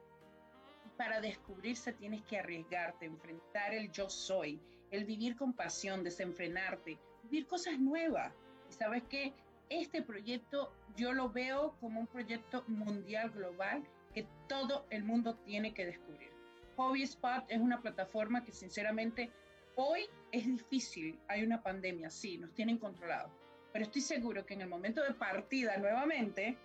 Para 0.95 1.19
descubrirse 1.19 1.91
tienes 1.91 2.21
que 2.23 2.37
arriesgarte, 2.37 3.05
enfrentar 3.05 3.73
el 3.73 3.91
yo 3.91 4.09
soy, 4.09 4.61
el 4.91 5.03
vivir 5.03 5.35
con 5.35 5.51
pasión, 5.51 6.05
desenfrenarte, 6.05 6.97
vivir 7.23 7.47
cosas 7.47 7.79
nuevas. 7.79 8.33
Y 8.69 8.73
sabes 8.73 9.03
que 9.09 9.33
este 9.69 10.01
proyecto 10.01 10.71
yo 10.95 11.11
lo 11.11 11.29
veo 11.29 11.75
como 11.81 11.99
un 11.99 12.07
proyecto 12.07 12.63
mundial, 12.67 13.31
global, 13.31 13.83
que 14.13 14.25
todo 14.47 14.85
el 14.89 15.03
mundo 15.03 15.35
tiene 15.35 15.73
que 15.73 15.85
descubrir. 15.85 16.31
Hobby 16.77 17.03
Spot 17.03 17.43
es 17.49 17.59
una 17.59 17.81
plataforma 17.81 18.45
que 18.45 18.53
sinceramente 18.53 19.31
hoy 19.75 20.07
es 20.31 20.45
difícil. 20.45 21.19
Hay 21.27 21.43
una 21.43 21.61
pandemia, 21.61 22.09
sí, 22.09 22.37
nos 22.37 22.53
tienen 22.53 22.77
controlados 22.77 23.38
pero 23.71 23.85
estoy 23.85 24.01
seguro 24.01 24.45
que 24.45 24.53
en 24.53 24.61
el 24.61 24.67
momento 24.67 25.03
de 25.03 25.13
partida 25.13 25.77
nuevamente, 25.77 26.57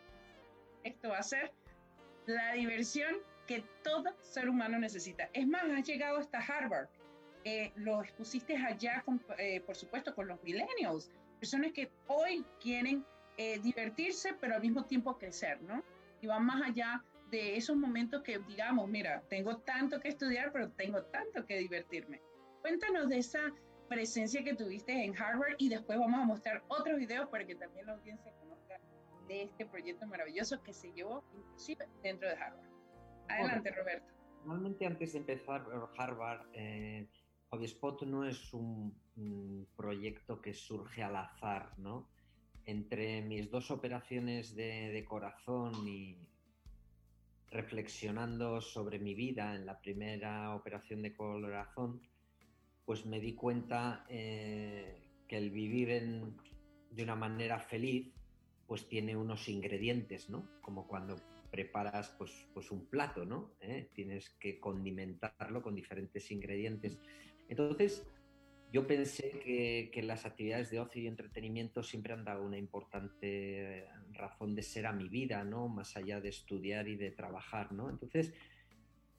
esto 0.82 1.10
va 1.10 1.18
a 1.18 1.22
ser 1.22 1.52
la 2.26 2.52
diversión 2.52 3.16
que 3.46 3.64
todo 3.82 4.14
ser 4.22 4.48
humano 4.48 4.78
necesita. 4.78 5.28
Es 5.32 5.46
más, 5.46 5.64
has 5.64 5.86
llegado 5.86 6.18
hasta 6.18 6.38
Harvard. 6.38 6.88
Eh, 7.44 7.72
lo 7.76 8.02
expusiste 8.02 8.56
allá, 8.56 9.04
eh, 9.38 9.60
por 9.60 9.76
supuesto, 9.76 10.14
con 10.14 10.28
los 10.28 10.42
millennials, 10.42 11.10
personas 11.38 11.72
que 11.72 11.90
hoy 12.06 12.44
quieren 12.58 13.04
eh, 13.36 13.58
divertirse, 13.58 14.34
pero 14.40 14.54
al 14.54 14.62
mismo 14.62 14.84
tiempo 14.86 15.18
crecer, 15.18 15.60
¿no? 15.62 15.84
Y 16.22 16.26
van 16.26 16.46
más 16.46 16.62
allá 16.62 17.04
de 17.30 17.56
esos 17.56 17.76
momentos 17.76 18.22
que 18.22 18.38
digamos, 18.38 18.88
mira, 18.88 19.22
tengo 19.28 19.58
tanto 19.58 20.00
que 20.00 20.08
estudiar, 20.08 20.52
pero 20.52 20.70
tengo 20.70 21.02
tanto 21.02 21.44
que 21.44 21.58
divertirme. 21.58 22.22
Cuéntanos 22.62 23.08
de 23.10 23.18
esa 23.18 23.52
presencia 23.94 24.42
que 24.42 24.54
tuviste 24.54 24.92
en 25.04 25.16
Harvard 25.16 25.54
y 25.58 25.68
después 25.68 25.98
vamos 25.98 26.20
a 26.20 26.24
mostrar 26.24 26.64
otros 26.68 26.98
videos 26.98 27.28
para 27.28 27.46
que 27.46 27.54
también 27.54 27.86
la 27.86 27.92
audiencia 27.92 28.32
conozca 28.40 28.80
de 29.28 29.42
este 29.44 29.66
proyecto 29.66 30.06
maravilloso 30.06 30.62
que 30.62 30.72
se 30.72 30.92
llevó 30.92 31.24
inclusive 31.36 31.86
dentro 32.02 32.28
de 32.28 32.34
Harvard. 32.34 32.68
Adelante, 33.28 33.70
Roberto. 33.70 34.12
Normalmente 34.44 34.86
antes 34.86 35.12
de 35.12 35.18
empezar 35.20 35.64
Harvard, 35.96 36.46
eh, 36.52 37.08
Spot 37.62 38.02
no 38.02 38.26
es 38.26 38.52
un, 38.52 38.92
proyecto 39.76 40.40
que 40.40 40.52
surge 40.52 41.04
al 41.04 41.14
azar, 41.14 41.78
¿no? 41.78 42.08
Entre 42.66 43.22
mis 43.22 43.48
dos 43.48 43.70
operaciones 43.70 44.56
de, 44.56 44.90
de 44.90 45.04
corazón 45.04 45.86
y 45.86 46.18
reflexionando 47.50 48.60
sobre 48.60 48.98
mi 48.98 49.14
vida 49.14 49.54
en 49.54 49.66
la 49.66 49.78
primera 49.78 50.54
operación 50.56 51.02
de 51.02 51.14
corazón, 51.14 52.02
pues 52.84 53.06
me 53.06 53.20
di 53.20 53.34
cuenta 53.34 54.04
eh, 54.08 54.98
que 55.26 55.36
el 55.36 55.50
vivir 55.50 55.88
de 56.90 57.02
una 57.02 57.16
manera 57.16 57.58
feliz, 57.58 58.12
pues 58.66 58.88
tiene 58.88 59.16
unos 59.16 59.48
ingredientes, 59.48 60.30
¿no? 60.30 60.48
Como 60.62 60.86
cuando 60.86 61.16
preparas 61.50 62.14
pues, 62.18 62.48
pues 62.52 62.70
un 62.70 62.86
plato, 62.86 63.24
¿no? 63.24 63.54
¿Eh? 63.60 63.90
Tienes 63.94 64.30
que 64.40 64.58
condimentarlo 64.58 65.62
con 65.62 65.74
diferentes 65.74 66.30
ingredientes. 66.30 66.98
Entonces, 67.48 68.06
yo 68.72 68.86
pensé 68.86 69.30
que, 69.44 69.90
que, 69.92 70.02
las 70.02 70.26
actividades 70.26 70.70
de 70.70 70.80
ocio 70.80 71.02
y 71.02 71.06
entretenimiento 71.06 71.82
siempre 71.82 72.12
han 72.12 72.24
dado 72.24 72.44
una 72.44 72.58
importante 72.58 73.86
razón 74.12 74.54
de 74.54 74.62
ser 74.62 74.86
a 74.86 74.92
mi 74.92 75.08
vida, 75.08 75.44
¿no? 75.44 75.68
Más 75.68 75.96
allá 75.96 76.20
de 76.20 76.30
estudiar 76.30 76.88
y 76.88 76.96
de 76.96 77.12
trabajar, 77.12 77.72
¿no? 77.72 77.88
Entonces, 77.88 78.34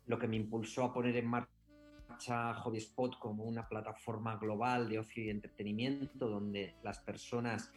lo 0.05 0.19
que 0.19 0.27
me 0.27 0.35
impulsó 0.35 0.83
a 0.83 0.93
poner 0.93 1.15
en 1.15 1.27
marcha 1.27 1.54
HobbySpot 2.19 3.17
como 3.19 3.43
una 3.43 3.67
plataforma 3.67 4.37
global 4.37 4.89
de 4.89 4.99
ocio 4.99 5.23
y 5.23 5.29
entretenimiento 5.29 6.27
donde 6.27 6.75
las 6.83 6.99
personas 6.99 7.71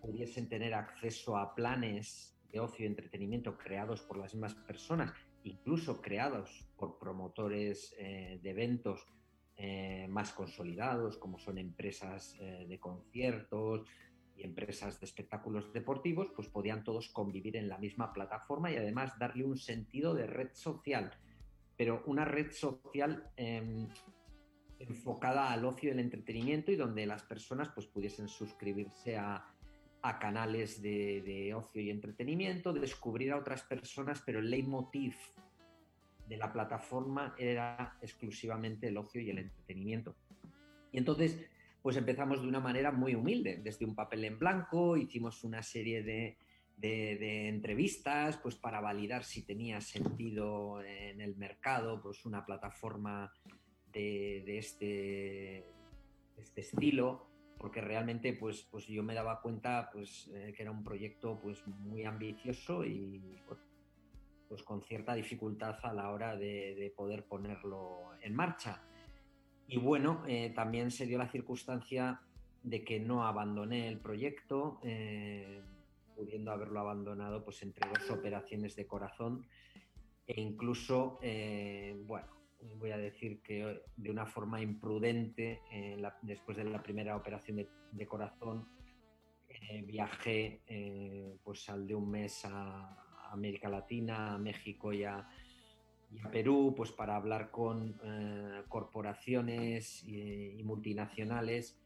pudiesen 0.00 0.48
tener 0.48 0.74
acceso 0.74 1.36
a 1.36 1.54
planes 1.54 2.36
de 2.52 2.60
ocio 2.60 2.84
y 2.84 2.88
entretenimiento 2.88 3.56
creados 3.56 4.02
por 4.02 4.18
las 4.18 4.34
mismas 4.34 4.54
personas, 4.54 5.12
incluso 5.44 6.02
creados 6.02 6.68
por 6.76 6.98
promotores 6.98 7.94
eh, 7.98 8.38
de 8.42 8.50
eventos 8.50 9.06
eh, 9.56 10.06
más 10.08 10.32
consolidados, 10.32 11.16
como 11.16 11.38
son 11.38 11.58
empresas 11.58 12.36
eh, 12.40 12.66
de 12.68 12.78
conciertos 12.78 13.86
y 14.36 14.44
empresas 14.44 14.98
de 14.98 15.06
espectáculos 15.06 15.72
deportivos, 15.72 16.32
pues 16.34 16.48
podían 16.48 16.84
todos 16.84 17.08
convivir 17.10 17.56
en 17.56 17.68
la 17.68 17.78
misma 17.78 18.12
plataforma 18.12 18.70
y 18.70 18.76
además 18.76 19.18
darle 19.18 19.44
un 19.44 19.56
sentido 19.56 20.14
de 20.14 20.26
red 20.26 20.50
social, 20.52 21.12
pero 21.82 22.00
una 22.06 22.24
red 22.24 22.52
social 22.52 23.28
em, 23.36 23.88
enfocada 24.78 25.50
al 25.50 25.64
ocio 25.64 25.88
y 25.88 25.92
el 25.92 25.98
entretenimiento 25.98 26.70
y 26.70 26.76
donde 26.76 27.04
las 27.06 27.24
personas 27.24 27.70
pues 27.70 27.88
pudiesen 27.88 28.28
suscribirse 28.28 29.16
a, 29.16 29.44
a 30.00 30.18
canales 30.20 30.80
de, 30.80 31.22
de, 31.22 31.52
ocio 31.54 31.82
y 31.82 31.90
entretenimiento, 31.90 32.72
descubrir 32.72 33.32
a 33.32 33.36
otras 33.36 33.64
personas, 33.64 34.22
pero 34.24 34.38
el 34.38 34.48
leitmotiv 34.48 35.16
de 36.28 36.36
la 36.36 36.52
plataforma 36.52 37.34
era 37.36 37.98
exclusivamente 38.00 38.86
el 38.86 38.96
ocio 38.96 39.20
y 39.20 39.30
el 39.30 39.38
entretenimiento. 39.38 40.14
Y 40.92 40.98
entonces, 40.98 41.36
pues 41.82 41.96
empezamos 41.96 42.42
de 42.42 42.46
una 42.46 42.60
manera 42.60 42.92
muy 42.92 43.16
humilde, 43.16 43.60
desde 43.60 43.86
un 43.86 43.96
papel 43.96 44.24
en 44.24 44.38
blanco, 44.38 44.96
hicimos 44.96 45.42
una 45.42 45.64
serie 45.64 46.04
de, 46.04 46.36
de, 46.82 47.48
entrevistas, 47.48 48.36
pues 48.38 48.56
para 48.56 48.80
validar 48.80 49.24
si 49.24 49.42
tenía 49.42 49.80
sentido 49.80 50.82
en 50.82 51.20
el 51.20 51.36
mercado, 51.36 52.02
pues 52.02 52.24
una 52.26 52.44
plataforma 52.44 53.32
de, 53.92 54.58
este, 54.58 55.66
este 56.36 56.60
estilo 56.60 57.28
porque 57.58 57.80
realmente 57.80 58.32
pues, 58.32 58.66
pues 58.68 58.86
yo 58.88 59.04
me 59.04 59.14
daba 59.14 59.40
cuenta 59.40 59.88
pues, 59.92 60.28
eh, 60.34 60.52
que 60.56 60.62
era 60.62 60.72
un 60.72 60.82
proyecto 60.82 61.38
pues, 61.40 61.64
muy 61.66 62.04
ambicioso 62.04 62.84
y 62.84 63.22
pues 64.52 64.62
con 64.64 64.82
cierta 64.82 65.14
dificultad 65.14 65.76
a 65.82 65.94
la 65.94 66.10
hora 66.10 66.36
de, 66.36 66.92
poder 66.94 67.24
ponerlo 67.24 68.00
en 68.20 68.34
marcha. 68.34 68.82
Y 69.66 69.78
bueno, 69.78 70.24
eh, 70.26 70.52
también 70.54 70.90
se 70.90 71.06
dio 71.06 71.16
la 71.16 71.30
circunstancia 71.30 72.20
de 72.62 72.84
que 72.84 73.00
no 73.00 73.24
abandoné 73.24 73.88
el 73.88 73.98
proyecto, 73.98 74.78
eh, 74.82 75.62
pudiendo 76.22 76.52
haberlo 76.52 76.80
abandonado 76.80 77.44
pues 77.44 77.62
entre 77.62 77.88
dos 77.88 78.10
operaciones 78.10 78.76
de 78.76 78.86
corazón. 78.86 79.46
E 80.26 80.40
incluso, 80.40 81.18
eh, 81.20 82.00
bueno, 82.06 82.28
voy 82.76 82.92
a 82.92 82.96
decir 82.96 83.42
que 83.42 83.82
de 83.96 84.10
una 84.10 84.24
forma 84.24 84.60
imprudente, 84.62 85.60
después 86.22 86.56
de 86.56 86.64
la 86.64 86.80
primera 86.80 87.16
operación 87.16 87.66
de, 87.90 88.06
corazón, 88.06 88.68
viajé 89.84 90.60
pues 91.42 91.68
al 91.68 91.88
de 91.88 91.96
un 91.96 92.08
mes 92.08 92.44
a, 92.44 93.02
América 93.32 93.68
Latina, 93.68 94.34
a 94.34 94.38
México 94.38 94.92
y 94.92 95.04
a, 95.04 95.28
Perú, 96.30 96.74
pues 96.76 96.92
para 96.92 97.16
hablar 97.16 97.50
con 97.50 97.98
eh, 98.04 98.62
corporaciones 98.68 100.04
y, 100.06 100.62
multinacionales 100.62 101.81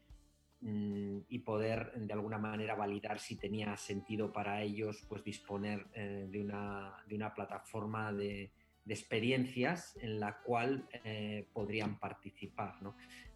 y 0.59 1.39
poder 1.39 1.93
de 1.95 2.13
alguna 2.13 2.39
manera 2.39 2.73
validar 2.73 3.19
si 3.19 3.35
tenía 3.35 3.77
sentido 3.77 4.33
para 4.33 4.63
ellos 4.63 5.05
pues 5.07 5.23
disponer 5.23 5.85
eh, 5.93 6.27
de, 6.29 6.41
una, 6.41 6.97
de, 7.07 7.15
una, 7.15 7.33
plataforma 7.33 8.11
de, 8.11 8.51
experiencias 8.87 9.97
en 10.01 10.19
la 10.19 10.41
cual 10.41 10.87
eh, 11.03 11.47
podrían 11.53 11.99
participar. 11.99 12.75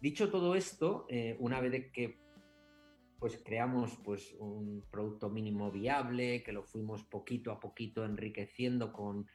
Dicho 0.00 0.30
todo 0.30 0.56
esto, 0.56 1.06
una 1.38 1.60
vez 1.60 1.92
que 1.92 2.22
pues 3.22 3.40
creamos 3.44 3.96
pues 4.02 4.34
un 4.40 4.82
producto 4.90 5.30
mínimo 5.30 5.70
viable, 5.70 6.42
que 6.42 6.50
lo 6.50 6.64
fuimos 6.64 7.04
poquito 7.04 7.52
a 7.52 7.60
poquito 7.60 8.04
enriqueciendo 8.04 8.92
con, 8.92 9.28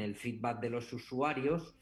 el 0.00 0.16
feedback 0.16 0.58
de 0.58 0.70
los 0.70 0.92
usuarios 0.92 1.76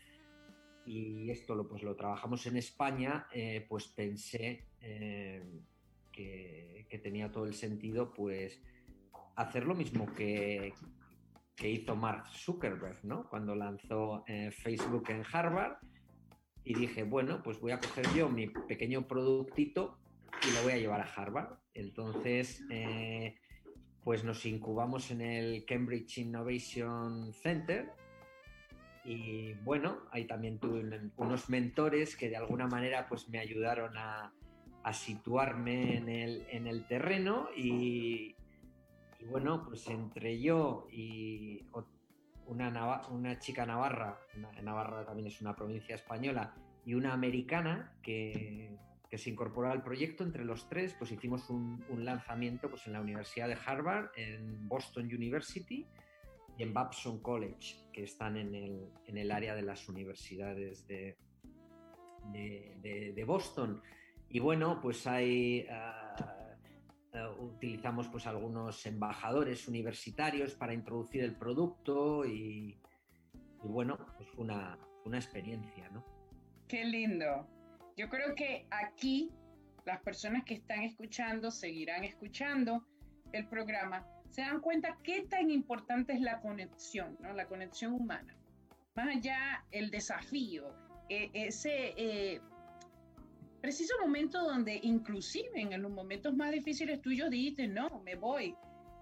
y 0.85 1.31
esto 1.31 1.55
lo, 1.55 1.67
pues 1.67 1.83
lo 1.83 1.97
trabajamos 1.97 2.47
en 2.47 2.59
España, 2.59 3.29
eh, 3.33 3.65
pues 3.67 3.89
pensé 3.89 4.68
eh, 4.81 5.43
que, 6.12 7.01
tenía 7.03 7.31
todo 7.31 7.47
el 7.47 7.55
sentido 7.55 8.12
pues 8.12 8.61
hacer 9.37 9.66
lo 9.66 9.74
mismo 9.74 10.12
que, 10.14 10.72
hizo 11.62 11.97
Mark 11.97 12.26
Zuckerberg, 12.33 13.05
¿no? 13.05 13.29
Cuando 13.29 13.55
lanzó 13.55 14.24
eh, 14.26 14.51
Facebook 14.51 15.11
en 15.11 15.24
Harvard 15.31 15.76
y 16.64 16.74
dije, 16.74 17.03
bueno, 17.03 17.43
pues 17.43 17.61
voy 17.61 17.72
a 17.72 17.79
coger 17.79 18.07
yo 18.14 18.29
mi 18.29 18.49
pequeño 18.49 19.07
productito 19.07 19.99
y 20.43 20.55
lo 20.55 20.62
voy 20.62 20.72
a 20.72 20.79
llevar 20.79 21.01
a 21.01 21.12
Harvard. 21.12 21.59
Entonces, 21.74 22.64
eh, 22.70 23.37
pues 24.05 24.24
nos 24.24 24.45
incubamos 24.47 25.11
en 25.11 25.20
el 25.20 25.64
Cambridge 25.66 26.18
Innovation 26.18 27.33
Center 27.33 27.93
y 29.05 29.55
bueno, 29.64 30.03
ahí 30.11 30.26
también 30.26 30.59
tuve 30.59 30.85
unos 31.16 31.49
mentores 31.49 32.16
que 32.16 32.29
de 32.29 32.37
alguna 32.37 32.66
manera 32.66 33.09
pues 33.09 33.29
me 33.29 33.39
ayudaron 33.39 33.97
a, 33.97 34.33
situarme 34.93 35.97
en 35.97 36.09
el, 36.09 36.47
en 36.51 36.66
el 36.66 36.86
terreno 36.86 37.49
y, 37.57 38.34
bueno, 39.30 39.64
pues 39.64 39.86
entre 39.89 40.41
yo 40.41 40.86
y 40.91 41.66
una, 42.47 43.03
una 43.11 43.39
chica 43.39 43.66
navarra, 43.66 44.18
Navarra 44.62 45.05
también 45.05 45.26
es 45.28 45.41
una 45.41 45.55
provincia 45.55 45.95
española, 45.95 46.55
y 46.84 46.95
una 46.95 47.12
americana 47.12 47.93
que, 48.03 48.78
que 49.11 49.18
se 49.18 49.30
incorporó 49.30 49.70
al 49.70 49.82
proyecto. 49.82 50.24
Entre 50.24 50.45
los 50.45 50.68
tres, 50.68 50.95
pues 50.99 51.12
hicimos 51.12 51.49
un, 51.51 51.82
lanzamiento 52.05 52.68
pues, 52.68 52.86
en 52.86 52.93
la 52.93 53.01
Universidad 53.01 53.49
de 53.49 53.57
Harvard, 53.64 54.11
en 54.16 54.68
Boston 54.68 55.07
University 55.07 55.86
y 56.57 56.62
en 56.62 56.74
Babson 56.74 57.20
College, 57.20 57.76
que 57.93 58.05
están 58.05 58.36
en 58.36 58.55
el, 58.55 58.89
en 59.07 59.18
el 59.18 59.30
área 59.30 59.55
de 59.55 59.62
las 59.62 59.89
universidades 59.89 60.86
de, 60.86 61.16
de, 62.32 63.24
Boston. 63.26 63.82
Y 64.29 64.41
bueno, 64.41 64.81
pues 64.81 65.07
hay... 65.07 65.66
Ah, 65.70 66.16
ah, 67.14 67.31
utilizamos 67.39 68.09
pues 68.09 68.26
algunos 68.26 68.85
embajadores 68.87 69.66
universitarios 69.68 70.55
para 70.55 70.74
introducir 70.74 71.24
el 71.24 71.35
producto 71.37 72.24
y, 72.26 72.79
bueno, 73.62 73.99
pues 74.16 74.29
fue 74.31 74.45
una, 74.45 74.79
una 75.05 75.18
experiencia, 75.18 75.89
¿no? 75.91 76.05
Qué 76.68 76.85
lindo, 76.85 77.49
yo 77.99 78.09
creo 78.09 78.35
que 78.37 78.64
aquí 78.70 79.33
las 79.85 80.01
personas 80.03 80.45
que 80.45 80.55
están 80.55 80.83
escuchando, 80.83 81.51
seguirán 81.51 82.05
escuchando 82.05 82.87
el 83.33 83.49
programa, 83.49 84.07
se 84.31 84.43
dan 84.43 84.61
cuenta 84.61 84.99
qué 85.03 85.22
tan 85.22 85.51
importante 85.51 86.12
es 86.12 86.20
la 86.20 86.41
conexión, 86.41 87.16
¿no? 87.20 87.33
la 87.33 87.47
conexión 87.47 87.95
humana. 87.95 88.37
Más 88.95 89.09
allá 89.16 89.64
el 89.72 89.91
desafío, 89.91 90.72
e, 91.09 91.31
ese 91.33 91.95
eh, 91.97 92.41
preciso 93.61 93.95
momento 94.01 94.43
donde 94.43 94.81
inclusive 94.83 95.61
en 95.61 95.83
los 95.83 95.91
momentos 95.91 96.35
más 96.35 96.53
difíciles 96.53 97.01
tuyos 97.01 97.31
dijiste, 97.31 97.67
no, 97.67 98.03
me 98.05 98.15
voy, 98.15 98.55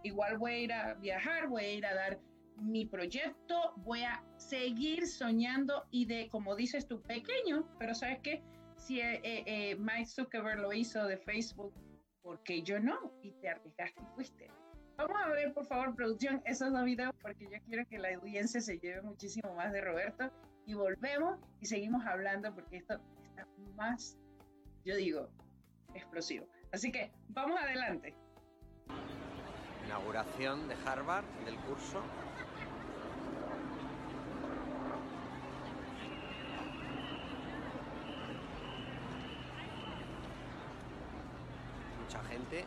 igual 0.03 0.39
voy 0.39 0.53
a 0.53 0.59
ir 0.59 0.73
a 0.73 0.95
viajar, 0.95 1.49
voy 1.49 1.65
a 1.65 1.73
ir 1.73 1.87
a 1.87 1.95
dar 1.95 2.21
mi 2.57 2.87
proyecto, 2.87 3.75
voy 3.77 4.03
a 4.03 4.25
seguir 4.37 5.07
soñando 5.07 5.85
y 5.91 6.07
de, 6.07 6.29
como 6.31 6.57
dices 6.57 6.87
tú, 6.87 7.03
pequeño, 7.03 7.69
pero 7.79 7.95
sabes 7.95 8.21
qué, 8.23 8.43
si 8.77 9.01
eh, 9.01 9.21
eh, 9.23 9.43
eh, 9.47 9.77
Mike 9.77 10.07
Zuckerberg 10.07 10.61
lo 10.61 10.73
hizo 10.73 11.05
de 11.05 11.17
Facebook, 11.19 11.75
porque 12.23 12.63
yo 12.63 12.81
no? 12.81 13.13
Y 13.23 13.33
te 13.33 13.49
arriesgaste 13.49 14.01
y 14.01 14.15
fuiste. 14.15 14.51
Vamos 14.97 15.17
a 15.23 15.29
ver, 15.29 15.53
por 15.53 15.67
favor, 15.67 15.95
producción, 15.95 16.43
esos 16.47 16.73
dos 16.73 16.85
videos, 16.85 17.15
porque 17.21 17.45
yo 17.45 17.59
quiero 17.67 17.87
que 17.87 17.99
la 17.99 18.15
audiencia 18.15 18.61
se 18.61 18.79
lleve 18.79 19.03
muchísimo 19.03 19.55
más 19.55 19.73
de 19.73 19.83
Roberto. 19.83 20.31
Y 20.65 20.75
volvemos 20.75 21.39
y 21.61 21.67
seguimos 21.67 22.05
hablando, 22.07 22.53
porque 22.55 22.79
esto 22.79 22.95
está 23.23 23.47
más, 23.77 24.19
yo 24.87 24.97
digo, 24.97 25.28
explosivo. 25.95 26.47
Así 26.72 26.93
que 26.93 27.11
vamos 27.28 27.61
adelante. 27.61 28.14
Inauguración 29.84 30.68
de 30.68 30.76
Harvard 30.87 31.24
del 31.45 31.57
curso 31.59 32.01
gente. 42.37 42.64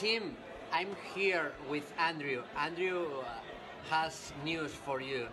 Tim, 0.00 0.34
I'm 0.72 0.96
here 1.14 1.52
with 1.68 1.92
Andrew. 1.98 2.42
Andrew 2.56 3.20
uh, 3.20 3.34
has 3.90 4.32
news 4.42 4.72
for 4.72 5.02
you. 5.02 5.26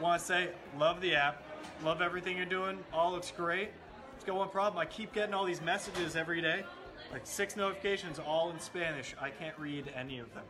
want 0.00 0.20
to 0.20 0.24
say, 0.24 0.50
love 0.78 1.00
the 1.00 1.16
app, 1.16 1.42
love 1.82 2.00
everything 2.00 2.36
you're 2.36 2.46
doing, 2.46 2.78
all 2.92 3.10
looks 3.10 3.32
great. 3.32 3.70
Just 4.14 4.24
got 4.24 4.36
one 4.36 4.50
problem. 4.50 4.78
I 4.78 4.84
keep 4.84 5.12
getting 5.12 5.34
all 5.34 5.44
these 5.44 5.60
messages 5.60 6.14
every 6.14 6.40
day, 6.40 6.62
like 7.10 7.22
six 7.24 7.56
notifications, 7.56 8.20
all 8.20 8.52
in 8.52 8.60
Spanish. 8.60 9.16
I 9.20 9.30
can't 9.30 9.58
read 9.58 9.92
any 9.96 10.20
of 10.20 10.32
them. 10.32 10.44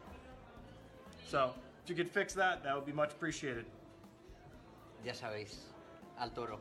So 1.27 1.55
if 1.83 1.89
you 1.89 1.97
could 1.97 2.11
fix 2.11 2.35
that, 2.35 2.62
that 2.64 2.75
would 2.75 2.85
be 2.85 2.93
much 2.93 3.12
appreciated. 3.12 3.64
Ya 5.07 5.14
sabéis, 5.14 5.55
al 6.21 6.29
toro. 6.35 6.59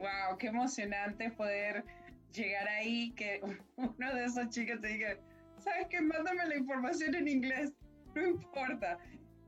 Wow, 0.00 0.38
qué 0.38 0.48
emocionante 0.48 1.30
poder 1.36 1.84
llegar 2.32 2.68
ahí, 2.68 3.12
que 3.12 3.40
uno 3.76 4.14
de 4.14 4.24
esos 4.24 4.48
chicos 4.50 4.80
te 4.80 4.88
diga, 4.88 5.18
¿sabes 5.58 5.86
qué? 5.88 6.00
Mándame 6.00 6.46
la 6.46 6.56
información 6.56 7.14
en 7.14 7.28
inglés, 7.28 7.72
no 8.14 8.26
importa. 8.26 8.98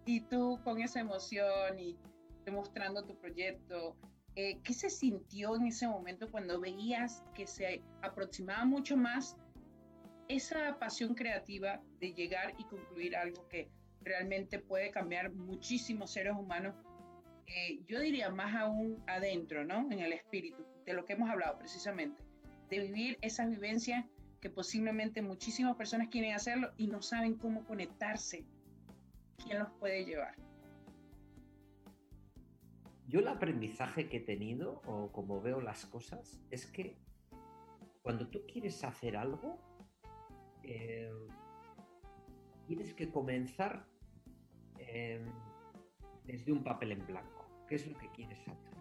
Y 0.05 0.21
tú 0.23 0.61
con 0.65 0.81
esa 0.81 1.01
emoción 1.01 1.79
y 1.79 1.97
demostrando 2.45 3.05
tu 3.05 3.17
proyecto, 3.17 3.97
eh, 4.35 4.61
¿qué 4.65 4.73
se 4.73 4.91
sintió 4.91 5.57
en 5.57 5.67
ese 5.67 5.87
momento 5.87 6.31
cuando 6.31 6.61
veías 6.61 7.23
que 7.35 7.47
se 7.47 7.83
aproximaba 8.03 8.65
mucho 8.65 8.97
más 8.97 9.37
esa 10.29 10.79
pasión 10.79 11.15
creativa 11.15 11.81
de 12.01 12.15
llegar 12.15 12.55
y 12.59 12.65
concluir 12.65 13.17
algo 13.17 13.47
que 13.49 13.71
realmente 14.01 14.59
puede 14.59 14.91
cambiar 14.91 15.33
muchísimos 15.33 16.13
seres 16.13 16.35
humanos? 16.35 16.75
Eh, 17.47 17.81
yo 17.87 18.01
diría 18.01 18.31
más 18.31 18.55
aún 18.55 19.03
adentro, 19.07 19.65
¿no? 19.65 19.91
En 19.91 20.01
el 20.01 20.13
espíritu, 20.13 20.65
de 20.87 20.95
lo 20.95 21.05
que 21.05 21.13
hemos 21.13 21.29
hablado 21.29 21.59
precisamente, 21.59 22.23
de 22.73 22.79
vivir 22.79 23.19
esas 23.21 23.51
vivencias 23.51 24.07
que 24.41 24.49
posiblemente 24.49 25.21
muchísimas 25.21 25.77
personas 25.77 26.09
quieren 26.09 26.35
hacerlo 26.35 26.71
y 26.79 26.87
no 26.87 27.03
saben 27.03 27.35
cómo 27.35 27.65
conectarse. 27.65 28.47
¿Quién 29.37 29.59
los 29.59 29.71
puede 29.73 30.07
llevar? 30.07 30.35
Yo 33.07 33.21
el 33.21 33.29
aprendizaje 33.29 34.09
que 34.09 34.17
he 34.17 34.21
tenido, 34.21 34.81
o 34.87 35.13
como 35.13 35.43
veo 35.43 35.61
las 35.61 35.85
cosas, 35.85 36.41
es 36.51 36.65
que 36.67 36.97
cuando 38.01 38.29
tú 38.29 38.41
quieres 38.51 38.83
hacer 38.85 39.19
algo, 39.19 39.59
eh, 40.63 41.13
tienes 42.67 42.95
que 42.95 43.11
comenzar 43.11 43.87
eh, 44.79 45.23
desde 46.25 46.53
un 46.53 46.65
papel 46.65 46.93
en 46.93 47.07
blanco. 47.07 47.47
¿Qué 47.69 47.75
es 47.75 47.87
lo 47.87 47.99
que 47.99 48.09
quieres 48.13 48.41
hacer? 48.49 48.73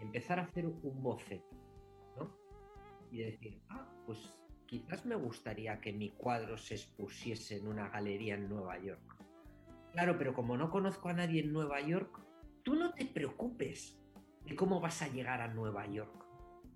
Empezar 0.00 0.40
a 0.40 0.44
hacer 0.44 0.64
un 0.64 1.02
boceto. 1.02 1.57
Y 3.10 3.18
decir, 3.18 3.60
ah, 3.68 3.90
pues 4.06 4.34
quizás 4.66 5.06
me 5.06 5.14
gustaría 5.14 5.80
que 5.80 5.92
mi 5.92 6.10
cuadro 6.10 6.58
se 6.58 6.74
expusiese 6.74 7.56
en 7.56 7.68
una 7.68 7.88
galería 7.88 8.34
en 8.34 8.48
Nueva 8.48 8.78
York. 8.78 9.16
Claro, 9.92 10.18
pero 10.18 10.34
como 10.34 10.56
no 10.56 10.70
conozco 10.70 11.08
a 11.08 11.14
nadie 11.14 11.40
en 11.40 11.52
Nueva 11.52 11.80
York, 11.80 12.20
tú 12.62 12.74
no 12.74 12.92
te 12.92 13.06
preocupes 13.06 13.98
de 14.44 14.54
cómo 14.54 14.80
vas 14.80 15.02
a 15.02 15.08
llegar 15.08 15.40
a 15.40 15.48
Nueva 15.48 15.86
York. 15.86 16.24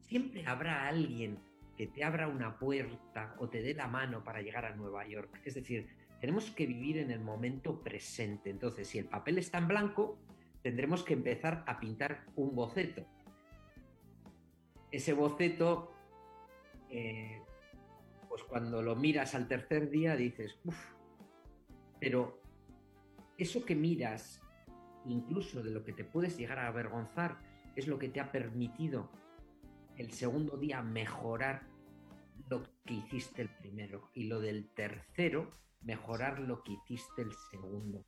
Siempre 0.00 0.46
habrá 0.46 0.88
alguien 0.88 1.38
que 1.76 1.86
te 1.86 2.04
abra 2.04 2.28
una 2.28 2.58
puerta 2.58 3.34
o 3.38 3.48
te 3.48 3.62
dé 3.62 3.74
la 3.74 3.88
mano 3.88 4.24
para 4.24 4.42
llegar 4.42 4.64
a 4.64 4.74
Nueva 4.74 5.06
York. 5.06 5.40
Es 5.44 5.54
decir, 5.54 5.88
tenemos 6.20 6.50
que 6.50 6.66
vivir 6.66 6.98
en 6.98 7.10
el 7.10 7.20
momento 7.20 7.82
presente. 7.82 8.50
Entonces, 8.50 8.88
si 8.88 8.98
el 8.98 9.06
papel 9.06 9.38
está 9.38 9.58
en 9.58 9.68
blanco, 9.68 10.18
tendremos 10.62 11.02
que 11.02 11.14
empezar 11.14 11.64
a 11.66 11.80
pintar 11.80 12.24
un 12.36 12.54
boceto. 12.54 13.04
Ese 14.90 15.12
boceto, 15.14 15.91
eh, 16.92 17.42
pues 18.28 18.44
cuando 18.44 18.82
lo 18.82 18.94
miras 18.94 19.34
al 19.34 19.48
tercer 19.48 19.90
día 19.90 20.14
dices, 20.14 20.58
uff, 20.64 20.92
pero 21.98 22.40
eso 23.38 23.64
que 23.64 23.74
miras, 23.74 24.40
incluso 25.06 25.62
de 25.62 25.70
lo 25.70 25.84
que 25.84 25.92
te 25.92 26.04
puedes 26.04 26.36
llegar 26.36 26.58
a 26.58 26.68
avergonzar, 26.68 27.38
es 27.74 27.88
lo 27.88 27.98
que 27.98 28.08
te 28.08 28.20
ha 28.20 28.30
permitido 28.30 29.10
el 29.96 30.12
segundo 30.12 30.56
día 30.56 30.82
mejorar 30.82 31.66
lo 32.48 32.62
que 32.84 32.94
hiciste 32.94 33.42
el 33.42 33.48
primero 33.48 34.10
y 34.14 34.24
lo 34.24 34.40
del 34.40 34.68
tercero 34.74 35.50
mejorar 35.80 36.40
lo 36.40 36.62
que 36.62 36.72
hiciste 36.72 37.22
el 37.22 37.32
segundo. 37.50 38.04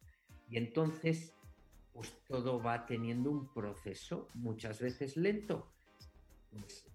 Y 0.49 0.59
entonces, 0.59 1.35
pues 1.93 2.15
todo 2.29 2.63
va 2.63 2.87
teniendo 2.87 3.31
un 3.31 3.53
proceso 3.53 4.29
muchas 4.35 4.81
veces 4.81 5.17
lento. 5.17 5.74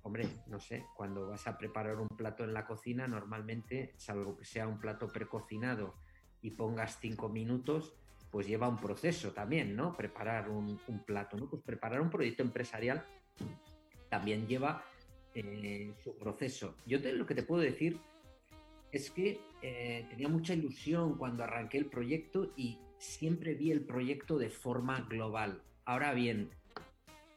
Hombre, 0.01 0.28
no 0.47 0.60
sé, 0.60 0.86
cuando 0.95 1.28
vas 1.28 1.47
a 1.47 1.57
preparar 1.57 1.97
un 1.97 2.07
plato 2.07 2.43
en 2.43 2.53
la 2.53 2.66
cocina, 2.66 3.07
normalmente, 3.07 3.93
salvo 3.97 4.38
que 4.38 4.45
sea 4.45 4.68
un 4.68 4.80
plato 4.80 5.07
precocinado 5.07 5.95
y 6.41 6.51
pongas 6.51 6.97
cinco 6.99 7.30
minutos, 7.30 7.95
pues 8.32 8.47
lleva 8.47 8.68
un 8.68 8.78
proceso 8.78 9.32
también, 9.32 9.76
¿no? 9.76 9.95
Preparar 9.95 10.49
un, 10.49 10.80
un 10.88 11.03
plato, 11.03 11.38
¿no? 11.38 11.49
Pues 11.49 11.62
preparar 11.64 12.01
un 12.01 12.10
proyecto 12.10 12.43
empresarial 12.43 13.03
también 14.10 14.47
lleva 14.47 14.84
eh, 15.36 15.93
su 16.03 16.18
proceso. 16.18 16.76
Yo 16.86 17.01
te, 17.01 17.14
lo 17.14 17.26
que 17.26 17.36
te 17.36 17.43
puedo 17.43 17.62
decir 17.62 17.99
es 18.91 19.12
que 19.12 19.39
eh, 19.62 20.05
tenía 20.10 20.28
mucha 20.28 20.53
ilusión 20.53 21.18
cuando 21.18 21.43
arranqué 21.43 21.78
el 21.78 21.86
proyecto 21.86 22.51
y 22.55 22.80
siempre 22.97 23.53
vi 23.53 23.72
el 23.72 23.86
proyecto 23.86 24.38
de 24.38 24.49
forma 24.49 25.01
global. 25.01 25.62
Ahora 25.86 26.14
bien, 26.14 26.49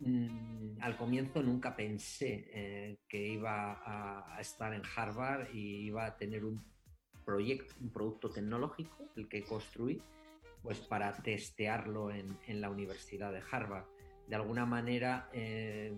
mm, 0.06 0.82
al 0.82 0.96
comienzo 0.96 1.42
nunca 1.42 1.74
pensé 1.74 2.50
eh, 2.52 2.98
que 3.08 3.26
iba 3.26 3.82
a, 3.84 4.40
estar 4.40 4.74
en 4.74 4.82
Harvard 4.96 5.54
y 5.54 5.86
iba 5.86 6.06
a 6.06 6.16
tener 6.16 6.44
un 6.44 6.62
proyecto, 7.24 7.74
un 7.80 7.90
producto 7.90 8.30
tecnológico, 8.30 9.08
el 9.16 9.28
que 9.28 9.44
construí, 9.44 10.02
pues 10.62 10.78
para 10.80 11.12
testearlo 11.12 12.10
en, 12.10 12.60
la 12.60 12.70
Universidad 12.70 13.32
de 13.32 13.42
Harvard. 13.50 13.84
De 14.28 14.36
alguna 14.36 14.66
manera, 14.66 15.28
eh, 15.32 15.96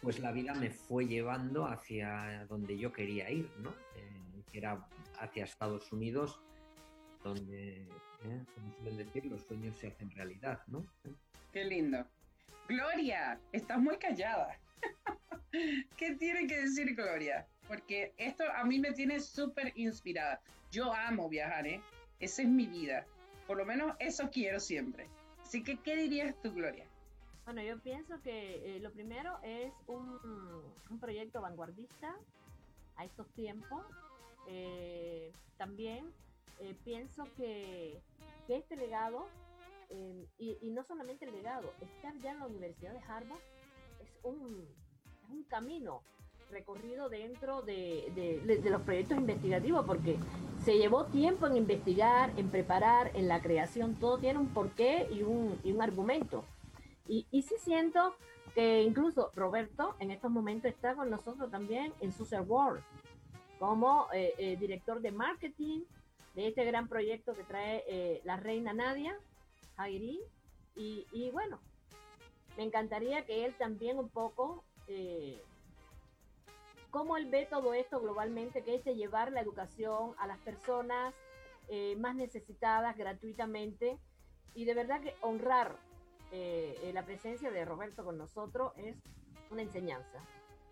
pues 0.00 0.20
la 0.20 0.32
vida 0.32 0.54
me 0.54 0.70
fue 0.70 1.06
llevando 1.06 1.66
hacia 1.66 2.46
donde 2.48 2.78
yo 2.78 2.92
quería 2.92 3.30
ir, 3.30 3.50
¿no? 3.58 3.70
Eh, 3.96 4.44
era 4.52 4.86
hacia 5.18 5.44
Estados 5.44 5.92
Unidos, 5.92 6.40
donde, 7.22 7.82
eh, 8.24 8.44
como 8.54 8.72
suelen 8.74 8.96
decir, 8.96 9.26
los 9.26 9.42
sueños 9.42 9.76
se 9.76 9.88
hacen 9.88 10.10
realidad, 10.10 10.62
¿no? 10.66 10.84
Qué 11.52 11.64
lindo. 11.64 12.06
Gloria, 12.68 13.40
estás 13.52 13.78
muy 13.78 13.96
callada. 13.96 14.58
¿Qué 15.96 16.14
tiene 16.16 16.46
que 16.46 16.60
decir 16.60 16.94
Gloria? 16.94 17.46
Porque 17.66 18.12
esto 18.18 18.44
a 18.54 18.62
mí 18.64 18.78
me 18.78 18.92
tiene 18.92 19.20
súper 19.20 19.72
inspirada. 19.74 20.42
Yo 20.70 20.92
amo 20.92 21.30
viajar, 21.30 21.66
¿eh? 21.66 21.80
Esa 22.20 22.42
es 22.42 22.48
mi 22.48 22.66
vida. 22.66 23.06
Por 23.46 23.56
lo 23.56 23.64
menos 23.64 23.96
eso 23.98 24.28
quiero 24.30 24.60
siempre. 24.60 25.08
Así 25.40 25.64
que, 25.64 25.78
¿qué 25.78 25.96
dirías 25.96 26.34
tú, 26.42 26.52
Gloria? 26.52 26.84
Bueno, 27.46 27.62
yo 27.62 27.78
pienso 27.78 28.20
que 28.20 28.76
eh, 28.76 28.80
lo 28.80 28.92
primero 28.92 29.38
es 29.42 29.72
un, 29.86 31.00
proyecto 31.00 31.40
vanguardista 31.40 32.14
a 32.96 33.06
estos 33.06 33.26
tiempos. 33.30 33.86
Eh, 34.46 35.32
también 35.56 36.12
eh, 36.60 36.74
pienso 36.84 37.24
que, 37.34 37.98
que, 38.46 38.56
este 38.56 38.76
legado, 38.76 39.26
y, 39.90 40.58
y, 40.60 40.70
no 40.70 40.84
solamente 40.84 41.24
el 41.24 41.32
legado, 41.32 41.72
estar 41.80 42.16
ya 42.18 42.32
en 42.32 42.40
la 42.40 42.46
Universidad 42.46 42.92
de 42.92 43.00
Harvard 43.00 43.40
es 44.00 44.08
un, 44.22 44.66
es 45.24 45.30
un 45.30 45.44
camino 45.44 46.02
recorrido 46.50 47.08
dentro 47.08 47.62
de, 47.62 48.10
de, 48.14 48.58
de, 48.60 48.70
los 48.70 48.82
proyectos 48.82 49.18
investigativos, 49.18 49.84
porque 49.86 50.18
se 50.64 50.78
llevó 50.78 51.06
tiempo 51.06 51.46
en 51.46 51.56
investigar, 51.56 52.32
en 52.38 52.50
preparar, 52.50 53.10
en 53.14 53.28
la 53.28 53.40
creación, 53.42 53.94
todo 53.96 54.18
tiene 54.18 54.38
un 54.38 54.48
porqué 54.48 55.08
y 55.10 55.22
un, 55.22 55.58
y 55.62 55.72
un 55.72 55.82
argumento. 55.82 56.44
Y, 57.06 57.26
y 57.30 57.42
sí 57.42 57.54
siento 57.58 58.14
que 58.54 58.82
incluso 58.82 59.30
Roberto 59.34 59.94
en 60.00 60.10
estos 60.10 60.30
momentos 60.30 60.70
está 60.70 60.94
con 60.94 61.10
nosotros 61.10 61.50
también 61.50 61.92
en 62.00 62.12
Suser 62.12 62.42
World 62.42 62.82
como 63.58 64.06
eh, 64.12 64.34
eh, 64.38 64.56
director 64.56 65.00
de 65.00 65.10
marketing 65.10 65.80
de 66.34 66.48
este 66.48 66.64
gran 66.64 66.88
proyecto 66.88 67.34
que 67.34 67.42
trae 67.44 67.84
eh, 67.88 68.20
la 68.24 68.36
reina 68.36 68.72
Nadia, 68.72 69.18
Jairi. 69.78 70.20
Y, 70.76 71.06
y, 71.12 71.30
bueno, 71.30 71.58
me 72.56 72.64
encantaría 72.64 73.24
que 73.24 73.44
él 73.44 73.54
también 73.54 73.98
un 73.98 74.08
poco, 74.08 74.64
eh, 74.86 75.42
cómo 76.90 77.16
él 77.16 77.26
ve 77.26 77.46
todo 77.46 77.72
esto 77.72 78.00
globalmente, 78.00 78.62
que 78.62 78.74
es 78.74 78.84
de 78.84 78.94
llevar 78.94 79.32
la 79.32 79.40
educación 79.40 80.14
a 80.18 80.26
las 80.26 80.38
personas 80.38 81.14
eh, 81.68 81.96
más 81.96 82.14
necesitadas 82.14 82.96
gratuitamente 82.96 83.98
y 84.54 84.64
de 84.64 84.74
verdad 84.74 85.00
que 85.00 85.14
honrar 85.20 85.76
eh, 86.32 86.90
la 86.94 87.04
presencia 87.04 87.50
de 87.50 87.64
Roberto 87.64 88.04
con 88.04 88.18
nosotros 88.18 88.72
es 88.76 88.96
una 89.50 89.62
enseñanza, 89.62 90.20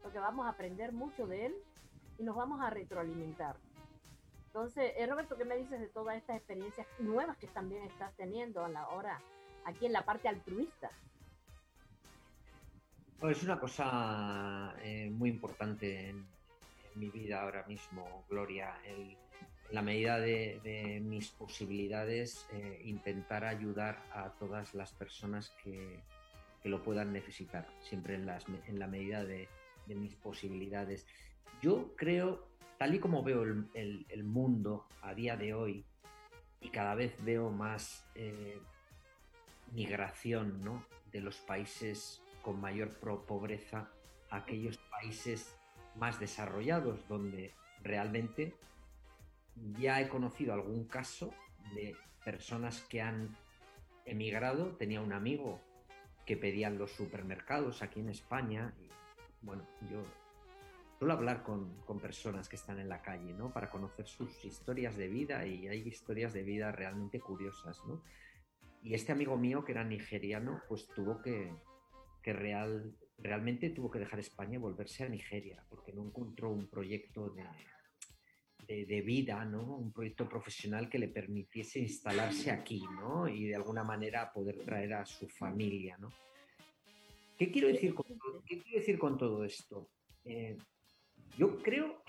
porque 0.02 0.18
vamos 0.18 0.46
a 0.46 0.50
aprender 0.50 0.92
mucho 0.92 1.26
de 1.26 1.46
él 1.46 1.54
y 2.18 2.22
nos 2.22 2.36
vamos 2.36 2.60
a 2.60 2.70
retroalimentar. 2.70 3.56
Entonces, 4.56 4.94
eh, 4.96 5.06
Roberto, 5.06 5.36
¿qué 5.36 5.44
me 5.44 5.54
dices 5.54 5.78
de 5.78 5.88
todas 5.88 6.16
estas 6.16 6.38
experiencias 6.38 6.86
nuevas 6.98 7.36
que 7.36 7.46
también 7.48 7.82
estás 7.82 8.16
teniendo 8.16 8.64
a 8.64 8.70
la 8.70 8.88
hora 8.88 9.20
aquí 9.66 9.84
en 9.84 9.92
la 9.92 10.02
parte 10.02 10.28
altruista? 10.28 10.90
Pues 13.20 13.36
es 13.36 13.44
una 13.44 13.60
cosa 13.60 14.74
eh, 14.80 15.10
muy 15.10 15.28
importante 15.28 16.08
en, 16.08 16.16
en, 16.16 16.98
mi 16.98 17.10
vida 17.10 17.42
ahora 17.42 17.66
mismo, 17.66 18.24
Gloria, 18.30 18.80
el, 18.86 19.18
en 19.68 19.74
la 19.74 19.82
medida 19.82 20.18
de, 20.18 21.02
mis 21.04 21.28
posibilidades, 21.32 22.48
eh, 22.50 22.80
intentar 22.86 23.44
ayudar 23.44 24.02
a 24.10 24.30
todas 24.38 24.72
las 24.72 24.90
personas 24.90 25.50
que, 25.62 26.00
lo 26.64 26.82
puedan 26.82 27.12
necesitar, 27.12 27.68
siempre 27.78 28.14
en, 28.14 28.26
en 28.66 28.78
la 28.78 28.86
medida 28.86 29.22
de, 29.22 29.48
mis 29.86 30.16
posibilidades. 30.16 31.06
Yo 31.60 31.94
creo, 31.94 32.48
tal 32.78 32.94
y 32.94 32.98
como 32.98 33.22
veo 33.22 33.42
el, 33.42 34.24
mundo 34.24 34.86
a 35.02 35.14
día 35.14 35.36
de 35.36 35.54
hoy, 35.54 35.84
y 36.60 36.68
cada 36.70 36.94
vez 36.94 37.14
veo 37.24 37.50
más 37.50 38.06
eh, 38.14 38.60
migración 39.72 40.84
de 41.12 41.20
los 41.20 41.36
países 41.38 42.22
con 42.42 42.60
mayor 42.60 42.90
pobreza 43.26 43.90
a 44.30 44.36
aquellos 44.36 44.78
países 44.90 45.58
más 45.96 46.20
desarrollados, 46.20 47.06
donde 47.08 47.54
realmente 47.82 48.54
ya 49.78 50.00
he 50.00 50.08
conocido 50.08 50.52
algún 50.52 50.84
caso 50.84 51.32
de 51.74 51.96
personas 52.24 52.82
que 52.82 53.00
han 53.00 53.36
emigrado. 54.04 54.76
Tenía 54.76 55.00
un 55.00 55.12
amigo 55.12 55.60
que 56.24 56.36
pedían 56.36 56.78
los 56.78 56.92
supermercados 56.92 57.82
aquí 57.82 58.00
en 58.00 58.10
España. 58.10 58.74
Y, 58.80 58.88
bueno, 59.42 59.66
yo 59.90 60.04
suelo 60.98 61.14
hablar 61.14 61.42
con, 61.42 61.76
personas 62.00 62.48
que 62.48 62.56
están 62.56 62.78
en 62.78 62.88
la 62.88 63.02
calle, 63.02 63.32
¿no? 63.34 63.52
Para 63.52 63.70
conocer 63.70 64.06
sus 64.06 64.44
historias 64.44 64.96
de 64.96 65.08
vida 65.08 65.46
y 65.46 65.68
hay 65.68 65.80
historias 65.80 66.32
de 66.32 66.42
vida 66.42 66.72
realmente 66.72 67.20
curiosas, 67.20 67.78
¿no? 67.86 68.02
Y 68.82 68.94
este 68.94 69.12
amigo 69.12 69.36
mío, 69.36 69.64
que 69.64 69.72
era 69.72 69.84
nigeriano, 69.84 70.62
pues 70.68 70.86
tuvo 70.88 71.20
que, 71.20 71.52
que 72.22 72.32
real, 72.32 72.94
realmente 73.18 73.70
tuvo 73.70 73.90
que 73.90 73.98
dejar 73.98 74.20
España 74.20 74.54
y 74.54 74.58
volverse 74.58 75.04
a 75.04 75.08
Nigeria, 75.08 75.64
porque 75.68 75.92
no 75.92 76.04
encontró 76.04 76.50
un 76.50 76.68
proyecto 76.68 77.30
de, 78.66 78.86
de, 78.86 79.00
vida, 79.02 79.44
¿no? 79.44 79.76
Un 79.76 79.92
proyecto 79.92 80.28
profesional 80.28 80.88
que 80.88 80.98
le 80.98 81.08
permitiese 81.08 81.80
instalarse 81.80 82.50
aquí, 82.50 82.82
¿no? 83.00 83.28
Y 83.28 83.46
de 83.46 83.56
alguna 83.56 83.84
manera 83.84 84.32
poder 84.32 84.64
traer 84.64 84.94
a 84.94 85.04
su 85.04 85.28
familia, 85.28 85.98
¿no? 85.98 86.10
¿Qué 87.36 87.50
quiero 87.50 87.68
decir 87.68 87.92
con, 87.94 88.06
¿qué 88.46 88.62
quiero 88.62 88.78
decir 88.78 88.98
con 88.98 89.18
todo 89.18 89.44
esto? 89.44 89.90
Eh, 90.24 90.56
yo 91.36 91.62
creo 91.62 92.02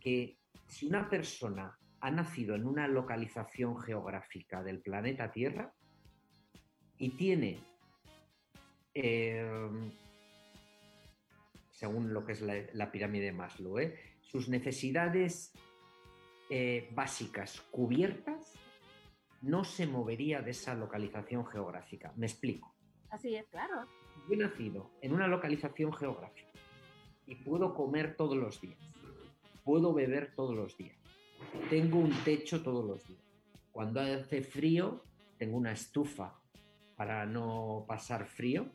que 0.00 0.38
si 0.66 0.86
una 0.86 1.08
persona 1.08 1.78
ha 2.00 2.10
nacido 2.10 2.54
en 2.54 2.66
una 2.66 2.88
localización 2.88 3.78
geográfica 3.80 4.62
del 4.62 4.80
planeta 4.80 5.30
Tierra 5.30 5.72
y 6.98 7.10
tiene, 7.10 7.60
eh, 8.94 9.70
según 11.70 12.12
lo 12.12 12.24
que 12.24 12.32
es 12.32 12.40
la, 12.40 12.54
la 12.72 12.90
pirámide 12.90 13.26
de 13.26 13.32
Maslow, 13.32 13.78
¿eh? 13.78 13.98
sus 14.20 14.48
necesidades 14.48 15.52
eh, 16.50 16.88
básicas 16.92 17.60
cubiertas, 17.70 18.54
no 19.42 19.64
se 19.64 19.86
movería 19.86 20.42
de 20.42 20.52
esa 20.52 20.74
localización 20.74 21.46
geográfica. 21.46 22.12
Me 22.16 22.26
explico. 22.26 22.74
Así 23.10 23.34
es, 23.34 23.46
claro. 23.48 23.86
Yo 24.28 24.34
he 24.34 24.36
nacido 24.36 24.90
en 25.02 25.12
una 25.12 25.26
localización 25.26 25.92
geográfica 25.92 26.50
y 27.26 27.36
puedo 27.36 27.74
comer 27.74 28.16
todos 28.16 28.36
los 28.36 28.60
días, 28.60 28.78
puedo 29.64 29.92
beber 29.92 30.34
todos 30.34 30.54
los 30.54 30.76
días, 30.76 30.96
tengo 31.70 31.98
un 31.98 32.12
techo 32.24 32.62
todos 32.62 32.84
los 32.84 33.06
días. 33.06 33.20
Cuando 33.70 34.00
hace 34.00 34.42
frío, 34.42 35.02
tengo 35.38 35.56
una 35.56 35.72
estufa 35.72 36.38
para 36.96 37.26
no 37.26 37.84
pasar 37.88 38.26
frío. 38.26 38.70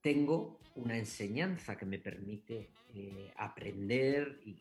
Tengo 0.00 0.58
una 0.74 0.96
enseñanza 0.96 1.76
que 1.76 1.86
me 1.86 1.98
permite 1.98 2.72
eh, 2.94 3.32
aprender 3.36 4.40
y, 4.44 4.58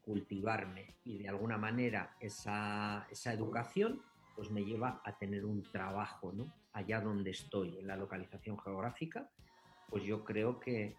cultivarme. 0.00 0.96
Y 1.04 1.18
de 1.18 1.28
alguna 1.28 1.58
manera 1.58 2.16
esa, 2.20 3.06
educación 3.26 4.02
pues 4.34 4.50
me 4.50 4.64
lleva 4.64 5.00
a 5.04 5.18
tener 5.18 5.44
un 5.44 5.62
trabajo, 5.62 6.32
¿no? 6.32 6.52
Allá 6.72 7.00
donde 7.00 7.30
estoy, 7.30 7.78
en 7.78 7.86
la 7.86 7.96
localización 7.96 8.58
geográfica, 8.58 9.30
pues 9.88 10.04
yo 10.04 10.24
creo 10.24 10.58
que, 10.58 10.96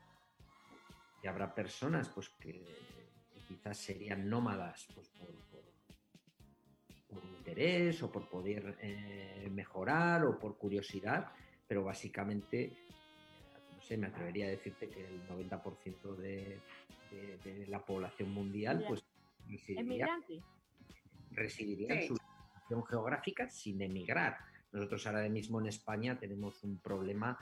habrá 1.25 1.53
personas 1.53 2.09
pues 2.09 2.29
que, 2.39 2.63
quizás 3.47 3.77
serían 3.77 4.29
nómadas 4.29 4.87
pues, 4.93 5.09
por, 7.07 7.23
interés 7.23 8.03
o 8.03 8.11
por 8.11 8.29
poder 8.29 8.77
eh, 8.81 9.47
mejorar 9.49 10.25
o 10.25 10.37
por 10.37 10.57
curiosidad, 10.57 11.31
pero 11.65 11.83
básicamente 11.83 12.73
me 13.95 14.07
atrevería 14.07 14.47
a 14.47 14.49
decirte 14.49 14.89
que 14.89 15.05
el 15.05 15.25
90% 15.29 16.15
de, 16.17 16.59
la 17.67 17.85
población 17.85 18.31
mundial 18.31 18.83
pues 18.85 19.05
residiría, 19.47 20.09
residiría 21.31 21.93
en 21.93 22.07
su 22.07 22.17
situación 22.17 22.85
geográfica 22.85 23.47
sin 23.47 23.81
emigrar. 23.81 24.37
Nosotros 24.73 25.07
ahora 25.07 25.29
mismo 25.29 25.61
en 25.61 25.67
España 25.67 26.19
tenemos 26.19 26.61
un 26.65 26.79
problema. 26.79 27.39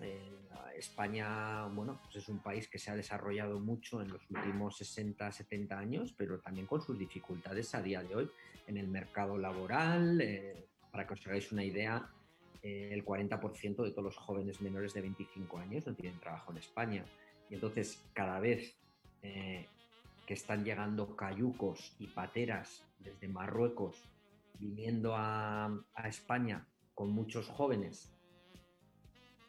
Eh, 0.00 0.30
España, 0.76 1.66
bueno, 1.66 2.00
pues 2.02 2.16
es 2.16 2.28
un 2.28 2.40
país 2.40 2.68
que 2.68 2.78
se 2.78 2.90
ha 2.90 2.96
desarrollado 2.96 3.60
mucho 3.60 4.02
en 4.02 4.08
los 4.08 4.28
últimos 4.30 4.76
60, 4.78 5.30
70 5.30 5.78
años, 5.78 6.14
pero 6.16 6.40
también 6.40 6.66
con 6.66 6.80
sus 6.80 6.98
dificultades 6.98 7.74
a 7.74 7.82
día 7.82 8.02
de 8.02 8.16
hoy 8.16 8.30
en 8.66 8.76
el 8.78 8.88
mercado 8.88 9.38
laboral. 9.38 10.20
Eh, 10.20 10.66
para 10.90 11.06
que 11.06 11.14
os 11.14 11.26
hagáis 11.26 11.52
una 11.52 11.64
idea, 11.64 12.10
eh, 12.62 12.90
el 12.92 13.04
40% 13.04 13.84
de 13.84 13.90
todos 13.90 14.04
los 14.04 14.16
jóvenes 14.16 14.60
menores 14.60 14.92
de 14.92 15.02
25 15.02 15.58
años 15.58 15.86
no 15.86 15.94
tienen 15.94 16.18
trabajo 16.18 16.52
en 16.52 16.58
España. 16.58 17.04
Y 17.48 17.54
entonces 17.54 18.02
cada 18.12 18.40
vez 18.40 18.76
que 19.22 20.34
están 20.34 20.64
llegando 20.64 21.14
cayucos 21.14 21.94
y 22.00 22.08
pateras 22.08 22.84
desde 22.98 23.28
Marruecos 23.28 24.02
viniendo 24.58 25.14
a, 25.16 25.84
España 26.04 26.66
con 26.94 27.10
muchos 27.10 27.48
jóvenes 27.48 28.12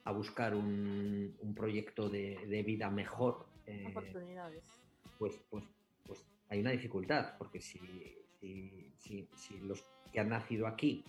a 0.05 0.11
buscar 0.11 0.55
un, 0.55 1.35
proyecto 1.55 2.09
de, 2.09 2.63
vida 2.65 2.89
mejor, 2.89 3.45
eh, 3.65 3.85
oportunidades. 3.89 4.63
Pues, 5.17 5.39
pues, 5.49 5.63
pues 6.05 6.25
hay 6.49 6.59
una 6.59 6.71
dificultad, 6.71 7.37
porque 7.37 7.61
si, 7.61 7.79
si 8.99 9.57
los 9.61 9.85
que 10.11 10.19
han 10.19 10.29
nacido 10.29 10.67
aquí 10.67 11.03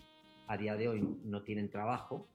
a 0.47 0.57
día 0.57 0.77
de 0.77 0.89
hoy 0.89 1.01
no 1.25 1.43
tienen 1.43 1.71
trabajo, 1.71 2.29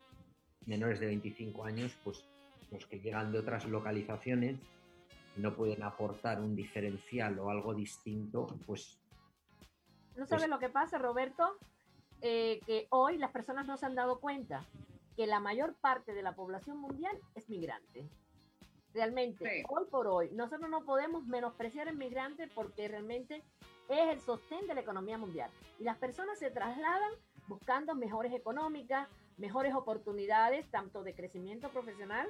menores 0.66 1.00
de 1.00 1.08
25 1.08 1.64
años, 1.64 1.98
pues 2.04 2.26
los 2.72 2.86
que 2.86 3.00
llegan 3.00 3.32
de 3.32 3.40
otras 3.40 3.66
localizaciones 3.66 4.58
no 5.36 5.56
pueden 5.56 5.84
aportar 5.84 6.42
un 6.42 6.56
diferencial 6.56 7.40
o 7.40 7.50
algo 7.50 7.74
distinto, 7.74 8.48
pues... 8.66 9.00
¿No 10.16 10.26
sabes 10.26 10.44
pues 10.44 10.50
lo 10.50 10.60
que 10.60 10.70
pasa, 10.70 10.98
Roberto? 10.98 11.58
Eh, 12.22 12.60
que 12.66 12.88
hoy 12.90 13.18
las 13.18 13.32
personas 13.32 13.66
no 13.66 13.78
se 13.78 13.86
han 13.86 13.96
dado 13.96 14.20
cuenta 14.20 14.66
que 15.20 15.28
la 15.28 15.42
mayor 15.42 15.76
parte 15.76 16.14
de 16.14 16.22
la 16.22 16.34
población 16.34 16.78
mundial 16.78 17.20
es 17.36 17.50
migrante. 17.50 18.08
Realmente, 18.94 19.66
hoy 19.68 19.86
por 19.92 20.08
hoy, 20.08 20.30
nosotros 20.32 20.70
no 20.70 20.86
podemos 20.86 21.26
menospreciar 21.26 21.90
al 21.90 21.98
migrante 21.98 22.48
porque 22.56 22.88
realmente 22.88 23.44
es 23.90 24.10
el 24.14 24.22
sostén 24.22 24.66
de 24.66 24.76
la 24.76 24.80
economía 24.80 25.18
mundial. 25.18 25.52
Y 25.78 25.84
las 25.84 25.98
personas 25.98 26.40
se 26.40 26.52
trasladan 26.52 27.12
buscando 27.50 27.96
mejores 27.96 28.32
económicas, 28.32 29.10
mejores 29.36 29.76
oportunidades, 29.76 30.72
tanto 30.72 31.04
de 31.04 31.14
crecimiento 31.14 31.68
profesional 31.68 32.30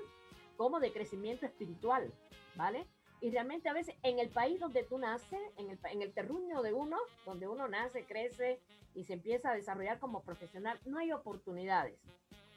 como 0.58 0.80
de 0.80 0.92
crecimiento 0.92 1.46
espiritual, 1.46 2.12
¿vale? 2.56 2.88
Y 3.22 3.30
realmente 3.30 3.70
a 3.70 3.74
veces 3.74 3.94
en 4.02 4.18
el 4.18 4.30
país 4.30 4.60
donde 4.60 4.82
tú 4.82 4.98
naces, 4.98 5.40
en 5.58 5.70
el, 5.70 5.78
en 5.92 6.02
el 6.02 6.12
terruño 6.12 6.64
de 6.64 6.74
uno, 6.74 6.98
donde 7.24 7.48
uno 7.48 7.68
nace, 7.68 8.06
crece 8.06 8.60
y 8.96 9.04
se 9.04 9.14
empieza 9.14 9.52
a 9.52 9.56
desarrollar 9.56 10.00
como 10.00 10.24
profesional, 10.24 10.80
no 10.86 10.98
hay 10.98 11.12
oportunidades. 11.12 12.00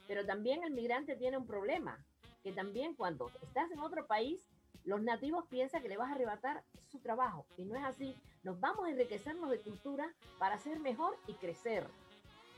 Pero 0.06 0.26
también 0.26 0.62
el 0.64 0.72
migrante 0.72 1.16
tiene 1.16 1.38
un 1.38 1.46
problema, 1.46 1.98
que 2.42 2.52
también 2.52 2.94
cuando 2.94 3.30
estás 3.42 3.70
en 3.70 3.80
otro 3.80 4.06
país, 4.06 4.44
los 4.84 5.00
nativos 5.00 5.46
piensan 5.48 5.82
que 5.82 5.88
le 5.88 5.96
vas 5.96 6.10
a 6.10 6.14
arrebatar 6.14 6.64
su 6.90 6.98
trabajo 6.98 7.46
y 7.56 7.64
no 7.64 7.76
es 7.76 7.84
así. 7.84 8.16
Nos 8.42 8.58
vamos 8.60 8.86
a 8.86 8.90
enriquecernos 8.90 9.50
de 9.50 9.60
cultura 9.60 10.12
para 10.38 10.58
ser 10.58 10.80
mejor 10.80 11.16
y 11.26 11.34
crecer. 11.34 11.86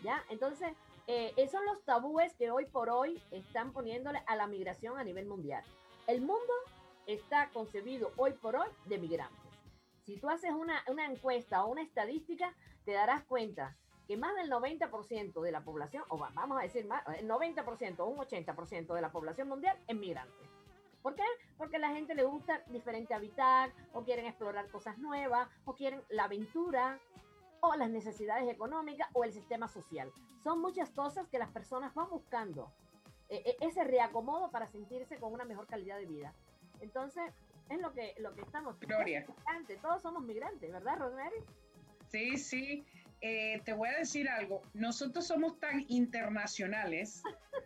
¿Ya? 0.03 0.25
Entonces, 0.31 0.69
eh, 1.07 1.33
esos 1.37 1.53
son 1.53 1.67
los 1.67 1.85
tabúes 1.85 2.35
que 2.35 2.51
hoy 2.51 2.65
por 2.67 2.89
hoy 2.89 3.21
están 3.31 3.73
poniéndole 3.73 4.23
a 4.27 4.37
la 4.37 4.47
migración 4.47 4.99
a 4.99 5.05
nivel 5.05 5.27
mundial. 5.27 5.63
El 6.07 6.21
mundo 6.21 6.53
está 7.07 7.51
concebido 7.51 8.13
hoy 8.17 8.33
por 8.33 8.57
hoy 8.57 8.69
de 8.87 8.99
migrantes. 8.99 9.39
Si 10.05 10.17
tú 10.19 10.29
haces 10.29 10.53
una, 10.53 10.83
una 10.89 11.07
encuesta 11.07 11.65
o 11.65 11.71
una 11.71 11.83
estadística, 11.83 12.55
te 12.85 12.93
darás 12.93 13.25
cuenta 13.25 13.77
que 14.07 14.17
más 14.17 14.35
del 14.37 14.51
90% 14.51 15.41
de 15.41 15.53
la 15.53 15.63
población, 15.63 16.05
o 16.09 16.19
vamos 16.19 16.59
a 16.59 16.63
decir 16.63 16.87
más, 16.87 17.03
el 17.19 17.29
90% 17.29 18.01
o 18.01 18.07
un 18.07 18.19
80% 18.19 18.95
de 18.95 19.01
la 19.01 19.11
población 19.11 19.49
mundial 19.49 19.79
es 19.87 19.97
migrante. 19.97 20.49
¿Por 21.03 21.15
qué? 21.15 21.25
Porque 21.59 21.77
a 21.77 21.81
la 21.81 21.91
gente 21.91 22.15
le 22.15 22.25
gusta 22.25 22.63
diferente 22.69 23.15
hábitat, 23.15 23.73
o 23.93 24.05
quieren 24.05 24.27
explorar 24.27 24.71
cosas 24.71 24.99
nuevas, 24.99 25.49
o 25.65 25.75
quieren 25.75 26.03
la 26.09 26.25
aventura, 26.25 26.99
o 27.61 27.75
las 27.77 27.91
necesidades 27.91 28.49
económicas 28.49 29.09
o 29.13 29.25
el 29.25 29.33
sistema 29.33 29.69
social. 29.69 30.11
Son 30.43 30.61
muchas 30.61 30.91
cosas 30.91 31.27
que 31.29 31.39
las 31.39 31.51
personas 31.51 31.95
van 31.95 32.11
buscando. 32.11 32.73
E, 33.29 33.37
e, 33.37 33.57
ese 33.67 33.85
reacomodo 33.85 34.51
para 34.51 34.67
sentirse 34.67 35.19
con 35.19 35.33
una 35.33 35.45
mejor 35.45 35.67
calidad 35.67 35.97
de 35.97 36.07
vida. 36.07 36.35
Entonces, 36.81 37.33
Es 37.69 37.81
lo 37.81 37.93
que, 37.93 38.15
lo 38.19 38.35
que 38.35 38.43
estamos. 38.43 38.79
Gloria. 38.81 39.27
Todos 39.81 40.03
somos 40.03 40.23
migrantes, 40.23 40.71
¿verdad, 40.71 40.99
Rosemary? 40.99 41.37
Sí, 42.09 42.37
sí. 42.37 42.87
Eh, 43.27 43.63
te 43.65 43.73
voy 43.73 43.89
a 43.89 43.97
decir 43.97 44.29
algo. 44.29 44.61
Nosotros 44.75 45.27
somos 45.27 45.59
tan 45.59 45.87
internacionales 45.89 47.23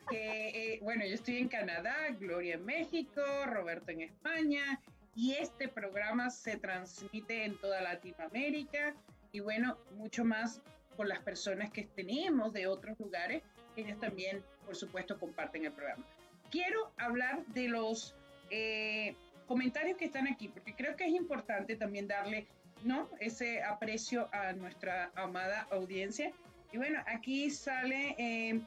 que, 0.08 0.50
eh, 0.50 0.78
bueno, 0.82 1.04
yo 1.04 1.14
estoy 1.14 1.38
en 1.38 1.48
Canadá, 1.48 1.96
Gloria 2.16 2.54
en 2.54 2.64
México, 2.64 3.20
Roberto 3.44 3.90
en 3.90 4.02
España, 4.02 4.80
y 5.16 5.32
este 5.32 5.66
programa 5.66 6.30
se 6.30 6.58
transmite 6.58 7.44
en 7.44 7.58
toda 7.58 7.80
Latinoamérica 7.80 8.94
y, 9.32 9.40
bueno, 9.40 9.76
mucho 9.96 10.24
más 10.24 10.62
con 10.96 11.08
las 11.08 11.18
personas 11.24 11.72
que 11.72 11.88
tenemos 11.88 12.52
de 12.52 12.68
otros 12.68 12.96
lugares, 13.00 13.42
ellos 13.74 13.98
también, 13.98 14.44
por 14.64 14.76
supuesto, 14.76 15.18
comparten 15.18 15.64
el 15.64 15.72
programa. 15.72 16.06
Quiero 16.52 16.92
hablar 16.98 17.44
de 17.46 17.66
los 17.66 18.14
eh, 18.50 19.16
comentarios 19.48 19.96
que 19.96 20.04
están 20.04 20.28
aquí, 20.28 20.46
porque 20.46 20.76
creo 20.76 20.94
que 20.94 21.06
es 21.06 21.14
importante 21.14 21.74
también 21.74 22.06
darle 22.06 22.46
¿no? 22.84 23.08
ese 23.20 23.62
aprecio 23.62 24.28
a 24.32 24.52
nuestra 24.52 25.10
amada 25.14 25.66
audiencia. 25.70 26.32
Y 26.72 26.76
bueno, 26.76 27.02
aquí 27.06 27.50
sale 27.50 28.14
eh, 28.18 28.60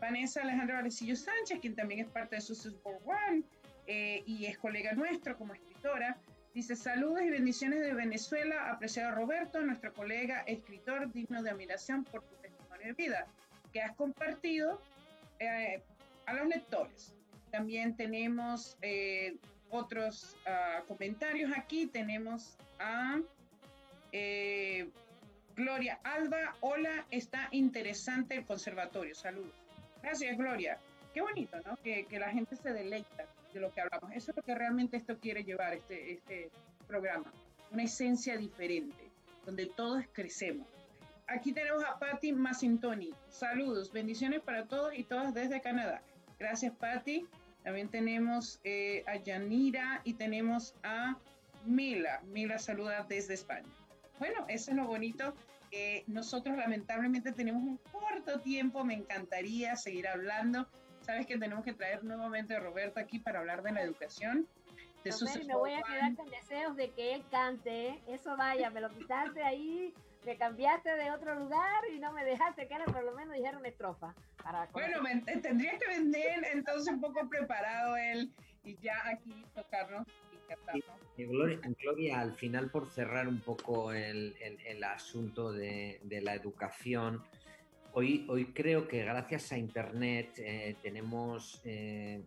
Vanessa 0.00 0.42
Alejandra 0.42 0.76
Valecillo 0.76 1.16
Sánchez, 1.16 1.60
quien 1.60 1.74
también 1.74 2.00
es 2.00 2.06
parte 2.06 2.36
de 2.36 2.42
Success 2.42 2.74
for 2.82 2.98
One 3.04 3.42
eh, 3.86 4.22
y 4.26 4.46
es 4.46 4.58
colega 4.58 4.92
nuestro 4.92 5.36
como 5.36 5.54
escritora. 5.54 6.16
Dice, 6.54 6.74
saludos 6.74 7.22
y 7.22 7.30
bendiciones 7.30 7.80
de 7.80 7.92
Venezuela, 7.92 8.70
apreciado 8.70 9.14
Roberto, 9.14 9.60
nuestro 9.60 9.92
colega 9.92 10.40
escritor 10.46 11.12
digno 11.12 11.42
de 11.42 11.50
admiración 11.50 12.04
por 12.04 12.22
tu 12.22 12.34
testimonio 12.36 12.86
de 12.86 12.92
vida 12.92 13.26
que 13.72 13.82
has 13.82 13.94
compartido 13.94 14.80
eh, 15.38 15.82
a 16.24 16.34
los 16.34 16.48
lectores. 16.48 17.12
También 17.50 17.96
tenemos 17.96 18.76
otros 19.70 20.36
ah, 20.46 20.82
comentarios 20.88 21.50
aquí. 21.56 21.86
Tenemos 21.86 22.56
a 22.78 23.20
eh, 24.18 24.88
Gloria 25.54 26.00
Alba, 26.04 26.56
hola, 26.60 27.06
está 27.10 27.48
interesante 27.50 28.36
el 28.36 28.46
conservatorio, 28.46 29.14
saludos. 29.14 29.52
Gracias, 30.02 30.36
Gloria. 30.38 30.78
Qué 31.12 31.20
bonito, 31.20 31.58
¿no? 31.66 31.76
Que, 31.82 32.06
la 32.18 32.30
gente 32.30 32.56
se 32.56 32.72
deleita 32.72 33.26
de 33.52 33.60
lo 33.60 33.72
que 33.72 33.80
hablamos. 33.80 34.10
Eso 34.12 34.30
es 34.30 34.36
lo 34.36 34.42
que 34.42 34.54
realmente 34.54 34.96
esto 34.96 35.18
quiere 35.18 35.44
llevar, 35.44 35.74
este, 35.74 36.12
este 36.12 36.50
programa. 36.86 37.32
Una 37.70 37.84
esencia 37.84 38.36
diferente, 38.36 39.10
donde 39.44 39.66
todos 39.66 40.04
crecemos. 40.12 40.66
Aquí 41.26 41.52
tenemos 41.52 41.84
a 41.84 41.98
Patti 41.98 42.32
Massintoni. 42.32 43.12
Saludos, 43.28 43.92
bendiciones 43.92 44.40
para 44.40 44.66
todos 44.66 44.96
y 44.96 45.04
todas 45.04 45.34
desde 45.34 45.60
Canadá. 45.60 46.00
Gracias, 46.38 46.74
Patti. 46.74 47.26
También 47.64 47.88
tenemos 47.88 48.60
eh, 48.62 49.02
a 49.06 49.16
Yanira 49.16 50.00
y 50.04 50.14
tenemos 50.14 50.74
a 50.82 51.16
Mila. 51.64 52.20
Mila 52.26 52.58
saluda 52.58 53.04
desde 53.08 53.34
España. 53.34 53.68
Bueno, 54.18 54.44
eso 54.48 54.70
es 54.70 54.76
lo 54.76 54.86
bonito. 54.86 55.34
nosotros 56.06 56.56
lamentablemente 56.56 57.32
tenemos 57.32 57.62
un 57.62 57.78
corto 57.92 58.40
tiempo, 58.40 58.84
me 58.84 58.94
encantaría 58.94 59.76
seguir 59.76 60.08
hablando. 60.08 60.68
Sabes 61.00 61.26
que 61.26 61.38
tenemos 61.38 61.64
que 61.64 61.72
traer 61.72 62.02
nuevamente 62.02 62.56
a 62.56 62.60
Roberto 62.60 62.98
aquí 62.98 63.18
para 63.18 63.40
hablar 63.40 63.62
de 63.62 63.72
la 63.72 63.82
educación. 63.82 64.48
De 65.04 65.12
me 65.46 65.54
voy 65.54 65.72
a 65.72 65.82
quedar 65.82 66.16
con 66.16 66.28
deseos 66.30 66.74
de 66.74 66.90
que 66.90 67.14
él 67.14 67.24
cante. 67.30 68.02
Eso 68.08 68.36
vaya, 68.36 68.70
me 68.70 68.80
lo 68.80 68.88
quitaste 68.88 69.40
ahí, 69.40 69.94
me 70.24 70.36
cambiaste 70.36 70.96
de 70.96 71.12
otro 71.12 71.36
lugar 71.36 71.84
y 71.94 72.00
no 72.00 72.12
me 72.12 72.24
dejaste 72.24 72.66
que 72.66 72.74
era 72.74 72.84
por 72.86 73.04
lo 73.04 73.12
menos 73.14 73.34
dijera 73.34 73.56
una 73.56 73.68
estrofa. 73.68 74.14
bueno, 74.72 74.98
tendría 75.40 75.78
que 75.78 75.86
vender 75.86 76.44
entonces 76.52 76.92
un 76.92 77.00
poco 77.00 77.28
preparado 77.28 77.96
él 77.96 78.32
y 78.64 78.76
ya 78.78 79.00
aquí 79.06 79.46
tocarnos 79.54 80.08
Gloria, 81.16 82.20
al 82.20 82.32
final 82.32 82.70
por 82.70 82.86
cerrar 82.86 83.26
un 83.26 83.40
poco 83.40 83.92
el, 83.92 84.34
asunto 84.84 85.52
de, 85.52 85.98
la 86.22 86.34
educación, 86.34 87.22
hoy, 87.92 88.26
hoy 88.28 88.52
creo 88.52 88.86
que 88.86 89.02
gracias 89.02 89.50
a 89.52 89.58
Internet 89.58 90.34
eh, 90.38 90.76
tenemos 90.82 91.60
eh, 91.64 92.22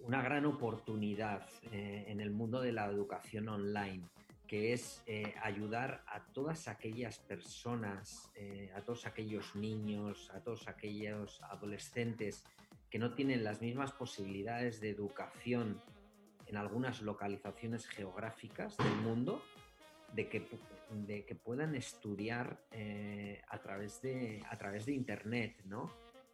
una 0.00 0.22
gran 0.22 0.46
oportunidad 0.46 1.46
eh, 1.70 2.06
en 2.08 2.20
el 2.20 2.30
mundo 2.30 2.62
de 2.62 2.72
la 2.72 2.86
educación 2.86 3.48
online 3.48 4.08
que 4.46 4.72
es 4.72 5.04
ayudar 5.44 6.02
a 6.08 6.24
todas 6.32 6.66
aquellas 6.66 7.20
personas, 7.20 8.32
a 8.74 8.80
todos 8.80 9.06
aquellos 9.06 9.54
niños, 9.54 10.28
a 10.34 10.40
todos 10.40 10.66
aquellos 10.66 11.40
adolescentes 11.42 12.42
que 12.90 12.98
no 12.98 13.14
tienen 13.14 13.44
las 13.44 13.62
mismas 13.62 13.92
posibilidades 13.92 14.80
de 14.80 14.90
educación 14.90 15.80
en 16.50 16.56
algunas 16.56 17.00
localizaciones 17.02 17.86
geográficas 17.86 18.76
del 18.76 18.94
mundo 18.96 19.42
de 20.12 20.28
que, 20.28 20.48
de 20.90 21.24
que 21.24 21.36
puedan 21.36 21.76
estudiar 21.76 22.58
eh, 22.72 23.40
a, 23.48 23.58
través 23.58 24.02
de, 24.02 24.42
a 24.50 24.56
través 24.56 24.84
de 24.86 24.92
Internet, 24.92 25.62
¿no? 25.66 25.90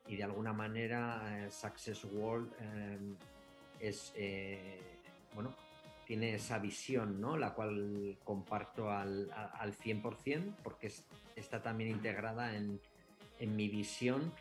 Y 0.09 0.17
de 0.17 0.25
alguna 0.25 0.55
manera 0.55 1.45
eh, 1.45 1.51
Success 1.51 2.05
World 2.05 2.51
eh, 2.61 2.99
es, 3.79 4.15
bueno, 5.35 5.55
tiene 6.07 6.35
esa 6.35 6.59
visión, 6.59 7.21
¿no? 7.21 7.37
La 7.37 7.53
cual 7.53 8.17
comparto 8.25 8.91
al, 8.91 9.31
al 9.33 9.75
100% 9.75 10.55
porque 10.63 10.91
está 11.35 11.63
también 11.63 11.91
integrada 11.91 12.57
en, 12.57 12.81
en 13.39 13.55
mi 13.55 13.69
visión 13.69 14.33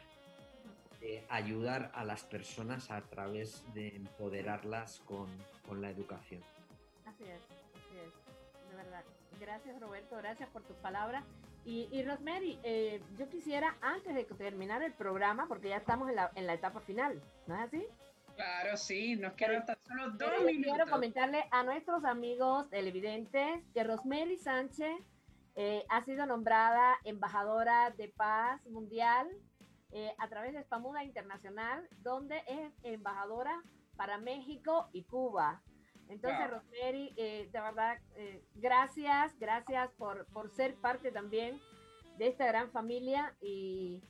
ayudar 1.29 1.91
a 1.93 2.03
las 2.03 2.23
personas 2.23 2.91
a 2.91 3.01
través 3.01 3.63
de 3.73 3.95
empoderarlas 3.95 5.01
con, 5.05 5.27
con 5.67 5.81
la 5.81 5.89
educación. 5.89 6.41
Así 7.05 7.23
es, 7.23 7.41
así 7.75 7.97
es, 7.97 8.69
de 8.69 8.75
verdad. 8.75 9.03
Gracias 9.39 9.79
Roberto, 9.79 10.17
gracias 10.17 10.49
por 10.49 10.63
tus 10.63 10.77
palabras. 10.77 11.23
Y, 11.65 11.89
y 11.91 12.03
Rosemary, 12.03 12.59
eh, 12.63 13.01
yo 13.17 13.27
quisiera, 13.27 13.75
antes 13.81 14.13
de 14.13 14.23
terminar 14.23 14.83
el 14.83 14.93
programa, 14.93 15.47
porque 15.47 15.69
ya 15.69 15.77
estamos 15.77 16.09
en 16.09 16.15
la, 16.15 16.31
en 16.35 16.45
la 16.45 16.53
etapa 16.53 16.79
final, 16.79 17.21
¿no 17.47 17.55
es 17.55 17.61
así? 17.61 17.87
Claro, 18.35 18.77
sí, 18.77 19.15
nos 19.15 19.33
quedan 19.33 19.65
tan 19.65 19.77
solo 19.87 20.11
dos 20.11 20.43
minutos. 20.45 20.75
Quiero 20.75 20.91
comentarle 20.91 21.45
a 21.51 21.63
nuestros 21.63 22.03
amigos 22.03 22.69
televidentes 22.69 23.63
que 23.73 23.83
Rosemary 23.83 24.37
Sánchez 24.37 24.95
eh, 25.55 25.85
ha 25.89 26.03
sido 26.03 26.25
nombrada 26.25 26.97
embajadora 27.03 27.91
de 27.91 28.09
paz 28.09 28.63
mundial 28.67 29.27
eh, 29.91 30.13
a 30.17 30.27
través 30.27 30.53
de 30.53 30.63
Spamuda 30.63 31.03
Internacional, 31.03 31.87
donde 32.01 32.41
es 32.47 32.73
embajadora 32.83 33.61
para 33.95 34.17
México 34.17 34.89
y 34.91 35.03
Cuba. 35.03 35.61
Entonces, 36.09 36.49
Rosemary, 36.49 37.13
eh, 37.15 37.49
de 37.51 37.61
verdad, 37.61 37.97
eh, 38.15 38.43
gracias, 38.55 39.37
gracias 39.39 39.89
por, 39.93 40.25
por, 40.27 40.49
ser 40.51 40.75
parte 40.75 41.11
también 41.11 41.59
de 42.17 42.27
esta 42.27 42.45
gran 42.45 42.69
familia 42.71 43.35
y, 43.41 44.03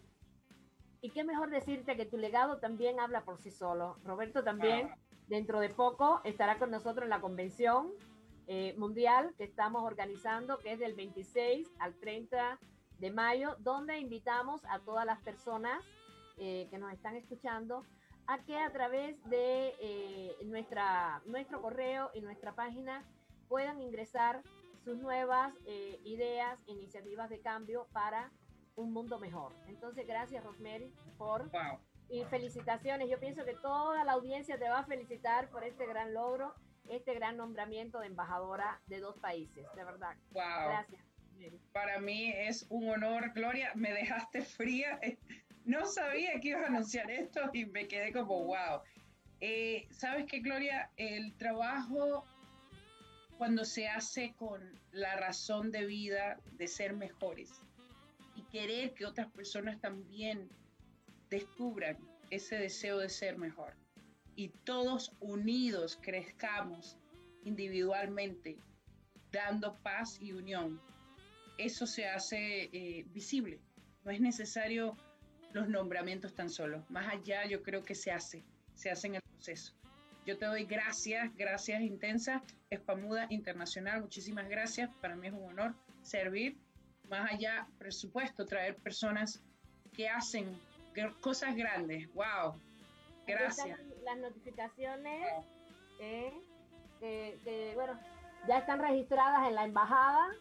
y 1.02 1.10
qué 1.12 1.24
mejor 1.24 1.52
decirte 1.52 1.96
que 1.96 2.06
tu 2.06 2.18
legado 2.18 2.58
también 2.58 3.00
habla 3.00 3.24
por 3.24 3.38
sí 3.38 3.52
solo. 3.52 3.98
Roberto 4.04 4.44
también, 4.44 4.90
dentro 5.28 5.60
de 5.60 5.70
poco, 5.70 6.20
estará 6.24 6.58
con 6.58 6.72
nosotros 6.72 7.04
en 7.04 7.12
la 7.12 7.22
convención 7.22 7.92
mundial 8.78 9.34
que 9.38 9.44
estamos 9.44 9.84
organizando, 9.84 10.60
que 10.60 10.74
es 10.74 10.80
del 10.80 10.94
26 10.94 11.68
al 11.80 11.96
30 11.96 12.60
de 13.00 13.12
mayo, 13.12 13.56
donde 13.60 14.00
invitamos 14.00 14.62
a 14.66 14.80
todas 14.80 15.06
las 15.06 15.20
personas 15.22 15.84
eh, 16.38 16.68
que 16.70 16.78
nos 16.78 16.92
están 16.94 17.16
escuchando 17.16 17.86
a 18.28 18.40
que 18.40 18.58
a 18.58 18.72
través 18.72 19.22
de 19.30 19.76
eh, 19.80 20.36
nuestra, 20.46 21.22
nuestro 21.26 21.62
correo 21.62 22.10
y 22.14 22.22
nuestra 22.22 22.54
página 22.54 23.04
puedan 23.48 23.80
ingresar 23.80 24.42
sus 24.84 24.98
nuevas 24.98 25.54
eh, 25.66 26.00
ideas, 26.04 26.60
iniciativas 26.68 27.30
de 27.30 27.40
cambio 27.40 27.88
para 27.94 28.32
un 28.76 28.92
mundo 28.92 29.20
mejor. 29.20 29.54
Entonces, 29.68 30.08
gracias 30.08 30.44
Rosemary 30.44 30.92
por... 31.18 31.50
Y 32.08 32.24
felicitaciones. 32.26 33.10
Yo 33.10 33.20
pienso 33.20 33.44
que 33.46 33.56
toda 33.56 34.04
la 34.04 34.12
audiencia 34.12 34.60
te 34.60 34.70
va 34.70 34.80
a 34.80 34.86
felicitar 34.86 35.50
por 35.50 35.64
este 35.64 35.88
gran 35.88 36.14
logro, 36.14 36.54
este 36.88 37.16
gran 37.16 37.36
nombramiento 37.36 38.00
de 38.00 38.06
embajadora 38.06 38.80
de 38.86 39.00
dos 39.00 39.18
países, 39.18 39.66
de 39.76 39.84
verdad. 39.84 40.16
Gracias. 40.32 41.15
Para 41.72 42.00
mí 42.00 42.32
es 42.36 42.66
un 42.70 42.90
honor, 42.90 43.32
Gloria, 43.34 43.72
me 43.76 43.94
dejaste 43.94 44.42
fría. 44.42 45.00
No 45.66 45.88
sabía 45.88 46.40
que 46.40 46.50
ibas 46.50 46.66
a 46.66 46.68
anunciar 46.68 47.10
esto 47.10 47.50
y 47.52 47.66
me 47.66 47.88
quedé 47.88 48.14
como, 48.14 48.46
wow. 48.46 48.82
Eh, 49.42 49.88
¿Sabes 49.90 50.28
qué, 50.30 50.40
Gloria? 50.40 50.92
El 50.96 51.34
trabajo 51.38 52.24
cuando 53.40 53.66
se 53.66 53.88
hace 53.88 54.36
con 54.36 54.62
la 54.92 55.16
razón 55.16 55.72
de 55.72 55.86
vida 55.88 56.40
de 56.52 56.68
ser 56.68 56.94
mejores 56.94 57.50
y 58.36 58.44
querer 58.44 58.94
que 58.94 59.08
otras 59.08 59.32
personas 59.32 59.82
también 59.82 60.48
descubran 61.32 61.98
ese 62.30 62.58
deseo 62.58 63.00
de 63.00 63.10
ser 63.10 63.40
mejor 63.40 63.74
y 64.36 64.50
todos 64.66 65.12
unidos 65.20 65.98
crezcamos 66.02 66.98
individualmente, 67.44 68.58
dando 69.32 69.76
paz 69.82 70.20
y 70.22 70.34
unión 70.34 70.80
eso 71.58 71.86
se 71.88 72.08
hace 72.08 72.70
eh, 72.72 73.06
visible. 73.10 73.60
No 74.04 74.12
es 74.12 74.22
necesario 74.22 74.98
los 75.54 75.68
nombramientos 75.70 76.34
tan 76.36 76.50
solo. 76.50 76.84
Más 76.90 77.12
allá 77.12 77.46
yo 77.46 77.64
creo 77.64 77.84
que 77.84 77.96
se 77.96 78.12
hace, 78.12 78.44
se 78.76 78.92
hace 78.92 79.08
en 79.08 79.16
el 79.16 79.22
proceso. 79.22 79.74
Yo 80.26 80.38
te 80.38 80.46
doy 80.46 80.66
gracias, 80.66 81.36
gracias 81.36 81.82
intensas, 81.82 82.42
Espamuda 82.70 83.28
Internacional, 83.30 84.02
muchísimas 84.02 84.50
gracias. 84.50 84.90
Para 84.96 85.16
mí 85.16 85.28
es 85.28 85.34
un 85.34 85.44
honor 85.44 85.76
servir. 86.02 86.58
Más 87.10 87.32
allá, 87.32 87.68
presupuesto, 87.78 88.46
traer 88.46 88.76
personas 88.78 89.44
que 89.94 90.10
hacen 90.10 90.60
cosas 91.22 91.56
grandes. 91.56 92.12
¡Wow! 92.14 92.60
Gracias. 93.28 93.80
Las 94.04 94.18
notificaciones 94.18 95.46
eh, 96.00 96.34
que, 97.00 97.72
bueno, 97.76 98.00
ya 98.48 98.60
están 98.60 98.80
registradas 98.80 99.48
en 99.48 99.56
la 99.56 99.66
embajada. 99.66 100.32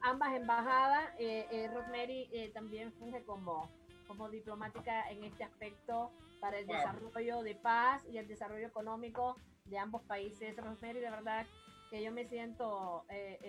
Ambas 0.00 0.34
embajadas. 0.34 1.10
Eh, 1.18 1.46
eh, 1.50 1.70
Rosemary 1.72 2.28
eh, 2.32 2.50
también 2.52 2.92
funge 2.92 3.22
como, 3.24 3.70
como 4.06 4.28
diplomática 4.28 5.10
en 5.10 5.24
este 5.24 5.44
aspecto 5.44 6.10
para 6.40 6.58
el 6.58 6.66
desarrollo 6.66 7.42
de 7.42 7.54
paz 7.54 8.04
y 8.10 8.18
el 8.18 8.26
desarrollo 8.26 8.66
económico 8.66 9.36
de 9.66 9.78
ambos 9.78 10.02
países. 10.02 10.56
Rosemary, 10.56 11.00
de 11.00 11.10
verdad 11.10 11.46
que 11.90 12.02
yo 12.02 12.10
me 12.10 12.26
siento 12.26 13.04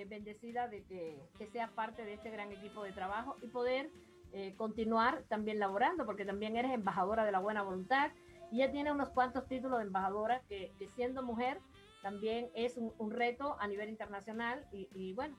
bendecida 0.09 0.67
de 0.67 0.83
que, 0.83 1.17
que, 1.37 1.47
sea 1.47 1.69
parte 1.69 2.03
de 2.03 2.13
este 2.13 2.29
gran 2.29 2.51
equipo 2.51 2.83
de 2.83 2.91
trabajo 2.91 3.37
y 3.41 3.47
poder 3.47 3.89
continuar 4.57 5.23
también 5.29 5.59
laborando, 5.59 6.05
porque 6.05 6.25
también 6.25 6.57
eres 6.57 6.73
embajadora 6.73 7.23
de 7.23 7.31
la 7.31 7.39
buena 7.39 7.61
voluntad 7.61 8.11
y 8.53 8.61
ella 8.61 8.71
tiene 8.71 8.91
unos 8.91 9.09
cuantos 9.09 9.47
títulos 9.47 9.79
de 9.79 9.85
embajadora 9.85 10.43
que, 10.47 10.71
siendo 10.95 11.23
mujer 11.23 11.59
también 12.03 12.51
es 12.53 12.77
un, 12.77 13.09
reto 13.09 13.57
a 13.59 13.67
nivel 13.67 13.89
internacional 13.89 14.63
y, 14.71 15.13
bueno, 15.13 15.35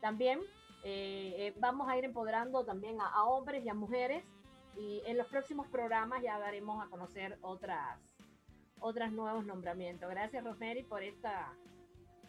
también 0.00 0.40
eh, 0.84 1.34
eh, 1.36 1.54
vamos 1.58 1.88
a 1.88 1.96
ir 1.96 2.04
empoderando 2.04 2.64
también 2.64 3.00
a, 3.00 3.24
hombres 3.24 3.64
y 3.64 3.68
a 3.68 3.74
mujeres 3.74 4.24
y 4.76 5.02
en 5.06 5.16
los 5.16 5.26
próximos 5.26 5.66
programas 5.68 6.22
ya 6.22 6.38
daremos 6.38 6.84
a 6.84 6.88
conocer 6.88 7.36
otras 7.42 7.98
otros 8.80 9.10
nuevos 9.10 9.44
nombramientos. 9.44 10.08
Gracias 10.08 10.44
Rosemary 10.44 10.84
por 10.84 11.02
esta 11.02 11.52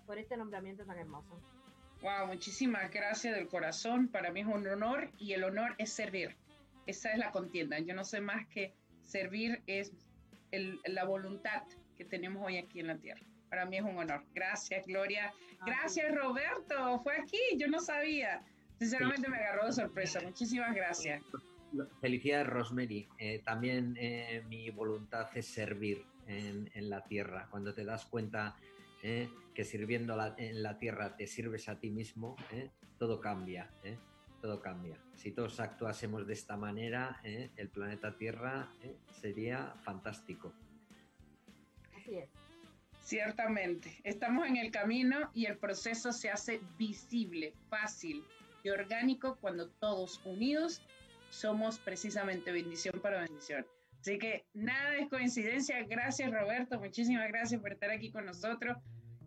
por 0.08 0.18
este 0.18 0.36
nombramiento 0.36 0.84
tan 0.86 0.98
hermoso. 0.98 1.40
Wow, 2.02 2.28
muchísimas 2.28 2.90
gracias 2.90 3.36
del 3.36 3.48
corazón. 3.48 4.08
Para 4.08 4.32
mí 4.32 4.40
es 4.40 4.48
un 4.48 4.66
honor 4.66 5.12
y 5.20 5.34
el 5.34 5.44
honor 5.44 5.76
es 5.78 5.92
servir. 5.92 6.36
Esa 6.88 7.12
es 7.12 7.20
la 7.20 7.32
contienda. 7.32 7.78
Yo 7.80 7.94
no 7.94 8.04
sé 8.04 8.20
más 8.20 8.48
que 8.48 8.74
servir 9.04 9.62
es 9.68 9.94
la 10.52 11.04
voluntad 11.06 11.64
que 11.98 12.06
tenemos 12.06 12.44
hoy 12.44 12.58
aquí 12.58 12.80
en 12.80 12.88
la 12.88 12.98
tierra. 12.98 13.29
Para 13.50 13.66
mí 13.66 13.78
es 13.78 13.84
un 13.84 13.98
honor. 13.98 14.24
Gracias, 14.34 14.86
Gloria. 14.86 15.34
Ah, 15.60 15.66
gracias, 15.66 16.16
Roberto. 16.16 17.00
Fue 17.00 17.18
aquí, 17.18 17.40
yo 17.58 17.68
no 17.68 17.80
sabía. 17.80 18.44
Sinceramente 18.78 19.28
me 19.28 19.38
agarró 19.38 19.66
de 19.66 19.74
sorpresa. 19.74 20.22
Muchísimas 20.22 20.74
gracias. 20.74 21.22
Felicidades, 22.02 22.48
Rosemary. 22.48 23.08
Eh, 23.18 23.42
también 23.44 23.96
eh, 24.00 24.44
mi 24.48 24.70
voluntad 24.70 25.30
es 25.36 25.48
servir 25.48 26.06
en, 26.28 26.90
la 26.90 27.04
tierra. 27.04 27.48
Cuando 27.50 27.74
te 27.74 27.84
das 27.84 28.06
cuenta 28.06 28.56
eh, 29.04 29.30
que 29.54 29.66
sirviendo 29.66 30.16
en 30.38 30.64
la 30.64 30.78
tierra 30.78 31.18
te 31.18 31.28
sirves 31.28 31.68
a 31.70 31.80
ti 31.80 31.90
mismo, 31.90 32.36
todo 32.98 33.20
cambia. 33.20 33.70
Todo 34.42 34.62
cambia. 34.62 34.98
Si 35.16 35.32
todos 35.32 35.60
actuásemos 35.60 36.26
de 36.26 36.34
esta 36.34 36.56
manera, 36.56 37.20
el 37.24 37.70
planeta 37.70 38.16
Tierra 38.16 38.72
sería 39.20 39.74
fantástico. 39.84 40.54
Así 41.94 42.16
es. 42.16 42.39
Ciertamente, 43.10 44.00
estamos 44.04 44.46
en 44.46 44.56
el 44.58 44.70
camino 44.70 45.32
y 45.34 45.48
el 45.48 45.58
proceso 45.58 46.12
se 46.12 46.30
hace 46.30 46.62
visible, 46.78 47.56
fácil 47.68 48.24
y 48.62 48.70
orgánico 48.70 49.36
cuando 49.42 49.68
todos 49.68 50.22
unidos 50.26 50.80
somos 51.32 51.80
precisamente 51.80 52.52
bendición 52.52 53.02
para 53.02 53.22
bendición. 53.22 53.66
Así 54.00 54.20
que 54.20 54.46
nada 54.54 54.96
es 54.98 55.10
coincidencia. 55.10 55.84
Gracias 55.88 56.30
Roberto, 56.32 56.80
muchísimas 56.80 57.28
gracias 57.30 57.60
por 57.60 57.72
estar 57.72 57.90
aquí 57.90 58.12
con 58.12 58.28
nosotros. 58.28 58.78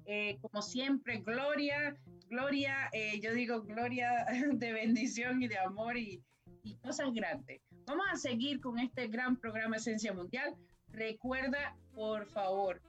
Eh, 0.04 0.38
como 0.40 0.62
siempre, 0.62 1.18
Gloria, 1.18 1.96
Gloria, 2.30 2.88
eh, 2.92 3.18
yo 3.18 3.34
digo 3.34 3.62
Gloria 3.62 4.26
de 4.52 4.72
bendición 4.72 5.42
y 5.42 5.48
de 5.48 5.58
amor 5.58 5.96
y, 5.96 6.22
y 6.62 6.76
cosas 6.76 7.12
grandes. 7.12 7.60
Vamos 7.86 8.06
a 8.12 8.16
seguir 8.16 8.60
con 8.60 8.78
este 8.78 9.08
gran 9.08 9.36
programa 9.36 9.78
Esencia 9.78 10.12
Mundial. 10.12 10.54
Recuerda, 10.92 11.76
por 11.92 12.26
favor, 12.26 12.80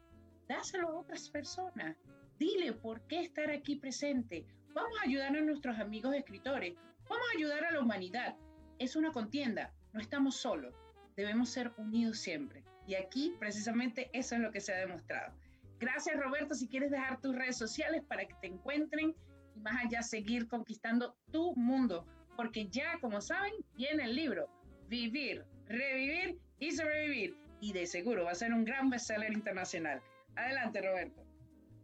dáselo 0.48 0.90
a 0.90 1.00
otras 1.00 1.30
personas. 1.30 1.96
Dile 2.40 2.74
por 2.74 3.02
qué 3.08 3.22
estar 3.22 3.50
aquí 3.50 3.76
presente. 3.76 4.46
Vamos 4.74 4.98
a 5.00 5.08
ayudar 5.08 5.36
a 5.36 5.42
nuestros 5.42 5.78
amigos 5.80 6.16
escritores. 6.16 6.74
Vamos 7.08 7.26
a 7.32 7.38
ayudar 7.38 7.66
a 7.66 7.72
la 7.72 7.80
humanidad. 7.80 8.36
Es 8.80 8.96
una 8.96 9.12
contienda. 9.12 9.72
No 9.94 10.00
estamos 10.00 10.38
solos. 10.38 10.74
Debemos 11.16 11.50
ser 11.50 11.72
unidos 11.78 12.18
siempre. 12.20 12.64
Y 12.88 12.96
aquí 12.96 13.36
precisamente 13.40 14.10
eso 14.14 14.36
es 14.36 14.42
lo 14.42 14.52
que 14.52 14.62
se 14.62 14.74
ha 14.74 14.78
demostrado. 14.78 15.34
Gracias 15.80 16.20
Roberto. 16.20 16.56
Si 16.56 16.68
quieres 16.68 16.92
dejar 16.92 17.22
tus 17.22 17.36
redes 17.36 17.58
sociales 17.58 18.04
para 18.08 18.26
que 18.26 18.34
te 18.42 18.48
encuentren 18.48 19.16
y 19.56 19.60
más 19.60 19.86
allá 19.86 20.02
seguir 20.02 20.48
conquistando 20.48 21.16
tu 21.32 21.56
mundo. 21.56 22.08
Porque 22.36 22.68
ya, 22.68 22.98
como 23.00 23.22
saben, 23.22 23.54
viene 23.76 24.06
el 24.06 24.16
libro. 24.16 24.50
Vivir, 24.90 25.46
revivir 25.68 26.40
y 26.60 26.72
sobrevivir. 26.72 27.38
Y 27.62 27.74
de 27.74 27.86
seguro 27.86 28.26
va 28.26 28.32
a 28.32 28.36
ser 28.36 28.54
un 28.54 28.66
gran 28.66 28.90
bestseller 28.90 29.32
internacional. 29.32 30.02
Adelante, 30.36 30.82
Roberto. 30.82 31.24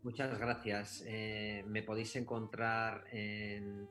Muchas 0.03 0.37
gracias. 0.39 1.03
Eh, 1.05 1.63
me 1.67 1.83
podéis 1.83 2.15
encontrar 2.15 3.03
en, 3.11 3.89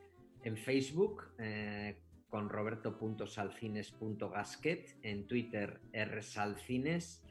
Facebook 0.65 1.35
eh, 1.39 2.01
con 2.31 2.49
roberto.salcines.gasket, 2.49 4.97
en 5.03 5.27
Twitter 5.27 5.83
rsalcines, 5.93 7.23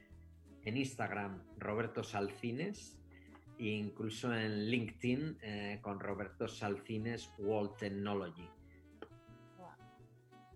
en 0.64 0.78
Instagram 0.78 1.42
Roberto 1.58 2.04
Salcines 2.04 3.00
e 3.58 3.70
incluso 3.70 4.32
en 4.34 4.70
LinkedIn 4.70 5.40
eh, 5.42 5.80
con 5.82 6.00
Roberto 6.00 6.48
Salcines 6.48 7.34
World 7.40 7.76
Technology. 7.78 8.48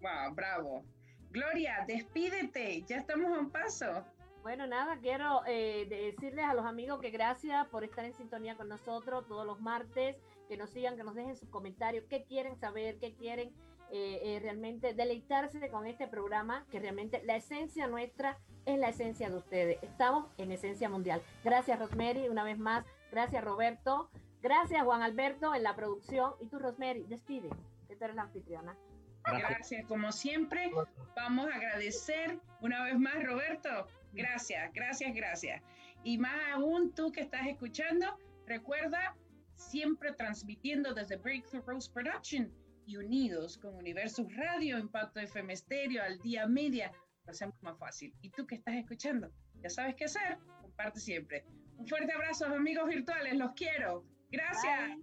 Wow, 0.01 0.36
bravo. 0.36 0.86
Gloria, 1.32 1.84
despídete, 1.88 2.84
ya 2.84 2.97
estamos 2.97 3.32
a 3.32 3.39
un 3.39 3.49
paso. 3.49 4.05
Bueno, 4.41 4.65
nada, 4.65 4.97
quiero 4.97 5.43
eh, 5.45 5.85
decirles 5.87 6.45
a 6.45 6.55
los 6.55 6.65
amigos 6.65 6.99
que 6.99 7.11
gracias 7.11 7.67
por 7.67 7.83
estar 7.83 8.05
en 8.05 8.13
sintonía 8.13 8.55
con 8.55 8.69
nosotros 8.69 9.27
todos 9.27 9.45
los 9.45 9.61
martes, 9.61 10.17
que 10.47 10.57
nos 10.57 10.71
sigan, 10.71 10.97
que 10.97 11.03
nos 11.03 11.13
dejen 11.13 11.35
sus 11.35 11.47
comentarios, 11.49 12.05
qué 12.09 12.23
quieren 12.23 12.57
saber, 12.57 12.97
qué 12.97 13.13
quieren 13.13 13.53
eh, 13.91 14.19
eh, 14.23 14.39
realmente 14.41 14.95
deleitarse 14.95 15.69
con 15.69 15.85
este 15.85 16.07
programa, 16.07 16.65
que 16.71 16.79
realmente 16.79 17.21
la 17.23 17.35
esencia 17.35 17.85
nuestra 17.87 18.39
es 18.65 18.79
la 18.79 18.89
esencia 18.89 19.29
de 19.29 19.37
ustedes. 19.37 19.83
Estamos 19.83 20.27
en 20.37 20.51
esencia 20.51 20.89
mundial. 20.89 21.21
Gracias, 21.43 21.77
Rosemary, 21.77 22.27
una 22.27 22.43
vez 22.43 22.57
más. 22.57 22.83
Gracias, 23.11 23.43
Roberto. 23.43 24.09
Gracias, 24.41 24.81
Juan 24.83 25.03
Alberto, 25.03 25.53
en 25.53 25.61
la 25.61 25.75
producción. 25.75 26.33
Y 26.39 26.47
tú, 26.47 26.57
Rosemary, 26.57 27.03
despide, 27.03 27.49
que 27.87 27.95
tú 27.95 28.05
eres 28.05 28.15
la 28.15 28.23
anfitriona. 28.23 28.75
Gracias, 29.23 29.85
como 29.87 30.11
siempre. 30.11 30.71
Vamos 31.15 31.51
a 31.51 31.55
agradecer 31.55 32.39
una 32.59 32.83
vez 32.83 32.97
más, 32.97 33.23
Roberto, 33.23 33.87
Gracias, 34.14 34.72
gracias, 34.74 35.14
gracias. 35.14 35.62
Y 36.03 36.18
más 36.18 36.39
aún 36.53 36.93
tú 36.93 37.12
que 37.12 37.22
estás 37.22 37.47
escuchando, 37.47 38.18
recuerda 38.45 39.16
siempre 39.55 40.14
transmitiendo 40.14 40.93
desde 40.93 41.18
Breakthrough 41.18 41.66
Rose 41.66 41.91
Production 41.91 42.51
y 42.86 42.97
unidos 42.97 43.57
con 43.57 43.76
Universus 43.76 44.28
Radio, 44.36 44.80
Impacto 44.80 45.20
FM 45.20 45.55
Stereo, 45.55 46.03
al 46.03 46.20
día 46.20 46.47
media, 46.47 46.91
lo 47.26 47.32
hacemos 47.32 47.55
más 47.62 47.77
fácil. 47.77 48.14
Y 48.22 48.30
tú 48.31 48.45
que 48.48 48.56
estás 48.56 48.76
escuchando, 48.76 49.31
ya 49.61 49.69
sabes 49.69 49.95
qué 49.95 50.06
hacer, 50.06 50.38
comparte 50.61 50.99
siempre. 50.99 51.45
Un 51.77 51.88
fuerte 51.88 52.11
abrazo, 52.11 52.45
amigos 52.48 52.90
virtuales, 52.90 53.35
los 53.35 53.52
quiero. 53.53 54.03
Gracias. 54.31 54.98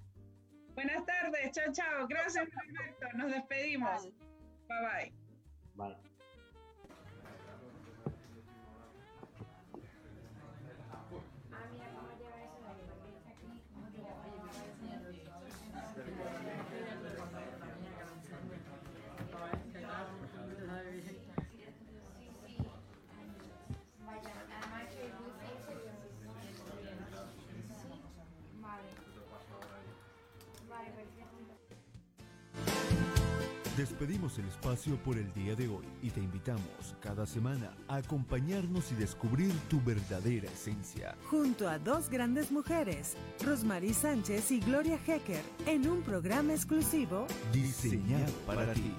Buenas 0.74 1.04
tardes, 1.06 1.50
chao, 1.52 1.72
chao. 1.72 2.06
Gracias, 2.08 2.46
Roberto. 2.46 3.16
Nos 3.16 3.32
despedimos. 3.32 4.08
Bye 4.68 5.12
bye. 5.76 5.88
Bye. 5.88 6.07
Despedimos 33.98 34.38
el 34.38 34.46
espacio 34.46 34.96
por 35.02 35.18
el 35.18 35.32
día 35.32 35.56
de 35.56 35.66
hoy 35.66 35.84
y 36.02 36.10
te 36.10 36.20
invitamos 36.20 36.94
cada 37.00 37.26
semana 37.26 37.72
a 37.88 37.96
acompañarnos 37.96 38.92
y 38.92 38.94
descubrir 38.94 39.52
tu 39.68 39.82
verdadera 39.82 40.48
esencia. 40.48 41.16
Junto 41.28 41.68
a 41.68 41.80
dos 41.80 42.08
grandes 42.08 42.52
mujeres, 42.52 43.16
Rosmarie 43.44 43.92
Sánchez 43.92 44.52
y 44.52 44.60
Gloria 44.60 45.00
Hecker, 45.04 45.42
en 45.66 45.88
un 45.88 46.02
programa 46.02 46.52
exclusivo 46.52 47.26
diseñado 47.52 48.32
para 48.46 48.72
ti. 48.72 48.94